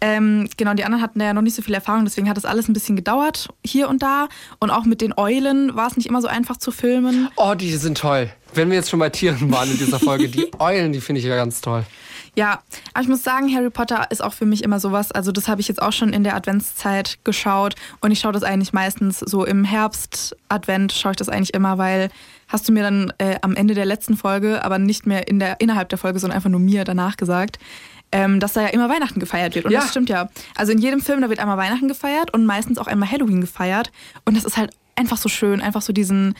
Ähm, 0.00 0.48
genau, 0.56 0.74
die 0.74 0.84
anderen 0.84 1.02
hatten 1.02 1.20
ja 1.20 1.32
noch 1.32 1.42
nicht 1.42 1.54
so 1.54 1.62
viel 1.62 1.74
Erfahrung, 1.74 2.04
deswegen 2.04 2.28
hat 2.28 2.36
das 2.36 2.44
alles 2.44 2.68
ein 2.68 2.72
bisschen 2.72 2.96
gedauert 2.96 3.48
hier 3.64 3.88
und 3.88 4.02
da. 4.02 4.28
Und 4.58 4.70
auch 4.70 4.84
mit 4.84 5.00
den 5.00 5.14
Eulen 5.16 5.74
war 5.74 5.88
es 5.88 5.96
nicht 5.96 6.06
immer 6.06 6.22
so 6.22 6.28
einfach 6.28 6.56
zu 6.56 6.70
filmen. 6.70 7.28
Oh, 7.36 7.54
die 7.54 7.74
sind 7.76 7.98
toll. 7.98 8.30
Wenn 8.54 8.70
wir 8.70 8.76
jetzt 8.76 8.90
schon 8.90 8.98
bei 8.98 9.10
Tieren 9.10 9.50
waren 9.50 9.70
in 9.70 9.78
dieser 9.78 9.98
Folge, 9.98 10.28
die 10.28 10.50
Eulen, 10.58 10.92
die 10.92 11.00
finde 11.00 11.20
ich 11.20 11.26
ja 11.26 11.36
ganz 11.36 11.60
toll. 11.60 11.84
Ja, 12.38 12.62
aber 12.94 13.02
ich 13.02 13.08
muss 13.08 13.24
sagen, 13.24 13.52
Harry 13.52 13.68
Potter 13.68 14.06
ist 14.10 14.22
auch 14.22 14.32
für 14.32 14.46
mich 14.46 14.62
immer 14.62 14.78
sowas. 14.78 15.10
Also 15.10 15.32
das 15.32 15.48
habe 15.48 15.60
ich 15.60 15.66
jetzt 15.66 15.82
auch 15.82 15.92
schon 15.92 16.12
in 16.12 16.22
der 16.22 16.36
Adventszeit 16.36 17.18
geschaut 17.24 17.74
und 18.00 18.12
ich 18.12 18.20
schaue 18.20 18.30
das 18.30 18.44
eigentlich 18.44 18.72
meistens 18.72 19.18
so 19.18 19.44
im 19.44 19.64
Herbst 19.64 20.36
Advent 20.48 20.92
schaue 20.92 21.12
ich 21.12 21.16
das 21.16 21.28
eigentlich 21.28 21.52
immer, 21.52 21.78
weil 21.78 22.10
hast 22.46 22.68
du 22.68 22.72
mir 22.72 22.84
dann 22.84 23.12
äh, 23.18 23.36
am 23.42 23.56
Ende 23.56 23.74
der 23.74 23.86
letzten 23.86 24.16
Folge, 24.16 24.64
aber 24.64 24.78
nicht 24.78 25.04
mehr 25.04 25.26
in 25.26 25.40
der 25.40 25.60
innerhalb 25.60 25.88
der 25.88 25.98
Folge, 25.98 26.20
sondern 26.20 26.36
einfach 26.36 26.50
nur 26.50 26.60
mir 26.60 26.84
danach 26.84 27.16
gesagt, 27.16 27.58
ähm, 28.12 28.40
dass 28.40 28.54
da 28.54 28.62
ja 28.62 28.68
immer 28.68 28.88
Weihnachten 28.88 29.20
gefeiert 29.20 29.54
wird. 29.54 29.66
Und 29.66 29.72
ja. 29.72 29.80
das 29.80 29.90
stimmt 29.90 30.08
ja. 30.08 30.28
Also 30.56 30.72
in 30.72 30.78
jedem 30.78 31.00
Film, 31.00 31.20
da 31.20 31.28
wird 31.28 31.40
einmal 31.40 31.56
Weihnachten 31.56 31.88
gefeiert 31.88 32.32
und 32.32 32.46
meistens 32.46 32.78
auch 32.78 32.86
einmal 32.86 33.10
Halloween 33.10 33.40
gefeiert. 33.40 33.90
Und 34.24 34.36
das 34.36 34.44
ist 34.44 34.56
halt 34.56 34.70
einfach 34.96 35.16
so 35.16 35.28
schön, 35.28 35.60
einfach 35.60 35.82
so 35.82 35.92
diesen, 35.92 36.34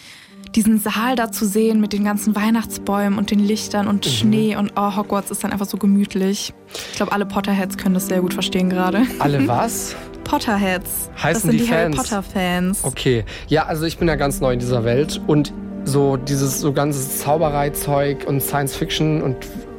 diesen 0.54 0.78
Saal 0.78 1.16
da 1.16 1.30
zu 1.30 1.46
sehen 1.46 1.80
mit 1.80 1.92
den 1.92 2.04
ganzen 2.04 2.34
Weihnachtsbäumen 2.34 3.18
und 3.18 3.30
den 3.30 3.40
Lichtern 3.40 3.86
und 3.86 4.06
mhm. 4.06 4.10
Schnee 4.10 4.56
und 4.56 4.72
oh, 4.76 4.96
Hogwarts 4.96 5.30
ist 5.30 5.44
dann 5.44 5.52
einfach 5.52 5.66
so 5.66 5.76
gemütlich. 5.76 6.54
Ich 6.90 6.96
glaube, 6.96 7.12
alle 7.12 7.26
Potterheads 7.26 7.76
können 7.76 7.94
das 7.94 8.08
sehr 8.08 8.20
gut 8.20 8.34
verstehen 8.34 8.70
gerade. 8.70 9.06
Alle 9.18 9.46
was? 9.48 9.94
Potterheads. 10.24 11.10
Heißen 11.22 11.32
das 11.32 11.42
sind 11.42 11.52
die, 11.52 11.58
die 11.58 11.64
Fans? 11.64 11.96
Harry 11.96 12.08
Potter 12.08 12.22
Fans. 12.22 12.84
Okay. 12.84 13.24
Ja, 13.46 13.66
also 13.66 13.84
ich 13.84 13.98
bin 13.98 14.08
ja 14.08 14.16
ganz 14.16 14.40
neu 14.40 14.52
in 14.52 14.58
dieser 14.58 14.84
Welt 14.84 15.20
und 15.26 15.52
so 15.84 16.16
dieses 16.16 16.60
so 16.60 16.72
ganzes 16.72 17.18
Zaubereizeug 17.18 18.26
und 18.26 18.42
Science 18.42 18.76
Fiction 18.76 19.22
und 19.22 19.36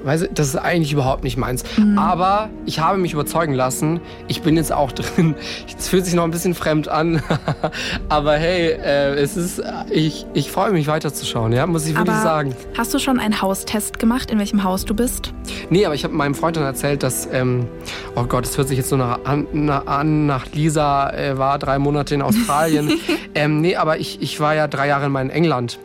Weißt 0.10 0.24
du, 0.24 0.30
das 0.34 0.48
ist 0.48 0.56
eigentlich 0.56 0.92
überhaupt 0.92 1.24
nicht 1.24 1.38
meins. 1.38 1.64
Mhm. 1.78 2.00
Aber 2.00 2.50
ich 2.66 2.80
habe 2.80 2.98
mich 2.98 3.14
überzeugen 3.14 3.54
lassen. 3.54 4.00
Ich 4.28 4.42
bin 4.42 4.58
jetzt 4.58 4.72
auch 4.72 4.92
drin. 4.92 5.36
Es 5.78 5.88
fühlt 5.88 6.04
sich 6.04 6.16
noch 6.16 6.24
ein 6.24 6.32
bisschen 6.32 6.56
fremd 6.56 6.88
an. 6.88 7.22
Aber 8.10 8.34
hey, 8.34 8.70
äh, 8.72 9.14
es 9.14 9.38
ist, 9.38 9.62
ich, 9.92 10.26
ich 10.34 10.50
freue 10.50 10.72
mich 10.72 10.88
weiterzuschauen, 10.88 11.54
ja, 11.54 11.68
muss 11.68 11.86
ich 11.86 11.96
wirklich 11.96 12.10
aber 12.10 12.24
sagen. 12.24 12.56
Hast 12.76 12.92
du 12.92 12.98
schon 12.98 13.20
einen 13.20 13.40
Haustest 13.40 14.00
gemacht, 14.00 14.32
in 14.32 14.40
welchem 14.40 14.64
Haus 14.64 14.84
du 14.84 14.96
bist? 14.96 15.32
Nee, 15.70 15.86
aber 15.86 15.94
ich 15.94 16.04
habe 16.04 16.14
meinem 16.16 16.34
Freund 16.34 16.58
dann 16.58 16.64
erzählt, 16.64 17.04
dass, 17.04 17.28
ähm, 17.32 17.68
oh 18.16 18.24
Gott, 18.24 18.46
es 18.46 18.58
hört 18.58 18.68
sich 18.68 18.78
jetzt 18.78 18.90
so 18.90 18.98
nach, 18.98 19.20
an, 19.26 19.70
an 19.70 20.26
nach 20.26 20.48
Lisa, 20.52 21.12
äh, 21.12 21.38
war 21.38 21.60
drei 21.60 21.78
Monate 21.78 22.16
in 22.16 22.22
Australien. 22.24 22.94
ähm, 23.36 23.62
nee, 23.62 23.76
aber 23.76 24.00
ich, 24.00 24.22
ich 24.22 24.40
war 24.40 24.56
ja 24.56 24.68
drei 24.68 24.88
Jahre 24.88 25.06
in 25.06 25.30
England. 25.30 25.78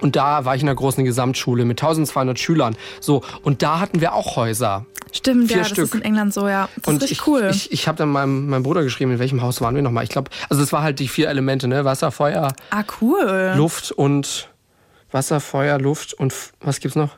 Und 0.00 0.16
da 0.16 0.44
war 0.44 0.54
ich 0.54 0.62
in 0.62 0.68
einer 0.68 0.76
großen 0.76 1.04
Gesamtschule 1.04 1.64
mit 1.64 1.80
1200 1.80 2.38
Schülern. 2.38 2.76
So, 3.00 3.22
und 3.42 3.62
da 3.62 3.80
hatten 3.80 4.00
wir 4.00 4.14
auch 4.14 4.36
Häuser. 4.36 4.86
Stimmt, 5.12 5.48
Vier 5.48 5.58
ja, 5.58 5.64
Stück. 5.64 5.76
das 5.76 5.88
ist 5.88 5.94
in 5.94 6.02
England 6.02 6.34
so, 6.34 6.48
ja. 6.48 6.68
Das 6.76 6.88
und 6.88 6.96
ist 6.96 7.02
richtig 7.04 7.18
ich, 7.18 7.26
cool. 7.26 7.48
Ich, 7.50 7.72
ich 7.72 7.88
habe 7.88 7.96
dann 7.96 8.10
meinem, 8.10 8.48
meinem 8.48 8.62
Bruder 8.62 8.82
geschrieben, 8.82 9.12
in 9.12 9.18
welchem 9.18 9.40
Haus 9.40 9.60
waren 9.60 9.74
wir 9.74 9.82
nochmal. 9.82 10.04
Ich 10.04 10.10
glaube, 10.10 10.30
also 10.48 10.62
es 10.62 10.72
war 10.72 10.82
halt 10.82 10.98
die 10.98 11.08
vier 11.08 11.28
Elemente, 11.28 11.68
ne? 11.68 11.84
Wasser, 11.84 12.10
Feuer, 12.10 12.52
ah, 12.70 12.84
cool. 13.00 13.54
Luft 13.56 13.92
und 13.92 14.50
Wasser, 15.10 15.40
Feuer, 15.40 15.78
Luft 15.78 16.12
und 16.14 16.34
was 16.60 16.80
gibt's 16.80 16.96
noch? 16.96 17.16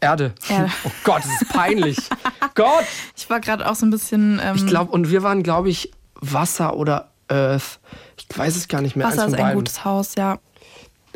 Erde. 0.00 0.34
Erde. 0.48 0.70
Oh 0.84 0.90
Gott, 1.04 1.22
das 1.24 1.42
ist 1.42 1.48
peinlich. 1.52 1.96
Gott! 2.54 2.84
Ich 3.16 3.30
war 3.30 3.40
gerade 3.40 3.68
auch 3.68 3.76
so 3.76 3.86
ein 3.86 3.90
bisschen. 3.90 4.40
Ähm 4.42 4.56
ich 4.56 4.66
glaube, 4.66 4.90
und 4.90 5.10
wir 5.10 5.22
waren, 5.22 5.42
glaube 5.42 5.70
ich, 5.70 5.92
Wasser 6.20 6.76
oder 6.76 7.10
Earth. 7.28 7.80
Ich 8.16 8.26
weiß 8.36 8.56
es 8.56 8.68
gar 8.68 8.82
nicht 8.82 8.96
mehr. 8.96 9.06
Wasser 9.06 9.26
ist 9.26 9.34
ein 9.34 9.54
gutes 9.54 9.84
Haus, 9.84 10.14
ja. 10.16 10.38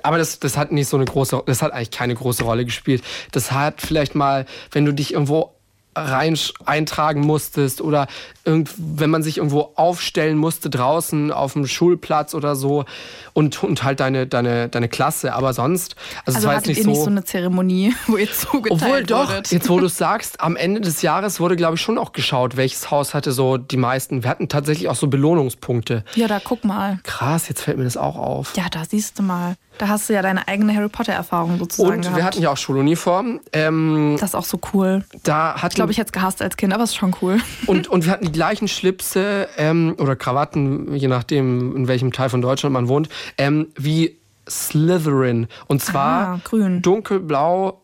Aber 0.07 0.19
das, 0.19 0.39
das 0.39 0.57
hat 0.57 0.71
nicht 0.71 0.89
so 0.89 0.97
eine 0.97 1.05
große, 1.05 1.43
das 1.47 1.63
hat 1.63 1.73
eigentlich 1.73 1.91
keine 1.91 2.15
große 2.15 2.45
Rolle 2.45 2.65
gespielt. 2.65 3.03
Das 3.33 3.51
hat 3.51 3.81
vielleicht 3.81 4.15
mal, 4.15 4.47
wenn 4.71 4.85
du 4.85 4.93
dich 4.93 5.15
irgendwo 5.15 5.56
rein 5.97 6.39
eintragen 6.65 7.21
musstest 7.23 7.81
oder 7.81 8.07
irgend, 8.45 8.71
wenn 8.77 9.11
man 9.11 9.23
sich 9.23 9.39
irgendwo 9.39 9.73
aufstellen 9.77 10.37
musste 10.39 10.71
draußen 10.71 11.33
auf 11.33 11.55
dem 11.55 11.67
Schulplatz 11.67 12.35
oder 12.35 12.55
so 12.55 12.85
und, 13.33 13.63
und 13.65 13.83
halt 13.83 14.01
deine, 14.01 14.27
deine, 14.27 14.69
deine 14.69 14.89
Klasse. 14.89 15.33
Aber 15.35 15.53
sonst, 15.55 15.97
also, 16.25 16.37
Also 16.37 16.39
es 16.39 16.45
war 16.47 16.55
jetzt 16.55 16.67
nicht 16.69 16.79
ihr 16.79 16.85
so. 16.85 16.91
nicht 16.91 17.01
so 17.01 17.11
eine 17.11 17.25
Zeremonie, 17.25 17.95
wo 18.07 18.17
ihr 18.17 18.31
zugeteilt 18.31 18.83
Obwohl 18.83 19.03
doch, 19.05 19.29
wurdet? 19.31 19.51
jetzt 19.51 19.69
wo 19.69 19.81
du 19.81 19.87
es 19.87 19.97
sagst, 19.99 20.41
am 20.41 20.55
Ende 20.57 20.81
des 20.81 21.03
Jahres 21.03 21.41
wurde, 21.41 21.57
glaube 21.57 21.75
ich, 21.77 21.81
schon 21.81 21.99
auch 21.99 22.13
geschaut, 22.13 22.57
welches 22.57 22.91
Haus 22.91 23.15
hatte 23.15 23.33
so 23.33 23.57
die 23.57 23.77
meisten. 23.79 24.23
Wir 24.23 24.31
hatten 24.31 24.49
tatsächlich 24.49 24.89
auch 24.89 24.97
so 24.97 25.09
Belohnungspunkte. 25.09 26.05
Ja, 26.15 26.29
da 26.29 26.41
guck 26.43 26.65
mal. 26.65 26.99
Krass, 27.03 27.49
jetzt 27.49 27.63
fällt 27.63 27.79
mir 27.79 27.85
das 27.85 27.97
auch 27.97 28.17
auf. 28.17 28.53
Ja, 28.57 28.65
da 28.71 28.83
siehst 28.89 29.19
du 29.19 29.23
mal. 29.23 29.57
Da 29.79 29.89
hast 29.89 30.09
du 30.09 30.15
ja 30.15 30.23
deine 30.23 30.49
eigene 30.49 30.75
Harry 30.75 30.89
Potter-Erfahrung 30.89 31.59
sozusagen 31.59 31.97
Und 31.97 32.01
gehabt. 32.01 32.17
wir 32.17 32.25
hatten 32.25 32.41
ja 32.43 32.51
auch 32.51 32.57
Schuluniformen. 32.57 33.41
Ähm, 33.53 34.17
das 34.19 34.31
ist 34.31 34.35
auch 34.35 34.45
so 34.47 34.59
cool. 34.73 35.05
da 35.23 35.57
hatten 35.57 35.73
Ich 35.73 35.75
glaube, 35.87 35.93
ich 35.93 35.99
hätte 35.99 36.09
es 36.09 36.13
gehasst 36.13 36.43
als 36.43 36.57
Kind, 36.57 36.73
aber 36.73 36.85
es 36.85 36.91
ist 36.91 36.97
schon 36.97 37.15
cool. 37.23 37.39
Und, 37.67 37.89
und 37.89 38.05
wir 38.05 38.13
hatten 38.13 38.25
die 38.27 38.33
gleichen 38.33 38.69
Schlipse 38.69 39.49
ähm, 39.57 39.95
oder 39.99 40.17
Krawatten, 40.17 40.95
je 40.95 41.09
nachdem, 41.09 41.77
in 41.77 41.89
welchem 41.89 42.13
Teil 42.13 42.29
von 42.29 42.41
Deutschland 42.43 42.73
man 42.73 42.89
wohnt, 42.89 43.09
ähm, 43.39 43.69
wie 43.77 44.17
Slytherin. 44.49 45.49
Und 45.67 45.83
zwar 45.83 46.27
Ah, 46.29 46.41
grün. 46.45 46.83
dunkelblau, 46.83 47.81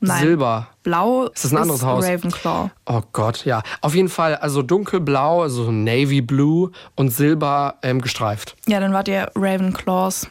Nein. 0.00 0.20
Silber. 0.22 0.68
Blau 0.82 1.26
Ist 1.28 1.44
das 1.44 1.52
ein 1.52 1.58
anderes 1.58 1.82
Haus? 1.82 2.04
Ravenclaw. 2.04 2.70
Oh 2.86 3.02
Gott, 3.12 3.44
ja. 3.46 3.62
Auf 3.80 3.94
jeden 3.94 4.08
Fall, 4.10 4.36
also 4.36 4.62
dunkelblau, 4.62 5.42
also 5.42 5.70
Navy 5.72 6.20
Blue 6.20 6.70
und 6.94 7.08
Silber 7.10 7.76
ähm, 7.82 8.00
gestreift. 8.02 8.54
Ja, 8.66 8.80
dann 8.80 8.92
wart 8.92 9.08
ihr 9.08 9.30
Ravenclaws. 9.34 10.28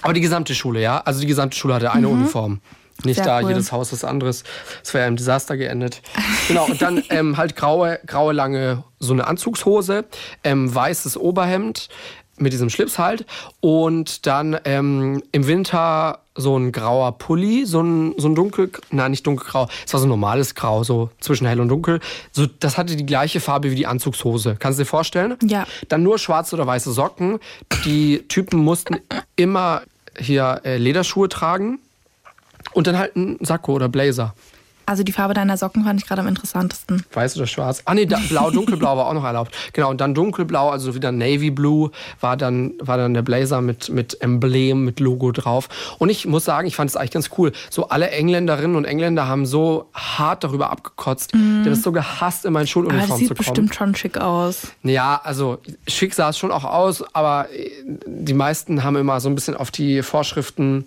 Aber 0.00 0.12
die 0.14 0.20
gesamte 0.20 0.54
Schule, 0.54 0.80
ja? 0.80 0.98
Also 1.04 1.20
die 1.20 1.26
gesamte 1.26 1.56
Schule 1.56 1.74
hatte 1.74 1.92
eine 1.92 2.08
Uniform. 2.08 2.60
Nicht. 3.04 3.16
Sehr 3.16 3.24
da 3.24 3.40
cool. 3.40 3.50
jedes 3.50 3.72
Haus 3.72 3.92
was 3.92 4.04
anderes. 4.04 4.44
Das 4.82 4.94
wäre 4.94 5.04
ja 5.04 5.08
im 5.08 5.16
Desaster 5.16 5.56
geendet. 5.56 6.02
Genau, 6.48 6.66
und 6.66 6.80
dann 6.80 7.02
ähm, 7.10 7.36
halt 7.36 7.56
graue, 7.56 8.00
graue 8.06 8.32
lange, 8.32 8.84
so 8.98 9.12
eine 9.12 9.26
Anzugshose, 9.26 10.04
ähm, 10.44 10.74
weißes 10.74 11.16
Oberhemd 11.16 11.88
mit 12.38 12.52
diesem 12.52 12.70
Schlips 12.70 12.98
halt 12.98 13.26
und 13.60 14.26
dann 14.26 14.58
ähm, 14.64 15.22
im 15.32 15.46
Winter 15.46 16.20
so 16.34 16.56
ein 16.56 16.72
grauer 16.72 17.18
Pulli, 17.18 17.66
so 17.66 17.82
ein, 17.82 18.14
so 18.16 18.28
ein 18.28 18.34
dunkel, 18.34 18.70
nein, 18.90 19.10
nicht 19.10 19.26
dunkelgrau, 19.26 19.68
es 19.86 19.92
war 19.92 20.00
so 20.00 20.06
ein 20.06 20.08
normales 20.08 20.54
Grau, 20.54 20.82
so 20.82 21.10
zwischen 21.20 21.46
hell 21.46 21.60
und 21.60 21.68
dunkel. 21.68 22.00
So, 22.32 22.46
das 22.46 22.78
hatte 22.78 22.96
die 22.96 23.04
gleiche 23.06 23.40
Farbe 23.40 23.70
wie 23.70 23.74
die 23.74 23.86
Anzugshose. 23.86 24.56
Kannst 24.58 24.78
du 24.78 24.84
dir 24.84 24.88
vorstellen? 24.88 25.36
Ja. 25.42 25.66
Dann 25.88 26.02
nur 26.02 26.18
schwarze 26.18 26.56
oder 26.56 26.66
weiße 26.66 26.90
Socken. 26.92 27.38
Die 27.84 28.24
Typen 28.28 28.60
mussten 28.60 28.96
immer 29.36 29.82
hier 30.18 30.62
äh, 30.64 30.78
Lederschuhe 30.78 31.28
tragen 31.28 31.78
und 32.74 32.86
dann 32.86 32.98
halt 32.98 33.16
einen 33.16 33.38
Sakko 33.40 33.72
oder 33.72 33.88
Blazer. 33.88 34.34
Also 34.84 35.04
die 35.04 35.12
Farbe 35.12 35.32
deiner 35.32 35.56
Socken 35.56 35.84
fand 35.84 36.00
ich 36.00 36.08
gerade 36.08 36.22
am 36.22 36.26
interessantesten. 36.26 37.04
Weiß 37.12 37.36
oder 37.36 37.46
schwarz? 37.46 37.82
Ah 37.84 37.94
nee, 37.94 38.04
da, 38.04 38.18
blau, 38.28 38.50
dunkelblau 38.52 38.96
war 38.96 39.06
auch 39.06 39.14
noch 39.14 39.24
erlaubt. 39.24 39.54
Genau, 39.72 39.90
und 39.90 40.00
dann 40.00 40.12
dunkelblau, 40.12 40.70
also 40.70 40.96
wieder 40.96 41.12
Navy 41.12 41.52
Blue, 41.52 41.92
war 42.20 42.36
dann, 42.36 42.72
war 42.80 42.96
dann 42.96 43.14
der 43.14 43.22
Blazer 43.22 43.60
mit, 43.60 43.90
mit 43.90 44.20
Emblem, 44.20 44.84
mit 44.84 44.98
Logo 44.98 45.30
drauf. 45.30 45.68
Und 45.98 46.10
ich 46.10 46.26
muss 46.26 46.44
sagen, 46.44 46.66
ich 46.66 46.74
fand 46.74 46.90
es 46.90 46.96
eigentlich 46.96 47.12
ganz 47.12 47.30
cool. 47.38 47.52
So 47.70 47.88
alle 47.90 48.10
Engländerinnen 48.10 48.76
und 48.76 48.84
Engländer 48.84 49.28
haben 49.28 49.46
so 49.46 49.88
hart 49.94 50.42
darüber 50.42 50.70
abgekotzt. 50.70 51.32
Die 51.32 51.38
haben 51.38 51.68
es 51.68 51.82
so 51.82 51.92
gehasst, 51.92 52.44
in 52.44 52.52
meine 52.52 52.64
Aber 52.64 52.66
Schuluniform 52.66 53.08
das 53.08 53.18
sieht 53.18 53.28
zu 53.28 53.34
kommen. 53.34 53.46
bestimmt 53.46 53.74
schon 53.76 53.94
schick 53.94 54.18
aus. 54.18 54.62
Ja, 54.82 55.20
also 55.22 55.58
schick 55.86 56.12
sah 56.12 56.30
es 56.30 56.38
schon 56.38 56.50
auch 56.50 56.64
aus, 56.64 57.04
aber 57.14 57.46
die 57.86 58.34
meisten 58.34 58.82
haben 58.82 58.96
immer 58.96 59.20
so 59.20 59.28
ein 59.28 59.36
bisschen 59.36 59.56
auf 59.56 59.70
die 59.70 60.02
Vorschriften. 60.02 60.86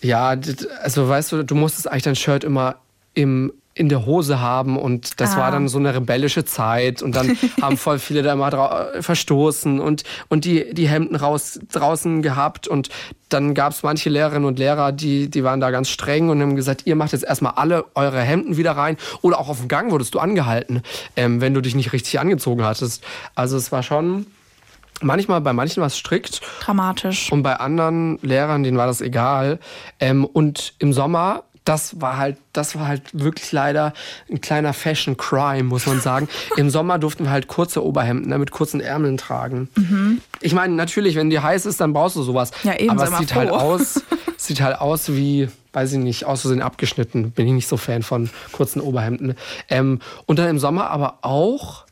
Ja, 0.00 0.34
also 0.82 1.08
weißt 1.08 1.32
du, 1.32 1.42
du 1.44 1.54
musstest 1.54 1.90
eigentlich 1.90 2.04
dein 2.04 2.16
Shirt 2.16 2.44
immer 2.44 2.76
im 3.14 3.52
in 3.74 3.88
der 3.88 4.06
Hose 4.06 4.40
haben 4.40 4.76
und 4.76 5.20
das 5.20 5.34
Ah. 5.34 5.38
war 5.38 5.50
dann 5.52 5.68
so 5.68 5.78
eine 5.78 5.94
rebellische 5.94 6.44
Zeit 6.44 7.00
und 7.00 7.14
dann 7.14 7.38
haben 7.62 7.76
voll 7.76 8.00
viele 8.00 8.22
da 8.24 8.32
immer 8.32 8.50
drau- 8.50 8.90
äh, 8.90 9.02
verstoßen 9.02 9.78
und, 9.78 10.02
und 10.28 10.44
die, 10.44 10.74
die 10.74 10.88
Hemden 10.88 11.14
raus, 11.14 11.60
draußen 11.70 12.20
gehabt 12.20 12.66
und 12.66 12.88
dann 13.28 13.54
gab 13.54 13.70
es 13.72 13.84
manche 13.84 14.10
Lehrerinnen 14.10 14.46
und 14.46 14.58
Lehrer, 14.58 14.90
die, 14.90 15.30
die 15.30 15.44
waren 15.44 15.60
da 15.60 15.70
ganz 15.70 15.90
streng 15.90 16.28
und 16.28 16.42
haben 16.42 16.56
gesagt, 16.56 16.86
ihr 16.88 16.96
macht 16.96 17.12
jetzt 17.12 17.22
erstmal 17.24 17.52
alle 17.54 17.84
eure 17.94 18.20
Hemden 18.20 18.56
wieder 18.56 18.72
rein 18.72 18.96
oder 19.22 19.38
auch 19.38 19.48
auf 19.48 19.58
dem 19.60 19.68
Gang 19.68 19.92
wurdest 19.92 20.12
du 20.12 20.18
angehalten, 20.18 20.82
ähm, 21.14 21.40
wenn 21.40 21.54
du 21.54 21.60
dich 21.60 21.76
nicht 21.76 21.92
richtig 21.92 22.18
angezogen 22.18 22.64
hattest. 22.64 23.04
Also 23.36 23.56
es 23.56 23.70
war 23.70 23.84
schon, 23.84 24.26
manchmal, 25.00 25.40
bei 25.40 25.52
manchen 25.52 25.80
war 25.80 25.86
es 25.86 25.96
strikt 25.96 26.40
Dramatisch. 26.60 27.30
und 27.32 27.42
bei 27.42 27.56
anderen 27.56 28.18
Lehrern, 28.22 28.62
denen 28.62 28.76
war 28.76 28.86
das 28.86 29.00
egal. 29.00 29.58
Ähm, 30.00 30.24
und 30.24 30.74
im 30.78 30.92
Sommer, 30.92 31.44
das 31.64 32.00
war 32.00 32.16
halt, 32.16 32.38
das 32.54 32.76
war 32.76 32.88
halt 32.88 33.02
wirklich 33.12 33.52
leider 33.52 33.92
ein 34.30 34.40
kleiner 34.40 34.72
Fashion 34.72 35.18
Crime, 35.18 35.64
muss 35.64 35.86
man 35.86 36.00
sagen. 36.00 36.26
Im 36.56 36.70
Sommer 36.70 36.98
durften 36.98 37.24
wir 37.24 37.30
halt 37.30 37.46
kurze 37.46 37.84
Oberhemden 37.84 38.30
ne, 38.30 38.38
mit 38.38 38.50
kurzen 38.52 38.80
Ärmeln 38.80 39.18
tragen. 39.18 39.68
Ich 40.40 40.54
meine, 40.54 40.74
natürlich, 40.74 41.14
wenn 41.14 41.28
dir 41.28 41.42
heiß 41.42 41.66
ist, 41.66 41.78
dann 41.82 41.92
brauchst 41.92 42.16
du 42.16 42.22
sowas. 42.22 42.52
Ja, 42.62 42.74
eben, 42.74 42.90
Aber 42.90 43.04
es 43.04 43.18
sieht 43.18 43.34
halt 43.34 43.50
froh. 43.50 43.56
aus, 43.56 44.02
sieht 44.38 44.62
halt 44.62 44.80
aus 44.80 45.10
wie, 45.12 45.48
weiß 45.74 45.92
ich 45.92 45.98
nicht, 45.98 46.24
aus 46.24 46.40
Versehen 46.40 46.62
abgeschnitten. 46.62 47.32
Bin 47.32 47.46
ich 47.46 47.52
nicht 47.52 47.68
so 47.68 47.76
Fan 47.76 48.02
von 48.02 48.30
kurzen 48.52 48.80
Oberhemden. 48.80 49.34
Ähm, 49.68 50.00
und 50.24 50.38
dann 50.38 50.48
im 50.48 50.58
Sommer 50.58 50.88
aber 50.88 51.18
auch 51.20 51.84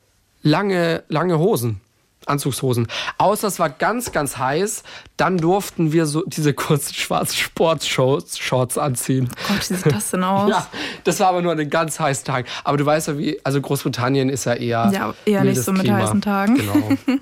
lange, 0.43 1.03
lange 1.09 1.39
Hosen. 1.39 1.83
Anzugshosen. 2.27 2.87
Außer 3.19 3.49
es 3.49 3.59
war 3.59 3.71
ganz, 3.71 4.13
ganz 4.13 4.37
heiß, 4.39 4.83
dann 5.17 5.39
durften 5.39 5.93
wir 5.93 6.07
so 6.07 6.23
diese 6.27 6.53
kurzen 6.55 6.95
schwarzen 6.95 7.37
Sportshorts 7.37 8.39
Shorts 8.39 8.77
anziehen. 8.79 9.29
Gott, 9.49 9.71
wie 9.71 9.75
sieht 9.75 9.93
das 9.93 10.11
denn 10.11 10.25
aus? 10.25 10.51
Ja, 10.57 10.67
das 11.05 11.21
war 11.21 11.29
aber 11.29 11.43
nur 11.43 11.53
an 11.53 11.59
den 11.59 11.71
ganz 11.71 11.99
heißen 12.01 12.25
Tagen. 12.25 12.47
Aber 12.65 12.77
du 12.77 12.85
weißt 12.87 13.09
ja, 13.09 13.19
wie, 13.19 13.39
also 13.45 13.61
Großbritannien 13.61 14.29
ist 14.29 14.45
ja 14.45 14.55
eher. 14.55 14.91
Ja, 14.93 15.15
eher 15.25 15.45
nicht 15.45 15.63
so 15.63 15.73
mit 15.73 15.83
Klima. 15.83 15.99
heißen 15.99 16.21
Tagen. 16.21 16.57
Genau. 16.57 16.91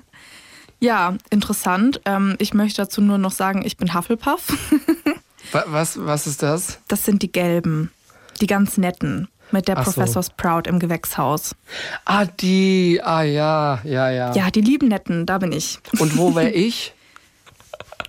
Ja, 0.81 1.15
interessant. 1.29 2.01
Ähm, 2.05 2.35
ich 2.37 2.53
möchte 2.53 2.81
dazu 2.81 3.01
nur 3.01 3.17
noch 3.17 3.31
sagen, 3.31 3.63
ich 3.65 3.77
bin 3.77 3.93
Hufflepuff. 3.95 4.43
Wa- 5.51 5.63
Was, 5.67 6.05
was 6.05 6.27
ist 6.27 6.43
das? 6.43 6.79
Das 6.89 7.05
sind 7.05 7.21
die 7.21 7.31
gelben, 7.31 7.91
die 8.41 8.45
ganz 8.47 8.77
netten. 8.77 9.29
Mit 9.55 9.67
der 9.69 9.77
Ach 9.77 9.85
so. 9.85 9.91
Professor 9.93 10.21
Sprout 10.23 10.63
im 10.67 10.79
Gewächshaus. 10.79 11.55
Ah, 12.03 12.25
die. 12.25 12.99
Ah, 13.01 13.23
ja, 13.23 13.79
ja, 13.85 14.09
ja. 14.11 14.33
Ja, 14.35 14.51
die 14.51 14.59
lieben 14.61 14.89
netten, 14.89 15.25
da 15.25 15.37
bin 15.37 15.51
ich. 15.53 15.79
Und 15.97 16.17
wo 16.17 16.35
wäre 16.35 16.49
ich? 16.67 16.93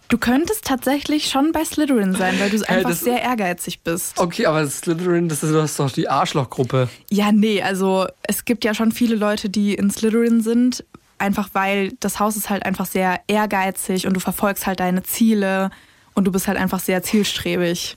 Du 0.09 0.19
könntest 0.19 0.65
tatsächlich 0.65 1.29
schon 1.31 1.51
bei 1.53 1.65
Slytherin 1.65 2.15
sein, 2.15 2.39
weil 2.39 2.51
du 2.51 2.57
einfach 2.69 2.91
das- 2.91 3.01
sehr 3.01 3.23
ehrgeizig 3.23 3.81
bist. 3.83 4.19
Okay, 4.19 4.47
aber 4.47 4.67
Slytherin, 4.69 5.29
das 5.29 5.43
ist 5.43 5.79
doch 5.81 5.91
die 5.91 6.09
Arschlochgruppe. 6.09 6.89
Ja, 7.11 7.33
nee, 7.33 7.61
also 7.63 8.07
es 8.23 8.45
gibt 8.45 8.65
ja 8.65 8.73
schon 8.75 8.93
viele 8.93 9.17
Leute, 9.17 9.49
die 9.51 9.75
in 9.75 9.91
Slytherin 9.91 10.43
sind, 10.43 10.85
einfach 11.19 11.49
weil 11.55 11.93
das 12.01 12.21
Haus 12.21 12.37
ist 12.37 12.51
halt 12.51 12.65
einfach 12.65 12.87
sehr 12.87 13.21
ehrgeizig 13.27 14.07
und 14.07 14.15
du 14.15 14.21
verfolgst 14.21 14.67
halt 14.67 14.79
deine 14.81 15.03
Ziele 15.03 15.71
und 16.17 16.25
du 16.25 16.33
bist 16.33 16.49
halt 16.49 16.59
einfach 16.59 16.81
sehr 16.81 17.03
zielstrebig. 17.03 17.97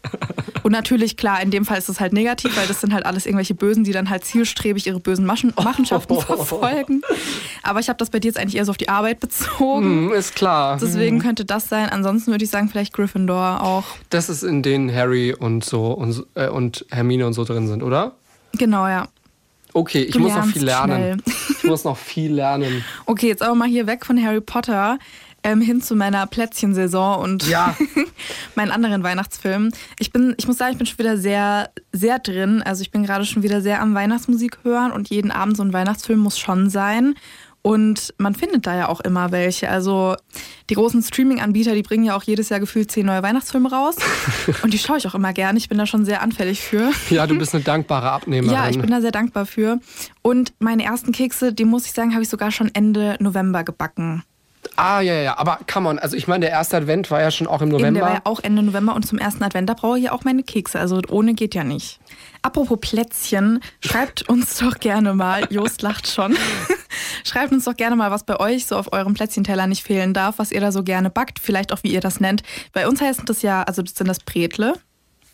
Und 0.62 0.74
natürlich, 0.74 1.16
klar, 1.18 1.42
in 1.42 1.52
dem 1.52 1.66
Fall 1.66 1.78
ist 1.78 1.90
es 1.90 2.00
halt 2.00 2.14
negativ, 2.14 2.56
weil 2.58 2.68
das 2.68 2.82
sind 2.82 2.94
halt 2.94 3.06
alles 3.06 3.26
irgendwelche 3.26 3.56
Bösen, 3.56 3.84
die 3.86 3.94
dann 3.94 4.10
halt 4.10 4.26
zielstrebig 4.26 4.86
ihre 4.88 5.00
bösen 5.00 5.26
Maschen 5.26 5.54
Machenschaften 5.56 6.20
verfolgen. 6.22 7.02
Aber 7.64 7.80
ich 7.80 7.88
habe 7.90 7.98
das 7.98 8.10
bei 8.10 8.20
dir 8.20 8.28
jetzt 8.28 8.38
eigentlich 8.38 8.58
eher 8.58 8.66
so 8.66 8.72
auf 8.72 8.78
die 8.78 8.90
Arbeit 8.90 9.20
bezogen. 9.22 10.10
Hm, 10.10 10.14
ist 10.14 10.36
klar. 10.36 10.78
Deswegen 10.80 11.20
könnte 11.20 11.46
das 11.46 11.70
sein. 11.70 11.90
Ansonsten 11.90 12.32
würde 12.32 12.44
ich 12.44 12.52
sagen, 12.52 12.70
vielleicht 12.70 12.94
Gryffindor 12.94 13.62
auch. 13.64 13.86
Das 14.10 14.30
ist 14.30 14.44
in 14.44 14.62
denen 14.62 14.94
Harry 14.94 15.34
und 15.34 15.64
so 15.64 15.88
und, 15.94 16.26
äh, 16.36 16.50
und 16.50 16.86
Hermine 16.92 17.26
und 17.26 17.34
so 17.34 17.46
drin 17.46 17.68
sind, 17.68 17.82
oder? 17.82 18.12
Genau, 18.54 18.86
ja. 18.88 19.08
Okay, 19.74 20.02
ich 20.02 20.12
Du 20.14 20.20
muss 20.20 20.34
noch 20.34 20.46
viel 20.46 20.66
lernen. 20.66 21.22
schnell. 21.24 21.36
Ich 21.60 21.64
muss 21.64 21.84
noch 21.84 21.98
viel 21.98 22.34
lernen. 22.34 22.84
Okay, 23.06 23.28
jetzt 23.28 23.42
aber 23.44 23.56
mal 23.56 23.68
hier 23.68 23.88
weg 23.88 24.06
von 24.06 24.22
Harry 24.24 24.42
Potter 24.42 24.98
ähm, 25.44 25.62
hin 25.62 25.82
zu 25.82 25.96
meiner 25.96 26.26
Plätzchensaison 26.28 27.20
und 27.22 27.48
Ja. 27.48 27.76
meinen 28.56 28.72
anderen 28.72 29.04
Weihnachtsfilmen. 29.04 29.72
Ich 30.00 30.12
bin, 30.12 30.36
ich 30.38 30.48
muss 30.48 30.58
sagen, 30.58 30.74
ich 30.74 30.78
bin 30.78 30.88
schon 30.88 31.00
wieder 31.00 31.18
sehr, 31.18 31.70
sehr 31.92 32.20
drin. 32.20 32.62
Also 32.64 32.82
ich 32.82 32.92
bin 32.92 33.04
gerade 33.04 33.26
schon 33.26 33.44
wieder 33.44 33.62
sehr 33.62 33.82
am 33.82 33.94
Weihnachtsmusik 33.96 34.60
hören 34.64 34.92
und 34.92 35.10
jeden 35.10 35.32
Abend 35.32 35.58
so 35.58 35.64
ein 35.64 35.74
Weihnachtsfilm 35.74 36.20
muss 36.20 36.38
schon 36.40 36.70
sein. 36.70 37.16
Und 37.62 38.14
man 38.18 38.36
findet 38.36 38.66
da 38.68 38.76
ja 38.76 38.88
auch 38.88 39.02
immer 39.02 39.32
welche. 39.34 39.70
Also 39.70 40.16
die 40.70 40.76
großen 40.76 41.04
Streaming-Anbieter, 41.04 41.76
die 41.76 41.82
bringen 41.82 42.06
ja 42.06 42.16
auch 42.16 42.24
jedes 42.24 42.48
Jahr 42.50 42.62
gefühlt 42.62 42.90
zehn 42.90 43.06
neue 43.06 43.22
Weihnachtsfilme 43.22 43.70
raus. 43.70 43.98
und 44.64 44.74
die 44.74 44.78
schaue 44.80 44.98
ich 44.98 45.08
auch 45.08 45.16
immer 45.16 45.34
gerne. 45.34 45.58
Ich 45.58 45.68
bin 45.68 45.78
da 45.78 45.86
schon 45.86 46.06
sehr 46.06 46.22
anfällig 46.22 46.62
für. 46.62 46.92
Ja, 47.10 47.28
du 47.28 47.38
bist 47.38 47.54
eine 47.54 47.64
dankbare 47.64 48.12
Abnehmerin. 48.12 48.56
Ja, 48.56 48.70
ich 48.70 48.80
bin 48.80 48.90
da 48.90 49.02
sehr 49.02 49.12
dankbar 49.12 49.46
für. 49.46 49.80
Und 50.22 50.54
meine 50.60 50.84
ersten 50.84 51.12
Kekse, 51.12 51.52
die 51.52 51.66
muss 51.66 51.86
ich 51.86 51.92
sagen, 51.92 52.14
habe 52.14 52.24
ich 52.24 52.30
sogar 52.30 52.52
schon 52.52 52.72
Ende 52.74 53.18
November 53.20 53.66
gebacken. 53.66 54.24
Ah, 54.76 55.02
ja, 55.02 55.14
ja. 55.14 55.38
Aber 55.38 55.60
come 55.72 55.90
on, 55.90 56.00
also 56.00 56.16
ich 56.16 56.28
meine, 56.28 56.46
der 56.46 56.52
erste 56.52 56.78
Advent 56.78 57.10
war 57.12 57.22
ja 57.22 57.32
schon 57.32 57.48
auch 57.48 57.62
im 57.62 57.70
Eben, 57.70 57.78
der 57.80 57.92
November. 57.92 58.02
war 58.08 58.14
ja 58.14 58.22
auch 58.24 58.40
Ende 58.42 58.62
November 58.64 58.96
und 58.96 59.06
zum 59.06 59.18
ersten 59.18 59.44
Advent, 59.44 59.70
da 59.70 59.74
brauche 59.74 59.98
ich 59.98 60.06
ja 60.06 60.12
auch 60.12 60.24
meine 60.24 60.44
Kekse. 60.44 60.80
Also 60.80 61.02
ohne 61.10 61.34
geht 61.34 61.56
ja 61.56 61.64
nicht. 61.64 62.00
Apropos 62.42 62.78
Plätzchen, 62.80 63.60
schreibt 63.86 64.28
uns 64.30 64.58
doch 64.58 64.80
gerne 64.80 65.14
mal, 65.14 65.46
Jost 65.50 65.82
lacht 65.82 66.08
schon, 66.08 66.38
schreibt 67.24 67.52
uns 67.52 67.66
doch 67.66 67.76
gerne 67.76 67.96
mal, 67.96 68.12
was 68.12 68.24
bei 68.24 68.40
euch 68.40 68.66
so 68.66 68.78
auf 68.78 68.94
eurem 68.94 69.14
Plätzchenteller 69.14 69.68
nicht 69.68 69.84
fehlen 69.84 70.14
darf, 70.14 70.40
was 70.40 70.52
ihr 70.52 70.62
da 70.62 70.72
so 70.72 70.84
gerne 70.84 71.10
backt, 71.10 71.40
vielleicht 71.40 71.74
auch 71.74 71.84
wie 71.84 71.92
ihr 71.92 72.02
das 72.02 72.20
nennt. 72.20 72.44
Bei 72.74 72.88
uns 72.88 73.02
heißt 73.02 73.22
das 73.26 73.42
ja, 73.42 73.64
also 73.64 73.82
das 73.82 73.96
sind 73.96 74.08
das 74.08 74.20
Bretle. 74.20 74.74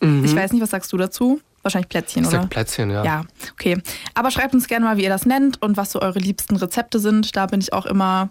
Mhm. 0.00 0.24
Ich 0.24 0.34
weiß 0.34 0.52
nicht, 0.52 0.62
was 0.62 0.70
sagst 0.70 0.92
du 0.92 0.96
dazu? 0.96 1.40
Wahrscheinlich 1.62 1.88
Plätzchen, 1.88 2.22
Ich 2.22 2.28
oder? 2.28 2.42
sag 2.42 2.50
Plätzchen, 2.50 2.90
ja. 2.90 3.04
Ja, 3.04 3.22
okay. 3.52 3.80
Aber 4.14 4.30
schreibt 4.30 4.54
uns 4.54 4.68
gerne 4.68 4.84
mal, 4.84 4.96
wie 4.98 5.02
ihr 5.02 5.08
das 5.08 5.26
nennt 5.26 5.60
und 5.62 5.76
was 5.76 5.90
so 5.90 6.00
eure 6.00 6.18
liebsten 6.20 6.54
Rezepte 6.56 7.00
sind. 7.00 7.34
Da 7.34 7.46
bin 7.46 7.60
ich 7.60 7.72
auch 7.72 7.86
immer, 7.86 8.28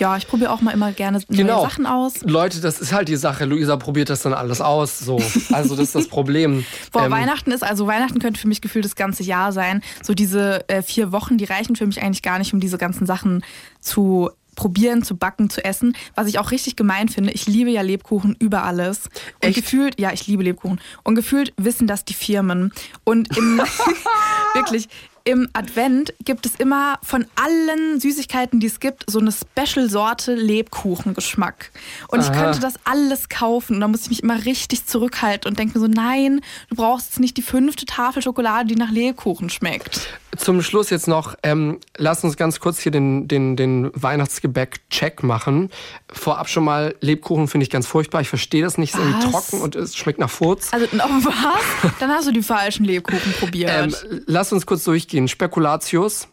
ja, 0.00 0.16
ich 0.16 0.26
probiere 0.28 0.50
auch 0.52 0.60
mal 0.60 0.70
immer 0.72 0.92
gerne 0.92 1.18
neue 1.28 1.36
Genau. 1.38 1.62
Sachen 1.62 1.86
aus. 1.86 2.14
Leute, 2.22 2.60
das 2.60 2.80
ist 2.80 2.92
halt 2.92 3.08
die 3.08 3.16
Sache. 3.16 3.44
Luisa 3.44 3.76
probiert 3.76 4.10
das 4.10 4.22
dann 4.22 4.34
alles 4.34 4.60
aus. 4.60 4.98
So. 4.98 5.20
Also 5.52 5.76
das 5.76 5.86
ist 5.86 5.94
das 5.94 6.08
Problem. 6.08 6.64
Boah, 6.92 7.04
Ähm, 7.06 7.12
Weihnachten 7.12 7.50
ist, 7.50 7.62
also 7.64 7.86
Weihnachten 7.86 8.18
könnte 8.18 8.40
für 8.40 8.48
mich 8.48 8.60
gefühlt 8.60 8.84
das 8.84 8.96
ganze 8.96 9.22
Jahr 9.22 9.52
sein. 9.52 9.82
So 10.02 10.14
diese 10.14 10.68
äh, 10.68 10.82
vier 10.82 11.12
Wochen, 11.12 11.38
die 11.38 11.44
reichen 11.44 11.76
für 11.76 11.86
mich 11.86 12.02
eigentlich 12.02 12.22
gar 12.22 12.38
nicht, 12.38 12.52
um 12.52 12.60
diese 12.60 12.78
ganzen 12.78 13.06
Sachen 13.06 13.44
zu 13.80 14.30
probieren, 14.56 15.02
zu 15.02 15.16
backen, 15.16 15.50
zu 15.50 15.64
essen. 15.64 15.96
Was 16.14 16.28
ich 16.28 16.38
auch 16.38 16.52
richtig 16.52 16.76
gemein 16.76 17.08
finde, 17.08 17.32
ich 17.32 17.46
liebe 17.46 17.70
ja 17.70 17.82
Lebkuchen 17.82 18.36
über 18.38 18.62
alles. 18.62 19.06
Und 19.42 19.48
Echt? 19.48 19.56
gefühlt, 19.56 19.98
ja, 19.98 20.12
ich 20.12 20.26
liebe 20.28 20.44
Lebkuchen. 20.44 20.80
Und 21.02 21.16
gefühlt 21.16 21.52
wissen 21.56 21.86
das 21.88 22.04
die 22.04 22.14
Firmen. 22.14 22.72
Und 23.02 23.36
im, 23.36 23.58
wirklich, 24.54 24.88
im 25.24 25.48
Advent 25.54 26.12
gibt 26.22 26.44
es 26.44 26.54
immer 26.56 26.98
von 27.02 27.24
allen 27.34 27.98
Süßigkeiten, 27.98 28.60
die 28.60 28.66
es 28.66 28.78
gibt, 28.78 29.04
so 29.08 29.18
eine 29.18 29.32
Special-Sorte 29.32 30.34
Lebkuchengeschmack. 30.34 31.70
Und 32.08 32.20
ich 32.20 32.28
Aha. 32.28 32.42
könnte 32.42 32.60
das 32.60 32.74
alles 32.84 33.30
kaufen. 33.30 33.76
Und 33.76 33.80
da 33.80 33.88
muss 33.88 34.02
ich 34.02 34.10
mich 34.10 34.22
immer 34.22 34.44
richtig 34.44 34.84
zurückhalten 34.86 35.48
und 35.48 35.58
denke 35.58 35.78
mir 35.78 35.86
so, 35.86 35.90
nein, 35.90 36.42
du 36.68 36.76
brauchst 36.76 37.06
jetzt 37.06 37.20
nicht 37.20 37.38
die 37.38 37.42
fünfte 37.42 37.86
Tafel 37.86 38.22
Schokolade, 38.22 38.68
die 38.68 38.76
nach 38.76 38.90
Lebkuchen 38.90 39.48
schmeckt. 39.48 40.08
Zum 40.36 40.62
Schluss 40.62 40.90
jetzt 40.90 41.08
noch, 41.08 41.34
ähm, 41.42 41.78
lass 41.96 42.24
uns 42.24 42.36
ganz 42.36 42.60
kurz 42.60 42.78
hier 42.78 42.92
den, 42.92 43.28
den, 43.28 43.56
den 43.56 43.90
Weihnachtsgebäck-Check 43.94 45.22
machen. 45.22 45.70
Vorab 46.12 46.48
schon 46.48 46.64
mal, 46.64 46.94
Lebkuchen 47.00 47.48
finde 47.48 47.64
ich 47.64 47.70
ganz 47.70 47.86
furchtbar. 47.86 48.20
Ich 48.20 48.28
verstehe 48.28 48.62
das 48.62 48.78
nicht. 48.78 48.94
Es 48.94 49.00
ist 49.00 49.06
irgendwie 49.06 49.30
trocken 49.30 49.60
und 49.60 49.76
es 49.76 49.96
schmeckt 49.96 50.18
nach 50.18 50.30
Furz. 50.30 50.72
Also, 50.72 50.86
oh, 50.92 50.98
was? 50.98 51.92
Dann 52.00 52.10
hast 52.10 52.28
du 52.28 52.32
die 52.32 52.42
falschen 52.42 52.84
Lebkuchen 52.84 53.32
probiert. 53.38 53.70
Ähm, 53.70 54.22
lass 54.26 54.52
uns 54.52 54.66
kurz 54.66 54.84
durchgehen. 54.84 55.28
Spekulatius 55.28 56.28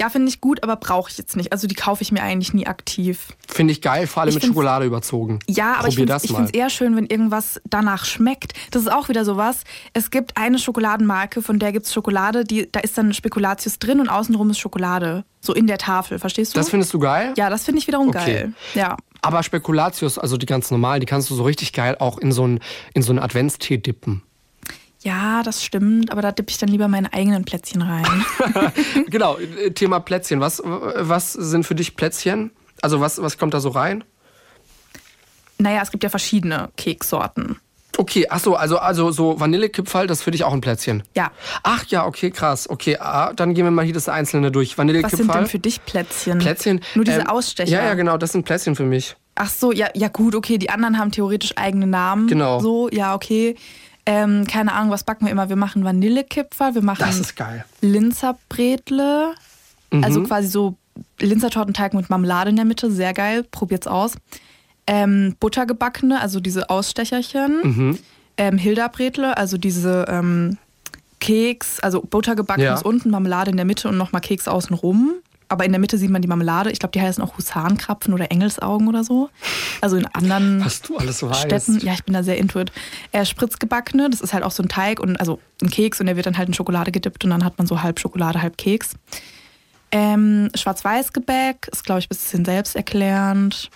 ja, 0.00 0.08
finde 0.08 0.28
ich 0.28 0.40
gut, 0.40 0.62
aber 0.62 0.76
brauche 0.76 1.10
ich 1.10 1.18
jetzt 1.18 1.36
nicht. 1.36 1.52
Also 1.52 1.66
die 1.66 1.74
kaufe 1.74 2.02
ich 2.02 2.10
mir 2.10 2.22
eigentlich 2.22 2.54
nie 2.54 2.66
aktiv. 2.66 3.28
finde 3.46 3.72
ich 3.72 3.82
geil, 3.82 4.06
vor 4.06 4.22
allem 4.22 4.30
Ich 4.30 4.36
mit 4.36 4.46
Schokolade 4.46 4.86
überzogen. 4.86 5.40
Ja, 5.46 5.74
aber 5.74 5.88
ich 5.88 5.96
Probier 5.96 6.16
finde 6.16 6.36
das 6.38 6.48
es 6.48 6.54
eher 6.54 6.70
schön, 6.70 6.96
wenn 6.96 7.04
irgendwas 7.04 7.60
danach 7.68 8.06
schmeckt. 8.06 8.54
Das 8.70 8.80
ist 8.82 8.90
auch 8.90 9.10
wieder 9.10 9.26
sowas. 9.26 9.64
Es 9.92 10.10
gibt 10.10 10.38
eine 10.38 10.58
Schokoladenmarke, 10.58 11.42
von 11.42 11.58
der 11.58 11.72
gibt 11.72 11.84
es 11.84 11.92
Schokolade, 11.92 12.44
die, 12.44 12.70
da 12.72 12.80
ist 12.80 12.96
dann 12.96 13.12
Spekulatius 13.12 13.78
drin 13.78 14.00
und 14.00 14.08
außenrum 14.08 14.48
ist 14.48 14.58
Schokolade. 14.58 15.24
So 15.42 15.52
in 15.52 15.66
der 15.66 15.76
Tafel, 15.78 16.18
verstehst 16.18 16.54
du? 16.54 16.58
Das 16.58 16.70
findest 16.70 16.94
du 16.94 16.98
geil? 16.98 17.34
ja, 17.36 17.50
das 17.50 17.64
finde 17.64 17.80
ich 17.80 17.86
wiederum 17.86 18.08
Okay. 18.08 18.24
geil. 18.24 18.52
Ja. 18.74 18.96
Aber 19.22 19.42
Spekulatius, 19.42 20.18
also 20.18 20.38
die 20.38 20.46
ganz 20.46 20.70
normalen, 20.70 21.00
die 21.00 21.06
kannst 21.06 21.28
du 21.28 21.34
so 21.34 21.42
richtig 21.42 21.74
geil 21.74 21.96
auch 21.98 22.16
in 22.16 22.32
so 22.32 22.44
einen, 22.44 22.60
in 22.94 23.02
so 23.02 23.12
einen 23.12 23.18
Adventstee 23.18 23.76
dippen. 23.76 24.22
Ja, 25.02 25.42
das 25.42 25.64
stimmt, 25.64 26.12
aber 26.12 26.22
da 26.22 26.32
dippe 26.32 26.50
ich 26.50 26.58
dann 26.58 26.68
lieber 26.68 26.88
meine 26.88 27.12
eigenen 27.12 27.44
Plätzchen 27.44 27.82
rein. 27.82 28.24
genau, 29.08 29.38
Thema 29.74 30.00
Plätzchen. 30.00 30.40
Was, 30.40 30.62
was 30.64 31.32
sind 31.32 31.64
für 31.64 31.74
dich 31.74 31.96
Plätzchen? 31.96 32.50
Also 32.82 33.00
was, 33.00 33.20
was 33.20 33.38
kommt 33.38 33.54
da 33.54 33.60
so 33.60 33.70
rein? 33.70 34.04
naja, 35.60 35.82
es 35.82 35.90
gibt 35.90 36.02
ja 36.02 36.10
verschiedene 36.10 36.70
Keksorten. 36.76 37.56
Okay, 37.98 38.26
ach 38.30 38.40
so, 38.40 38.54
also, 38.54 38.78
also 38.78 39.10
so 39.10 39.40
Vanillekipferl, 39.40 40.06
das 40.06 40.18
ist 40.18 40.24
für 40.24 40.30
dich 40.30 40.44
auch 40.44 40.52
ein 40.52 40.60
Plätzchen. 40.60 41.02
Ja. 41.14 41.32
Ach 41.62 41.84
ja, 41.88 42.06
okay, 42.06 42.30
krass. 42.30 42.70
Okay, 42.70 42.96
ah, 42.98 43.32
dann 43.34 43.52
gehen 43.52 43.64
wir 43.64 43.70
mal 43.70 43.84
hier 43.84 43.92
das 43.92 44.08
Einzelne 44.08 44.50
durch. 44.50 44.72
Was 44.72 44.78
Vanillekipferl. 44.78 45.18
sind 45.18 45.34
denn 45.34 45.46
für 45.46 45.58
dich 45.58 45.84
Plätzchen? 45.84 46.38
Plätzchen? 46.38 46.80
Nur 46.94 47.04
diese 47.04 47.20
ähm, 47.20 47.26
Ausstecher. 47.26 47.70
Ja, 47.70 47.84
ja, 47.84 47.94
genau, 47.94 48.16
das 48.16 48.32
sind 48.32 48.44
Plätzchen 48.44 48.74
für 48.74 48.84
mich. 48.84 49.16
Ach 49.34 49.50
so, 49.50 49.72
ja, 49.72 49.88
ja 49.94 50.08
gut, 50.08 50.34
okay, 50.34 50.56
die 50.56 50.70
anderen 50.70 50.98
haben 50.98 51.10
theoretisch 51.10 51.52
eigene 51.56 51.86
Namen. 51.86 52.26
Genau. 52.26 52.60
So, 52.60 52.88
ja, 52.90 53.14
okay. 53.14 53.56
Ähm, 54.06 54.46
keine 54.46 54.72
Ahnung, 54.72 54.90
was 54.90 55.04
backen 55.04 55.26
wir 55.26 55.32
immer? 55.32 55.48
Wir 55.48 55.56
machen 55.56 55.84
Vanillekipferl, 55.84 56.74
wir 56.74 56.82
machen 56.82 57.04
Das 57.06 57.18
ist 57.18 57.36
geil. 57.36 57.64
Linzerbretle, 57.80 59.34
Mhm. 59.92 60.04
also 60.04 60.22
quasi 60.22 60.48
so 60.48 60.76
Linzertortenteig 61.18 61.94
mit 61.94 62.10
Marmelade 62.10 62.50
in 62.50 62.56
der 62.56 62.64
Mitte, 62.64 62.90
sehr 62.90 63.12
geil, 63.14 63.44
probiert's 63.50 63.86
aus. 63.86 64.12
Ähm, 64.86 65.36
Buttergebackene, 65.40 66.20
also 66.20 66.40
diese 66.40 66.68
Ausstecherchen. 66.70 67.60
Mhm. 67.62 67.98
Ähm, 68.36 68.58
Hildabretle, 68.58 69.36
also 69.36 69.56
diese 69.58 70.06
ähm, 70.08 70.58
Keks, 71.20 71.80
also 71.80 72.00
Buttergebackenes 72.02 72.80
Ja. 72.80 72.86
unten, 72.86 73.10
Marmelade 73.10 73.50
in 73.50 73.56
der 73.56 73.66
Mitte 73.66 73.88
und 73.88 73.96
nochmal 73.98 74.20
Keks 74.22 74.48
außenrum. 74.48 75.14
Aber 75.50 75.64
in 75.64 75.72
der 75.72 75.80
Mitte 75.80 75.98
sieht 75.98 76.10
man 76.10 76.22
die 76.22 76.28
Marmelade. 76.28 76.70
Ich 76.70 76.78
glaube, 76.78 76.92
die 76.92 77.00
heißen 77.00 77.22
auch 77.22 77.36
Husarenkrapfen 77.36 78.14
oder 78.14 78.30
Engelsaugen 78.30 78.86
oder 78.86 79.02
so. 79.02 79.30
Also 79.80 79.96
in 79.96 80.06
anderen 80.06 80.64
Was 80.64 80.80
du 80.80 80.96
alles 80.96 81.22
weißt. 81.22 81.40
Städten. 81.40 81.80
Ja, 81.84 81.92
ich 81.92 82.04
bin 82.04 82.14
da 82.14 82.22
sehr 82.22 82.38
into 82.38 82.60
it. 82.60 82.70
Äh, 83.10 83.24
Spritzgebackene, 83.24 84.08
das 84.08 84.20
ist 84.20 84.32
halt 84.32 84.44
auch 84.44 84.52
so 84.52 84.62
ein 84.62 84.68
Teig 84.68 85.00
und 85.00 85.16
also 85.18 85.40
ein 85.60 85.68
Keks 85.68 85.98
und 85.98 86.06
der 86.06 86.14
wird 86.14 86.26
dann 86.26 86.38
halt 86.38 86.46
in 86.46 86.54
Schokolade 86.54 86.92
gedippt 86.92 87.24
und 87.24 87.30
dann 87.30 87.44
hat 87.44 87.58
man 87.58 87.66
so 87.66 87.82
halb 87.82 87.98
Schokolade, 87.98 88.40
halb 88.40 88.56
Keks. 88.58 88.94
Ähm, 89.92 90.50
Schwarz-Weiß-Gebäck 90.54 91.68
ist, 91.72 91.84
glaube 91.84 91.98
ich, 91.98 92.06
ein 92.06 92.10
bisschen 92.10 92.44
selbsterklärend. 92.44 93.70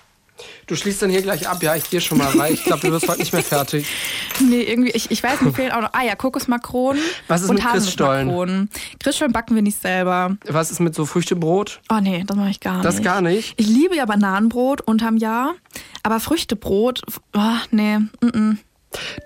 Du 0.67 0.75
schließt 0.77 1.03
dann 1.03 1.11
hier 1.11 1.23
gleich 1.23 1.49
ab, 1.49 1.63
ja, 1.63 1.77
ich 1.77 1.89
gehe 1.91 2.01
schon 2.01 2.19
mal, 2.19 2.37
weil 2.37 2.55
ich 2.55 2.65
glaube, 2.65 2.81
du 2.87 2.93
wirst 2.93 3.09
heute 3.09 3.21
nicht 3.21 3.33
mehr 3.33 3.43
fertig. 3.43 3.87
Nee, 4.41 4.63
irgendwie, 4.63 4.91
ich, 4.91 5.11
ich 5.13 5.23
weiß, 5.23 5.43
mir 5.43 5.53
fehlen 5.53 5.71
auch 5.71 5.81
noch. 5.81 5.91
Ah 5.93 6.03
ja, 6.03 6.17
Kokosmakronen 6.17 7.01
Was 7.29 7.43
ist 7.43 7.51
und 7.51 7.57
mit 7.57 7.65
Christstollen? 7.65 8.69
Christstollen 8.99 9.33
backen 9.33 9.55
wir 9.55 9.63
nicht 9.63 9.81
selber. 9.81 10.37
Was 10.47 10.73
ist 10.73 10.81
mit 10.81 10.95
so 10.95 11.07
Früchtebrot? 11.07 11.81
Oh 11.89 12.01
nee, 12.01 12.25
das 12.27 12.37
mache 12.37 12.51
ich 12.51 12.59
gar 12.59 12.83
Das 12.83 12.97
nicht. 12.97 13.05
gar 13.05 13.21
nicht. 13.21 13.55
Ich 13.57 13.67
liebe 13.69 13.95
ja 13.97 14.07
Bananenbrot 14.07 14.81
unterm 14.81 15.17
Jahr, 15.19 15.55
aber 16.03 16.19
Früchtebrot, 16.19 17.03
oh, 17.37 17.41
nee, 17.71 17.99
mm 17.99 18.09
-mm. 18.23 18.57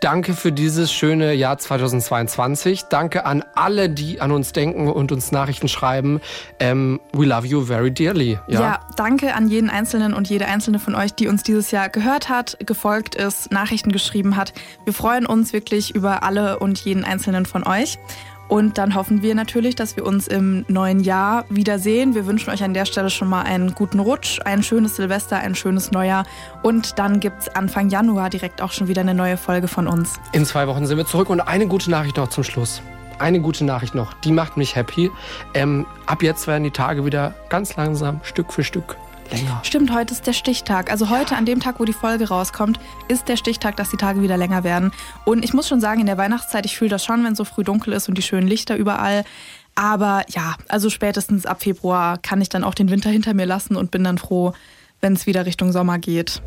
Danke 0.01 0.35
für 0.35 0.53
dieses 0.53 0.93
schöne 0.93 1.33
Jahr 1.35 1.59
2022. 1.59 2.85
Danke 2.85 3.25
an 3.27 3.45
alle, 3.55 3.89
die 3.91 4.21
an 4.21 4.31
uns 4.31 4.53
denken 4.53 4.89
und 4.89 5.13
uns 5.13 5.33
Nachrichten 5.33 5.69
schreiben. 5.69 6.21
Ähm, 6.61 7.01
we 7.13 7.27
love 7.27 7.47
you 7.47 7.65
very 7.65 7.91
dearly. 7.91 8.39
Ja. 8.49 8.61
Ja. 8.61 8.81
danke 8.97 9.35
an 9.35 9.49
jeden 9.49 9.71
Einzelnen 9.71 10.15
und 10.15 10.29
jede 10.29 10.47
Einzelne 10.47 10.79
von 10.79 10.95
euch, 10.95 11.15
die 11.15 11.29
uns 11.29 11.43
dieses 11.43 11.71
Jahr 11.71 11.89
gehört 11.89 12.29
hat, 12.29 12.59
gefolgt 12.65 13.15
ist, 13.15 13.51
Nachrichten 13.53 13.93
geschrieben 13.93 14.37
hat. 14.37 14.53
Wir 14.85 14.93
freuen 14.93 15.27
uns 15.27 15.53
wirklich 15.53 15.95
über 15.95 16.23
alle 16.23 16.59
und 16.59 16.79
jeden 16.81 17.05
Einzelnen 17.05 17.47
von 17.47 17.67
euch. 17.67 17.99
Und 18.49 18.79
dann 18.79 18.95
hoffen 18.95 19.23
wir 19.23 19.35
natürlich, 19.35 19.77
dass 19.77 19.97
wir 19.97 20.07
uns 20.07 20.27
im 20.27 20.65
neuen 20.69 21.01
Jahr 21.01 21.45
wiedersehen. 21.51 22.15
Wir 22.15 22.27
wünschen 22.27 22.51
euch 22.51 22.65
an 22.65 22.75
der 22.75 22.87
Stelle 22.87 23.11
schon 23.11 23.29
mal 23.29 23.43
einen 23.43 23.75
guten 23.75 24.01
Rutsch, 24.01 24.41
ein 24.45 24.63
schönes 24.63 24.97
Silvester, 24.97 25.37
ein 25.37 25.55
schönes 25.55 25.93
Neujahr. 25.93 26.25
Und 26.63 26.99
dann 26.99 27.21
gibt's 27.21 27.49
Anfang 27.51 27.91
Januar 27.91 28.31
direkt 28.31 28.63
auch 28.63 28.73
schon 28.73 28.89
wieder 28.89 29.03
eine 29.03 29.15
neue 29.15 29.37
Folge 29.37 29.69
von 29.69 29.87
uns. 29.87 30.15
In 30.33 30.47
zwei 30.47 30.67
Wochen 30.67 30.87
sind 30.87 30.97
wir 30.97 31.07
zurück 31.07 31.29
und 31.29 31.41
eine 31.41 31.67
gute 31.67 31.91
Nachricht 31.91 32.17
noch 32.17 32.29
zum 32.29 32.43
Schluss. 32.43 32.81
Eine 33.19 33.41
gute 33.41 33.65
Nachricht 33.65 33.95
noch, 33.95 34.15
die 34.15 34.33
macht 34.33 34.57
mich 34.57 34.77
happy. 34.77 35.11
Ähm, 35.53 35.87
ab 36.07 36.23
jetzt 36.23 36.47
werden 36.47 36.65
die 36.65 36.71
Tage 36.71 37.05
wieder 37.05 37.35
ganz 37.49 37.77
langsam, 37.77 38.21
Stück 38.23 38.53
für 38.53 38.63
Stück 38.63 38.97
länger. 39.31 39.61
Stimmt, 39.63 39.93
heute 39.93 40.15
ist 40.15 40.27
der 40.27 40.33
Stichtag. 40.33 40.91
Also 40.91 41.09
heute, 41.09 41.37
an 41.37 41.47
dem 41.47 41.61
Tag, 41.61 41.81
wo 41.81 41.85
die 41.85 41.93
Folge 41.93 42.29
rauskommt, 42.29 42.79
ist 43.09 43.29
der 43.29 43.37
Stichtag, 43.37 43.77
dass 43.77 43.91
die 43.91 43.97
Tage 43.97 44.23
wieder 44.23 44.37
länger 44.37 44.65
werden. 44.65 44.93
Und 45.25 45.45
ich 45.45 45.53
muss 45.55 45.69
schon 45.69 45.81
sagen, 45.81 46.01
in 46.01 46.07
der 46.07 46.19
Weihnachtszeit, 46.19 46.67
ich 46.67 46.77
fühle 46.77 46.91
das 46.91 47.05
schon, 47.05 47.25
wenn 47.25 47.33
es 47.33 47.39
so 47.39 47.45
früh 47.45 47.65
dunkel 47.65 47.93
ist 47.93 48.09
und 48.09 48.17
die 48.17 48.23
schönen 48.23 48.49
Lichter 48.49 48.77
überall. 48.77 49.25
Aber 49.75 50.25
ja, 50.29 50.57
also 50.69 50.91
spätestens 50.91 51.47
ab 51.47 51.63
Februar 51.63 52.19
kann 52.19 52.41
ich 52.41 52.49
dann 52.49 52.65
auch 52.65 52.75
den 52.75 52.91
Winter 52.91 53.11
hinter 53.11 53.35
mir 53.35 53.47
lassen 53.47 53.77
und 53.77 53.91
bin 53.91 54.05
dann 54.05 54.19
froh, 54.19 54.53
wenn 55.01 55.13
es 55.13 55.27
wieder 55.27 55.47
Richtung 55.47 55.73
Sommer 55.73 55.99
geht. 55.99 56.43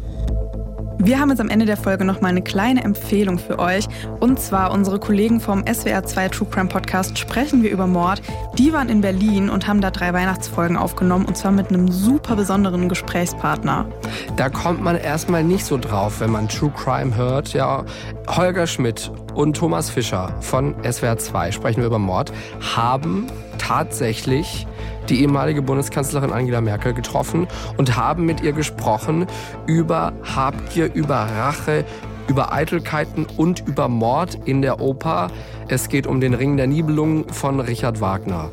Wir 1.04 1.20
haben 1.20 1.32
jetzt 1.32 1.41
am 1.41 1.49
Ende 1.49 1.66
der 1.66 1.78
Folge 1.78 2.06
noch 2.06 2.22
mal 2.22 2.28
eine 2.28 2.43
kleine 2.43 2.84
Empfehlung 2.84 3.39
für 3.39 3.58
euch. 3.58 3.88
Und 4.20 4.39
zwar 4.39 4.72
unsere 4.72 4.99
Kollegen 4.99 5.39
vom 5.39 5.64
SWR2 5.64 6.30
True 6.30 6.47
Crime 6.47 6.70
Podcast 6.70 7.18
sprechen 7.18 7.64
wir 7.64 7.72
über 7.72 7.88
Mord. 7.88 8.22
Die 8.60 8.72
waren 8.72 8.88
in 8.88 9.02
Berlin 9.02 9.49
und 9.49 9.68
haben 9.68 9.82
da 9.82 9.89
drei 9.89 10.14
Weihnachtsfolgen 10.14 10.78
aufgenommen 10.78 11.26
und 11.26 11.36
zwar 11.36 11.54
mit 11.54 11.70
einem 11.70 11.91
super 11.91 12.36
besonderen 12.36 12.88
Gesprächspartner. 12.88 13.88
Da 14.36 14.49
kommt 14.49 14.84
man 14.84 14.95
erstmal 14.95 15.43
nicht 15.43 15.66
so 15.66 15.80
drauf, 15.80 16.20
wenn 16.20 16.30
man 16.30 16.47
True 16.47 16.72
Crime 16.78 17.16
hört. 17.16 17.54
Ja, 17.54 17.84
Holger 18.28 18.68
Schmidt 18.68 19.12
und 19.34 19.58
Thomas 19.58 19.89
Fischer 19.89 20.36
von 20.39 20.76
SWR 20.84 21.18
2 21.18 21.52
sprechen 21.52 21.80
wir 21.80 21.88
über 21.88 21.97
Mord, 21.97 22.32
haben 22.76 23.26
tatsächlich 23.58 24.68
die 25.12 25.22
ehemalige 25.22 25.62
Bundeskanzlerin 25.62 26.32
Angela 26.32 26.62
Merkel 26.62 26.93
getroffen 26.93 27.47
und 27.78 27.95
haben 27.95 28.26
mit 28.26 28.41
ihr 28.41 28.53
gesprochen 28.53 29.28
über 29.68 30.14
Habgier, 30.24 30.91
über 30.93 31.16
Rache, 31.16 31.86
über 32.28 32.53
Eitelkeiten 32.53 33.28
und 33.38 33.68
über 33.68 33.89
Mord 33.89 34.39
in 34.45 34.62
der 34.62 34.80
Oper. 34.80 35.30
Es 35.68 35.89
geht 35.89 36.07
um 36.07 36.22
den 36.22 36.34
Ring 36.34 36.57
der 36.57 36.68
Nibelungen 36.68 37.28
von 37.30 37.59
Richard 37.59 38.01
Wagner. 38.01 38.49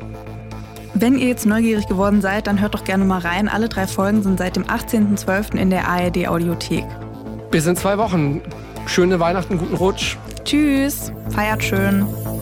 Wenn 0.93 1.17
ihr 1.17 1.27
jetzt 1.27 1.45
neugierig 1.45 1.87
geworden 1.87 2.19
seid, 2.21 2.47
dann 2.47 2.59
hört 2.59 2.73
doch 2.73 2.83
gerne 2.83 3.05
mal 3.05 3.19
rein. 3.19 3.47
Alle 3.47 3.69
drei 3.69 3.87
Folgen 3.87 4.21
sind 4.21 4.37
seit 4.37 4.55
dem 4.55 4.65
18.12. 4.65 5.55
in 5.55 5.69
der 5.69 5.87
ARD 5.87 6.27
Audiothek. 6.27 6.85
Bis 7.51 7.65
in 7.67 7.75
zwei 7.75 7.97
Wochen. 7.97 8.41
Schöne 8.85 9.19
Weihnachten, 9.19 9.57
guten 9.57 9.75
Rutsch. 9.75 10.17
Tschüss, 10.43 11.13
feiert 11.29 11.63
schön. 11.63 12.05